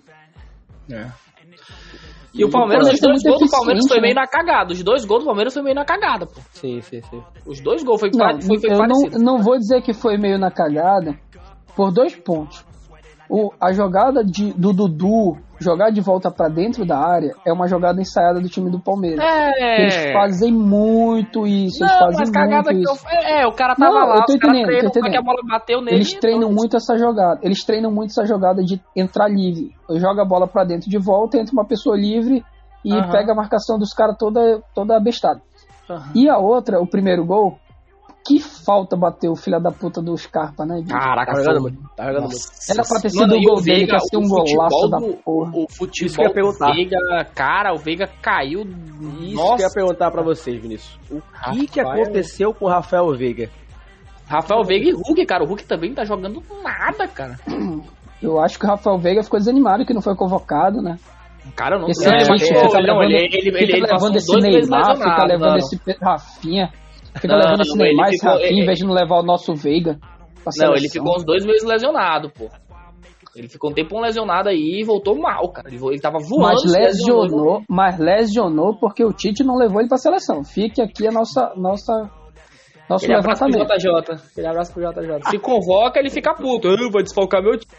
E 2.34 2.46
o 2.46 2.50
Palmeiras, 2.50 2.88
os 2.88 2.98
é 2.98 3.02
dois 3.02 3.24
muito 3.24 3.40
gols 3.40 3.52
do 3.52 3.58
Palmeiras 3.58 3.88
foi 3.88 4.00
meio 4.00 4.16
né? 4.16 4.22
na 4.22 4.28
cagada. 4.28 4.72
Os 4.72 4.82
dois 4.82 5.04
gols 5.06 5.24
do 5.24 5.26
Palmeiras 5.26 5.54
foi 5.54 5.62
meio 5.64 5.76
na 5.76 5.84
cagada, 5.84 6.26
pô. 6.26 6.40
Sim, 6.54 6.82
sim, 6.82 7.02
sim. 7.02 7.22
Os 7.46 7.60
dois 7.60 7.84
gols 7.84 8.00
foi, 8.00 8.10
Não, 8.14 8.42
foi, 8.42 8.60
foi 8.60 8.72
eu 8.72 8.78
parecido. 8.78 9.20
não, 9.20 9.38
não 9.38 9.44
vou 9.44 9.58
dizer 9.58 9.82
que 9.82 9.94
foi 9.94 10.18
meio 10.18 10.40
na 10.40 10.50
cagada 10.50 11.20
por 11.76 11.92
dois 11.92 12.16
pontos. 12.16 12.66
O, 13.34 13.54
a 13.62 13.72
jogada 13.72 14.26
de, 14.26 14.52
do 14.52 14.74
Dudu 14.74 15.38
jogar 15.58 15.90
de 15.90 16.02
volta 16.02 16.30
pra 16.30 16.50
dentro 16.50 16.86
da 16.86 16.98
área 16.98 17.34
é 17.48 17.54
uma 17.54 17.66
jogada 17.66 18.02
ensaiada 18.02 18.42
do 18.42 18.50
time 18.50 18.70
do 18.70 18.78
Palmeiras. 18.78 19.24
É. 19.24 19.84
Eles 19.84 19.96
fazem 20.12 20.52
muito 20.52 21.48
isso, 21.48 21.82
eles 21.82 21.94
Não, 21.94 22.00
fazem 22.00 22.20
mas 22.20 22.30
cagada 22.30 22.74
muito 22.74 22.84
que 22.84 22.90
eu... 22.90 22.94
isso. 22.94 23.08
É, 23.08 23.48
o 23.48 23.54
cara 23.54 23.74
tava 23.76 23.92
Não, 24.00 24.08
lá, 24.08 24.16
eu 24.18 24.26
tô 24.26 24.34
entendendo, 24.34 24.66
treinam, 24.66 24.92
tô 24.92 24.92
que 24.92 24.98
a 25.00 25.02
entendendo. 25.02 25.24
bola 25.24 25.38
bateu 25.48 25.80
nele. 25.82 25.96
Eles 25.98 26.14
treinam 26.16 26.42
então- 26.50 26.54
muito 26.56 26.76
essa 26.76 26.98
jogada. 26.98 27.40
Eles 27.42 27.64
treinam 27.64 27.90
muito 27.92 28.10
essa 28.10 28.26
jogada 28.26 28.62
de 28.64 28.82
entrar 28.96 29.30
livre. 29.30 29.72
Joga 29.92 30.24
a 30.24 30.26
bola 30.26 30.46
pra 30.46 30.66
dentro 30.66 30.90
de 30.90 30.98
volta, 30.98 31.38
entra 31.38 31.54
uma 31.54 31.66
pessoa 31.66 31.96
livre 31.96 32.44
e 32.84 32.94
Aham. 32.94 33.12
pega 33.12 33.32
a 33.32 33.36
marcação 33.36 33.78
dos 33.80 33.94
caras 33.94 34.18
toda, 34.20 34.62
toda 34.76 34.98
abestada. 34.98 35.40
Aham. 35.90 36.12
E 36.16 36.28
a 36.28 36.38
outra, 36.38 36.82
o 36.82 36.88
primeiro 36.88 37.24
gol, 37.26 37.58
que 38.26 38.40
falta 38.40 38.96
bateu 38.96 39.32
o 39.32 39.36
filho 39.36 39.60
da 39.60 39.72
puta 39.72 40.02
do 40.02 40.16
Scarpa, 40.16 40.66
né? 40.66 40.84
Caraca, 40.88 41.34
Tá 41.34 41.40
jogando 41.42 41.62
muito. 41.62 41.78
Tá 41.96 42.06
jogando 42.08 42.22
muito. 42.30 42.38
Era 42.70 42.84
pra 42.88 43.02
ter 43.02 43.10
sido 43.10 43.22
Mano, 43.22 43.36
o 43.36 43.42
gol 43.42 43.56
dele, 43.62 43.64
que 43.64 43.72
ia 43.72 43.88
Veiga, 43.88 44.00
ser 44.00 44.18
um 44.18 44.28
golaço 44.28 44.52
futebol 44.52 44.90
da 44.90 44.98
do- 45.00 45.14
porra. 45.24 45.52
O 45.56 45.64
Isso 45.64 45.68
que 45.68 45.74
eu 45.74 45.78
futebol 45.88 46.26
ia 46.26 46.34
perguntar. 46.34 46.68
do 46.68 46.74
Veiga, 46.76 46.98
cara, 47.34 47.74
o 47.74 47.78
Veiga 47.78 48.10
caiu. 48.22 48.62
Isso 48.62 48.70
que 49.10 49.26
eu 49.26 49.36
Nossa, 49.36 49.64
ia 49.64 49.70
perguntar 49.74 50.12
pra 50.12 50.22
vocês, 50.22 50.62
Vinícius. 50.62 51.00
O 51.10 51.22
que, 51.54 51.68
que 51.68 51.82
Rafael- 51.82 52.04
aconteceu 52.04 52.54
com 52.54 52.66
o 52.66 52.70
Rafael 52.70 53.12
Veiga? 53.18 53.50
Rafael 54.28 54.64
Veiga 54.64 54.90
e 54.90 54.94
Hulk, 54.94 55.26
cara. 55.26 55.44
O 55.44 55.48
Hulk 55.48 55.64
também 55.66 55.94
tá 55.94 56.06
jogando 56.06 56.42
nada, 56.64 57.08
cara. 57.08 57.38
Eu 58.22 58.40
acho 58.40 58.60
que 58.60 58.66
o 58.66 58.70
Rafael 58.70 59.00
Veiga 59.00 59.24
ficou 59.24 59.40
desanimado 59.40 59.84
que 59.84 59.94
não 59.96 60.02
foi 60.02 60.16
convocado, 60.16 60.80
né? 60.80 60.98
Cara, 61.56 61.76
eu 61.76 61.80
não 61.80 61.88
não, 61.88 62.12
é, 62.14 62.24
não, 62.24 62.80
levando, 62.80 63.04
ele, 63.12 63.16
ele, 63.36 63.52
fica 63.52 63.58
ele 63.78 63.88
passou 63.88 64.10
levando 64.12 64.16
esse 64.18 64.42
Neymar, 64.42 64.96
fica 64.96 65.26
levando 65.26 65.50
não. 65.50 65.58
esse 65.58 65.82
Rafinha, 66.00 66.72
fica 67.16 67.28
Não, 67.28 67.38
levando 67.38 67.62
esse 67.62 67.78
Neymar, 67.78 68.08
esse 68.10 68.18
ficou- 68.20 68.32
Rafinha, 68.34 68.50
ele- 68.52 68.62
em 68.62 68.66
vez 68.66 68.78
de 68.80 68.86
não 68.86 68.94
levar 68.94 69.20
o 69.20 69.24
nosso 69.24 69.54
Veiga. 69.56 69.98
pra 70.44 70.52
Não, 70.68 70.74
ele 70.76 70.90
ficou 70.90 71.16
uns 71.16 71.24
dois 71.26 71.46
meses 71.46 71.64
lesionado, 71.64 72.30
pô. 72.32 72.50
Ele 73.36 73.48
ficou 73.48 73.70
um 73.72 73.74
tempo 73.74 73.98
lesionado 74.00 74.50
aí 74.50 74.82
e 74.82 74.84
voltou 74.84 75.18
mal, 75.18 75.50
cara. 75.54 75.70
Ele, 75.70 75.80
ele 75.88 76.00
tava 76.02 76.18
voando. 76.20 76.50
Mas 76.54 76.64
lesionou. 76.66 77.22
lesionou, 77.24 77.62
mas 77.70 77.98
lesionou 77.98 78.78
porque 78.78 79.06
o 79.06 79.14
Tite 79.14 79.42
não 79.44 79.56
levou 79.56 79.80
ele 79.80 79.88
pra 79.88 79.98
seleção. 79.98 80.44
Fique 80.44 80.82
aqui 80.82 81.08
a 81.08 81.12
nossa, 81.12 81.54
nossa, 81.56 81.94
nosso 82.90 83.06
Aquele 83.06 83.20
abraço 83.20 83.40
pro 83.46 83.52
levantamento. 83.54 83.80
JJ. 84.10 84.16
Aquele 84.32 84.48
abraço 84.48 84.74
pro 84.74 84.84
JJ. 84.84 85.30
Se 85.30 85.40
convoca, 85.40 85.98
ele 86.00 86.10
fica 86.10 86.34
puto. 86.34 86.68
Eu 86.68 86.92
vou 86.92 87.02
desfalcar 87.02 87.42
meu 87.42 87.54
time. 87.58 87.72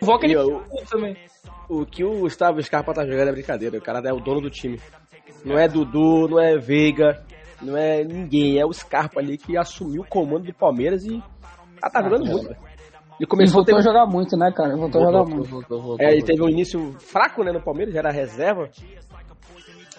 Convoca, 0.00 0.26
ele 0.26 0.34
E 0.34 0.38
fica 0.38 0.50
eu- 0.50 0.60
puto 0.60 0.90
também. 0.90 1.16
O 1.70 1.86
que 1.86 2.04
o 2.04 2.20
Gustavo 2.20 2.60
Scarpa 2.62 2.92
tá 2.92 3.04
jogando 3.06 3.28
é 3.28 3.32
brincadeira. 3.32 3.78
O 3.78 3.82
cara 3.82 4.00
é 4.08 4.12
o 4.12 4.18
dono 4.20 4.40
do 4.40 4.50
time. 4.50 4.80
Não 5.44 5.56
é 5.56 5.68
Dudu, 5.68 6.26
não 6.28 6.40
é 6.40 6.58
Veiga, 6.58 7.22
não 7.62 7.76
é 7.76 8.04
ninguém. 8.04 8.58
É 8.58 8.64
o 8.66 8.72
Scarpa 8.72 9.20
ali 9.20 9.36
que 9.38 9.56
assumiu 9.56 10.02
o 10.02 10.06
comando 10.06 10.44
do 10.44 10.54
Palmeiras 10.54 11.04
e 11.04 11.22
ah, 11.82 11.90
tá 11.90 12.02
jogando 12.02 12.24
muito. 12.26 12.44
velho. 12.48 12.56
Ele 13.18 13.24
E 13.24 13.26
começou 13.26 13.62
a 13.62 13.64
ter 13.64 13.72
voltou 13.72 13.78
a 13.78 13.92
jogar 13.94 14.06
muito, 14.06 14.36
né, 14.36 14.52
cara? 14.52 14.76
Voltou 14.76 15.00
a 15.02 15.04
jogar 15.06 15.18
Voltou, 15.18 15.36
muito. 15.36 15.50
voltou, 15.50 15.82
voltou. 15.82 16.06
É, 16.06 16.12
ele 16.12 16.22
teve 16.22 16.42
um 16.42 16.48
início 16.48 16.92
fraco, 17.00 17.42
né, 17.42 17.50
no 17.52 17.62
Palmeiras, 17.62 17.94
já 17.94 18.00
era 18.00 18.10
reserva. 18.10 18.68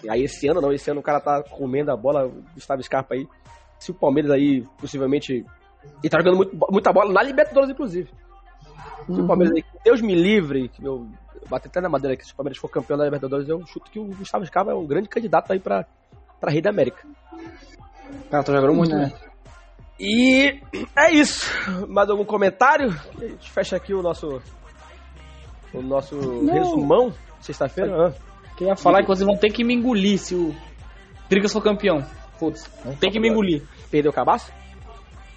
E 0.03 0.09
aí 0.09 0.23
esse 0.23 0.47
ano 0.47 0.61
não, 0.61 0.71
esse 0.71 0.89
ano 0.91 0.99
o 0.99 1.03
cara 1.03 1.19
tá 1.19 1.41
comendo 1.43 1.91
a 1.91 1.97
bola, 1.97 2.27
o 2.27 2.43
Gustavo 2.53 2.81
Scarpa 2.83 3.15
aí. 3.15 3.27
Se 3.79 3.91
o 3.91 3.93
Palmeiras 3.95 4.31
aí, 4.31 4.63
possivelmente. 4.79 5.43
E 6.03 6.09
tá 6.09 6.19
jogando 6.19 6.37
muito- 6.37 6.55
muita 6.71 6.91
bola 6.93 7.11
na 7.11 7.23
Libertadores, 7.23 7.69
inclusive. 7.69 8.09
Se 9.05 9.11
o 9.11 9.15
Uhum. 9.21 9.27
Palmeiras 9.27 9.55
aí, 9.55 9.63
Deus 9.83 10.01
me 10.01 10.13
livre, 10.13 10.69
que 10.69 10.83
eu, 10.83 11.07
eu 11.41 11.47
bati 11.49 11.67
até 11.67 11.79
na 11.81 11.89
madeira 11.89 12.13
aqui, 12.13 12.25
se 12.25 12.33
o 12.33 12.35
Palmeiras 12.35 12.57
for 12.59 12.67
campeão 12.69 12.97
da 12.97 13.05
Libertadores, 13.05 13.47
eu 13.47 13.65
chuto 13.65 13.89
que 13.89 13.99
o 13.99 14.05
Gustavo 14.05 14.45
Scarpa 14.45 14.71
é 14.71 14.75
um 14.75 14.85
grande 14.85 15.07
candidato 15.09 15.51
aí 15.53 15.59
pra, 15.59 15.85
pra 16.39 16.51
Rei 16.51 16.61
da 16.61 16.69
América. 16.69 17.07
Cara, 18.29 18.43
tá 18.43 18.53
jogando 18.53 18.73
muito, 18.73 18.95
né? 18.95 19.11
E 19.99 20.59
é 20.95 21.11
isso. 21.11 21.49
Mais 21.87 22.09
algum 22.09 22.25
comentário? 22.25 22.89
A 23.17 23.25
gente 23.25 23.49
fecha 23.51 23.75
aqui 23.75 23.93
o 23.93 24.01
nosso. 24.01 24.41
O 25.73 25.81
nosso 25.81 26.15
resumão. 26.45 27.13
Sexta-feira. 27.41 28.07
Ah. 28.07 28.27
Queria 28.55 28.75
falar 28.75 29.01
que 29.01 29.07
vocês 29.07 29.25
vão 29.25 29.37
ter 29.37 29.51
que 29.51 29.63
me 29.63 29.73
engolir 29.73 30.17
se 30.17 30.33
o 30.35 30.55
Tricas 31.29 31.51
for 31.53 31.61
campeão. 31.61 32.03
Putz, 32.39 32.69
ter 32.99 33.11
que 33.11 33.19
me 33.19 33.29
engolir. 33.29 33.63
Perdeu 33.89 34.11
o 34.11 34.13
cabaço? 34.13 34.51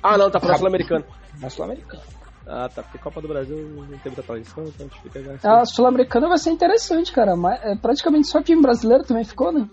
Ah, 0.02 0.16
não, 0.16 0.30
tá 0.30 0.40
falando 0.40 0.58
Sul-Americano. 0.58 1.04
Na 1.38 1.50
Sul-Americana. 1.50 2.02
Ah, 2.46 2.68
tá, 2.68 2.82
porque 2.82 2.98
Copa 2.98 3.20
do 3.20 3.28
Brasil 3.28 3.56
não 3.56 3.86
tem 3.98 4.00
muita 4.06 4.22
tradição, 4.22 4.64
então 4.64 4.86
a 4.86 4.88
gente 4.88 5.02
fica 5.02 5.22
já. 5.22 5.32
assim. 5.34 5.48
A 5.48 5.64
Sul-Americana 5.64 6.28
vai 6.28 6.38
ser 6.38 6.50
interessante, 6.50 7.12
cara. 7.12 7.36
Mas 7.36 7.60
é 7.62 7.76
praticamente 7.76 8.28
só 8.28 8.42
time 8.42 8.60
brasileiro 8.62 9.04
também 9.04 9.24
ficou, 9.24 9.52
né? 9.52 9.68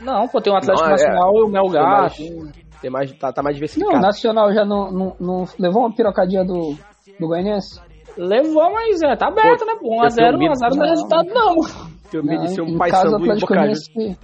Não, 0.00 0.28
pô, 0.28 0.40
tem 0.40 0.52
o 0.52 0.56
Atlético 0.56 0.86
Não, 0.88 0.94
é- 0.94 0.96
Nacional 0.96 1.32
e 1.36 1.42
o 1.42 1.48
Melgar. 1.48 2.10
Tem 2.12 2.34
mais- 2.34 2.52
Tem 2.80 2.90
mais, 2.90 3.12
tá, 3.12 3.32
tá 3.32 3.42
mais 3.42 3.54
Não, 3.54 3.60
diversificado. 3.60 3.96
o 3.98 4.00
Nacional 4.00 4.52
já 4.54 4.64
não, 4.64 4.90
não, 4.90 5.16
não 5.20 5.44
levou 5.58 5.82
uma 5.82 5.94
pirocadinha 5.94 6.42
do, 6.44 6.74
do 7.18 7.26
Goianiense? 7.28 7.78
Levou, 8.16 8.72
mas 8.72 9.00
é, 9.02 9.14
tá 9.16 9.28
aberto, 9.28 9.64
né? 9.66 9.74
Pô, 9.80 10.02
1x0, 10.02 10.14
tenho 10.38 10.52
1x0 10.52 10.76
não 10.76 10.84
é 10.84 10.88
resultado, 10.88 11.28
não. 11.28 11.56
mano. 11.56 11.90
Tenho 12.10 12.24
medo 12.24 12.40
de 12.42 12.48
Não, 12.48 12.54
ser 12.54 12.62
um 12.62 12.78
pai 12.78 12.90
o 12.90 12.94
sandu 12.96 13.24
e 13.26 13.40
Goianiense 13.40 14.18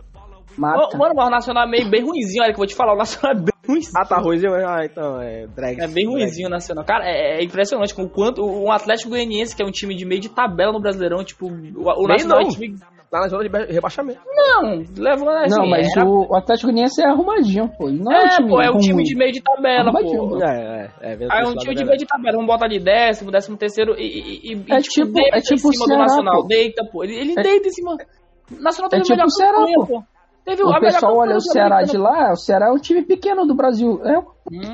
mata. 0.58 0.96
Mano, 0.96 1.14
mas 1.16 1.26
o 1.26 1.30
Nacional 1.30 1.64
é 1.64 1.70
meio 1.70 1.90
bem 1.90 2.02
ruimzinho, 2.02 2.42
olha 2.42 2.50
que 2.52 2.56
eu 2.56 2.62
vou 2.62 2.66
te 2.66 2.74
falar, 2.74 2.94
o 2.94 2.96
Nacional 2.96 3.32
é 3.36 3.40
bem 3.40 3.52
ruimzinho. 3.68 3.92
Ah, 3.96 4.04
tá 4.06 4.16
ruimzinho? 4.18 4.54
Ah, 4.66 4.84
então 4.84 5.20
é 5.20 5.46
drag. 5.48 5.80
É 5.80 5.86
bem 5.86 6.06
ruimzinho 6.06 6.48
o 6.48 6.50
Nacional. 6.50 6.84
Cara, 6.84 7.04
é, 7.04 7.38
é 7.40 7.44
impressionante 7.44 7.94
com 7.94 8.02
o 8.04 8.08
quanto 8.10 8.42
um 8.44 8.72
Atlético 8.72 9.10
Goianiense, 9.10 9.54
que 9.54 9.62
é 9.62 9.66
um 9.66 9.70
time 9.70 9.94
de 9.94 10.04
meio 10.06 10.20
de 10.20 10.30
tabela 10.30 10.72
no 10.72 10.80
Brasileirão, 10.80 11.22
tipo, 11.22 11.46
o, 11.46 12.04
o 12.04 12.08
Nacional 12.08 12.40
não. 12.40 12.48
é 12.48 12.50
time... 12.50 12.74
Tá 13.10 13.20
na 13.20 13.28
zona 13.28 13.48
de 13.48 13.72
rebaixamento. 13.72 14.18
Não, 14.34 14.82
levou 14.98 15.28
assim, 15.30 15.54
Não, 15.60 15.66
mas 15.68 15.96
era- 15.96 16.04
o, 16.04 16.26
o 16.28 16.36
Atlético 16.36 16.66
Goianiense 16.72 17.00
é 17.02 17.06
arrumadinho, 17.06 17.68
pô. 17.78 17.88
Não 17.88 18.10
é, 18.12 18.16
um 18.16 18.24
É, 18.24 18.28
time 18.30 18.48
pô, 18.48 18.60
é 18.62 18.70
um 18.70 18.78
time 18.78 19.02
de 19.04 19.14
meio 19.16 19.32
de 19.32 19.40
tabela, 19.42 19.90
Arrumadinho, 19.90 20.28
pô. 20.28 20.44
É, 20.44 20.90
é, 21.00 21.12
é. 21.12 21.28
Aí 21.30 21.44
é 21.44 21.48
um 21.48 21.54
time 21.54 21.74
de 21.74 21.82
é 21.82 21.84
meio 21.86 21.98
de 21.98 22.06
tabela, 22.06 22.32
vamos 22.32 22.46
botar 22.46 22.66
ali 22.66 22.80
décimo, 22.80 23.30
décimo 23.30 23.56
terceiro 23.56 23.94
e, 23.96 24.02
e, 24.02 24.52
e, 24.54 24.72
É 24.72 24.80
tipo- 24.80 25.12
deita 25.12 25.38
é 25.38 25.40
tipo 25.40 25.54
em 25.54 25.58
cima 25.72 25.84
o 25.84 25.86
Ceará, 25.86 25.96
do 26.02 26.08
Nacional, 26.08 26.42
pô. 26.42 26.48
deita, 26.48 26.82
pô. 26.92 27.04
Ele, 27.04 27.14
ele 27.14 27.32
É- 27.38 27.42
deita 27.42 27.68
em 27.68 27.72
cima. 27.72 27.92
O 27.92 28.62
Nacional 28.62 28.90
teve 28.90 29.00
É 29.00 29.04
tipo 29.04 29.14
melhor 29.14 29.26
o 29.26 29.30
Ceará, 29.30 29.58
campanha, 29.58 29.76
pô. 29.78 29.86
pô. 29.86 30.02
Teve 30.44 30.62
O 30.62 30.68
a 30.68 30.78
melhor 30.78 30.92
pessoal 30.92 31.16
olha 31.16 31.36
o 31.36 31.40
Ceará 31.40 31.82
de 31.82 31.96
lá, 31.96 32.30
o 32.32 32.36
Ceará 32.36 32.68
é 32.68 32.70
um 32.72 32.78
time 32.78 33.02
pequeno 33.02 33.44
do 33.46 33.54
Brasil. 33.56 34.00
É, 34.04 34.14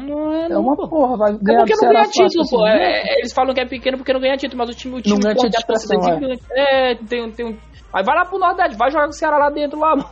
Não 0.07 0.33
é, 0.33 0.45
é 0.45 0.49
não, 0.51 0.61
uma 0.61 0.77
pô. 0.77 0.87
porra, 0.87 1.17
vai 1.17 1.33
É 1.33 1.37
ganhar 1.41 1.59
porque 1.61 1.73
do 1.73 1.77
não 1.77 1.81
Ceará 1.81 2.01
ganha 2.01 2.11
título, 2.11 2.43
assim, 2.43 2.57
pô. 2.57 2.63
né? 2.65 2.93
É, 2.93 3.19
eles 3.21 3.33
falam 3.33 3.55
que 3.55 3.61
é 3.61 3.67
pequeno 3.67 3.97
porque 3.97 4.13
não 4.13 4.21
ganha 4.21 4.37
título, 4.37 4.59
mas 4.59 4.69
o 4.69 4.79
time, 4.79 4.97
o 4.97 5.01
time 5.01 5.15
Não 5.15 5.21
ganha 5.21 5.35
título 5.35 5.51
de 5.51 5.57
expressão, 5.57 6.03
gigante. 6.03 6.43
É, 6.55 6.95
tem, 6.97 7.25
um- 7.25 7.31
tem 7.31 7.47
um. 7.47 7.57
Aí 7.93 8.03
vai 8.05 8.15
lá 8.17 8.25
pro 8.25 8.39
Nordeste, 8.39 8.77
vai 8.77 8.91
jogar 8.91 9.05
com 9.05 9.11
o 9.11 9.15
Ceará 9.15 9.37
lá 9.39 9.51
dentro 9.51 9.79
lá, 9.79 9.97
mano. 9.97 10.11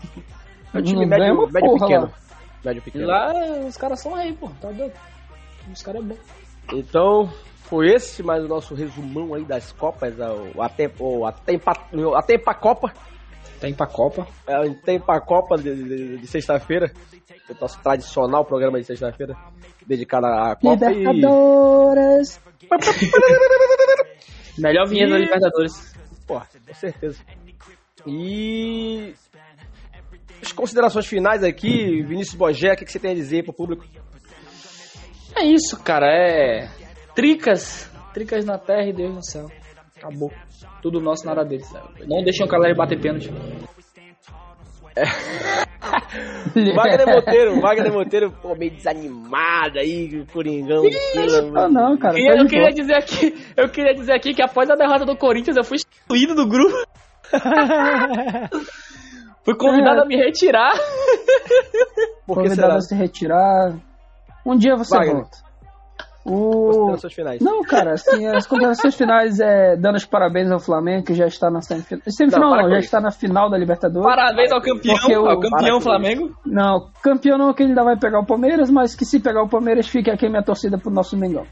É 0.74 0.78
um 0.78 0.82
time 0.82 1.06
médio, 1.06 1.34
uma 1.34 1.46
médio 1.50 1.72
pequeno. 1.78 2.02
lá. 2.02 2.12
Médio 2.64 2.78
E 2.80 2.84
pequeno. 2.84 3.06
lá 3.06 3.32
os 3.66 3.76
caras 3.76 4.00
são 4.00 4.12
rei, 4.14 4.32
pô. 4.32 4.50
Tá 4.60 4.70
doido. 4.70 4.92
Os 5.72 5.82
caras 5.82 6.00
é 6.02 6.04
bom. 6.04 6.16
Então, 6.72 7.28
foi 7.64 7.88
esse 7.94 8.22
mais 8.22 8.44
o 8.44 8.48
nosso 8.48 8.74
resumão 8.74 9.34
aí 9.34 9.44
das 9.44 9.72
Copas, 9.72 10.14
o 10.54 10.62
Atempa, 10.62 11.28
Atempa, 11.28 11.72
Atempa 12.16 12.54
Copa. 12.54 12.92
Tem 13.60 13.74
pra 13.74 13.86
Copa. 13.86 14.26
É, 14.46 14.58
o 14.60 14.70
Atempa 14.72 15.20
Copa 15.20 15.56
de, 15.58 15.74
de- 15.74 16.18
de 16.18 16.26
sexta-feira. 16.26 16.90
O 17.48 17.54
nosso 17.60 17.80
tradicional 17.82 18.44
programa 18.44 18.78
de 18.78 18.84
sexta-feira, 18.86 19.34
dedicado 19.86 20.26
à 20.26 20.54
Copa. 20.56 20.86
E... 20.92 20.94
Libertadores. 20.94 22.40
Melhor 24.58 24.86
vinheta 24.86 25.10
da 25.12 25.18
E- 25.18 25.22
Libertadores. 25.22 25.94
Pô, 26.26 26.40
com 26.40 26.74
certeza. 26.74 27.20
E. 28.06 29.14
As 30.42 30.52
considerações 30.52 31.06
finais 31.06 31.44
aqui, 31.44 32.02
Vinícius 32.02 32.34
Bogé, 32.34 32.72
o 32.72 32.76
que 32.76 32.84
que 32.84 32.92
você 32.92 32.98
tem 32.98 33.12
a 33.12 33.14
dizer 33.14 33.44
pro 33.44 33.52
público? 33.52 33.84
É 35.36 35.44
isso, 35.44 35.78
cara. 35.82 36.06
É. 36.06 36.68
Tricas. 37.14 37.90
Tricas 38.14 38.44
na 38.44 38.58
terra 38.58 38.88
e 38.88 38.92
Deus 38.92 39.14
no 39.14 39.22
céu. 39.22 39.46
Acabou. 39.96 40.32
Tudo 40.82 41.00
nosso, 41.00 41.26
nada 41.26 41.44
deles. 41.44 41.70
Não 42.06 42.22
deixem 42.22 42.46
o 42.46 42.48
Caleri 42.48 42.74
bater 42.74 42.98
pênalti. 43.00 43.30
Wagner 46.74 47.06
Monteiro, 47.06 47.60
Wagner 47.60 47.92
Monteiro, 48.02 48.32
pô, 48.42 48.54
meio 48.56 48.72
desanimado 48.72 49.78
aí, 49.78 50.24
Coringão. 50.32 50.82
Ah, 51.56 51.68
não, 51.68 51.96
cara. 51.96 52.14
Queria- 52.14 52.32
tá 52.32 52.38
eu 52.38 52.44
de 52.44 52.50
queria 52.50 52.70
dizer 52.70 52.94
aqui, 52.94 53.34
eu 53.56 53.68
queria 53.68 53.94
dizer 53.94 54.12
aqui 54.12 54.34
que 54.34 54.42
após 54.42 54.68
a 54.70 54.74
derrota 54.74 55.04
do 55.04 55.16
Corinthians 55.16 55.56
eu 55.56 55.64
fui 55.64 55.76
excluído 55.76 56.34
do 56.34 56.46
grupo. 56.46 56.74
fui 59.44 59.54
convidado 59.56 60.00
É. 60.00 60.02
a 60.02 60.06
me 60.06 60.16
retirar. 60.16 60.72
Convidado 62.26 62.74
a 62.74 62.80
se 62.80 62.94
retirar. 62.94 63.72
Um 64.46 64.56
dia 64.56 64.76
você 64.76 64.96
Wagner. 64.96 65.14
volta. 65.16 65.50
O... 66.22 66.94
Não, 67.40 67.62
cara, 67.62 67.94
assim, 67.94 68.26
as 68.26 68.46
considerações 68.46 68.94
finais 68.94 69.40
é 69.40 69.74
dando 69.74 69.96
os 69.96 70.04
parabéns 70.04 70.50
ao 70.50 70.60
Flamengo, 70.60 71.06
que 71.06 71.14
já 71.14 71.26
está 71.26 71.50
na 71.50 71.62
semifinal. 71.62 72.02
Semifinal 72.06 72.50
Não, 72.50 72.56
não, 72.58 72.68
já 72.70 72.76
isso. 72.76 72.84
está 72.84 73.00
na 73.00 73.10
final 73.10 73.48
da 73.50 73.56
Libertadores. 73.56 74.06
Parabéns 74.06 74.52
ao 74.52 74.60
campeão, 74.60 75.22
o- 75.24 75.28
ao 75.28 75.40
campeão 75.40 75.80
Flamengo. 75.80 76.36
Não, 76.44 76.90
campeão 77.02 77.38
não, 77.38 77.52
que 77.54 77.62
ele 77.62 77.70
ainda 77.70 77.82
vai 77.82 77.96
pegar 77.98 78.20
o 78.20 78.26
Palmeiras, 78.26 78.70
mas 78.70 78.94
que 78.94 79.04
se 79.06 79.18
pegar 79.18 79.42
o 79.42 79.48
Palmeiras, 79.48 79.88
fique 79.88 80.10
aqui 80.10 80.26
a 80.26 80.30
minha 80.30 80.42
torcida 80.44 80.76
pro 80.78 80.90
nosso 80.90 81.16
Mengão. 81.16 81.46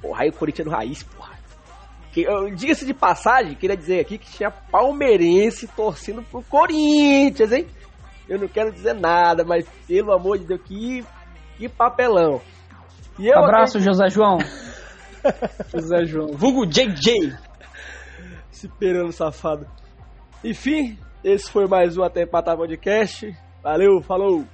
Porra, 0.00 0.22
aí 0.22 0.30
o 0.30 0.32
Corinthians 0.32 0.66
no 0.66 0.72
raiz, 0.72 1.02
porra. 1.02 1.33
Diga-se 2.54 2.86
de 2.86 2.94
passagem, 2.94 3.56
queria 3.56 3.76
dizer 3.76 4.00
aqui 4.00 4.18
que 4.18 4.30
tinha 4.30 4.50
palmeirense 4.50 5.66
torcendo 5.68 6.22
pro 6.22 6.42
Corinthians, 6.42 7.50
hein? 7.50 7.66
Eu 8.28 8.38
não 8.38 8.46
quero 8.46 8.72
dizer 8.72 8.94
nada, 8.94 9.44
mas 9.44 9.66
pelo 9.86 10.12
amor 10.12 10.38
de 10.38 10.46
Deus, 10.46 10.60
que, 10.62 11.04
que 11.58 11.68
papelão. 11.68 12.40
E 13.18 13.26
eu 13.26 13.38
Abraço, 13.38 13.80
José 13.80 14.08
João. 14.08 14.38
José 15.74 16.04
João. 16.04 16.28
Vulgo 16.28 16.66
JJ. 16.66 17.36
Esse 18.52 18.68
perano 18.68 19.12
safado. 19.12 19.66
Enfim, 20.42 20.98
esse 21.22 21.50
foi 21.50 21.66
mais 21.66 21.96
um 21.96 22.02
Até 22.02 22.22
Empatar 22.22 22.56
Podcast. 22.56 23.34
Valeu, 23.62 24.00
falou! 24.02 24.44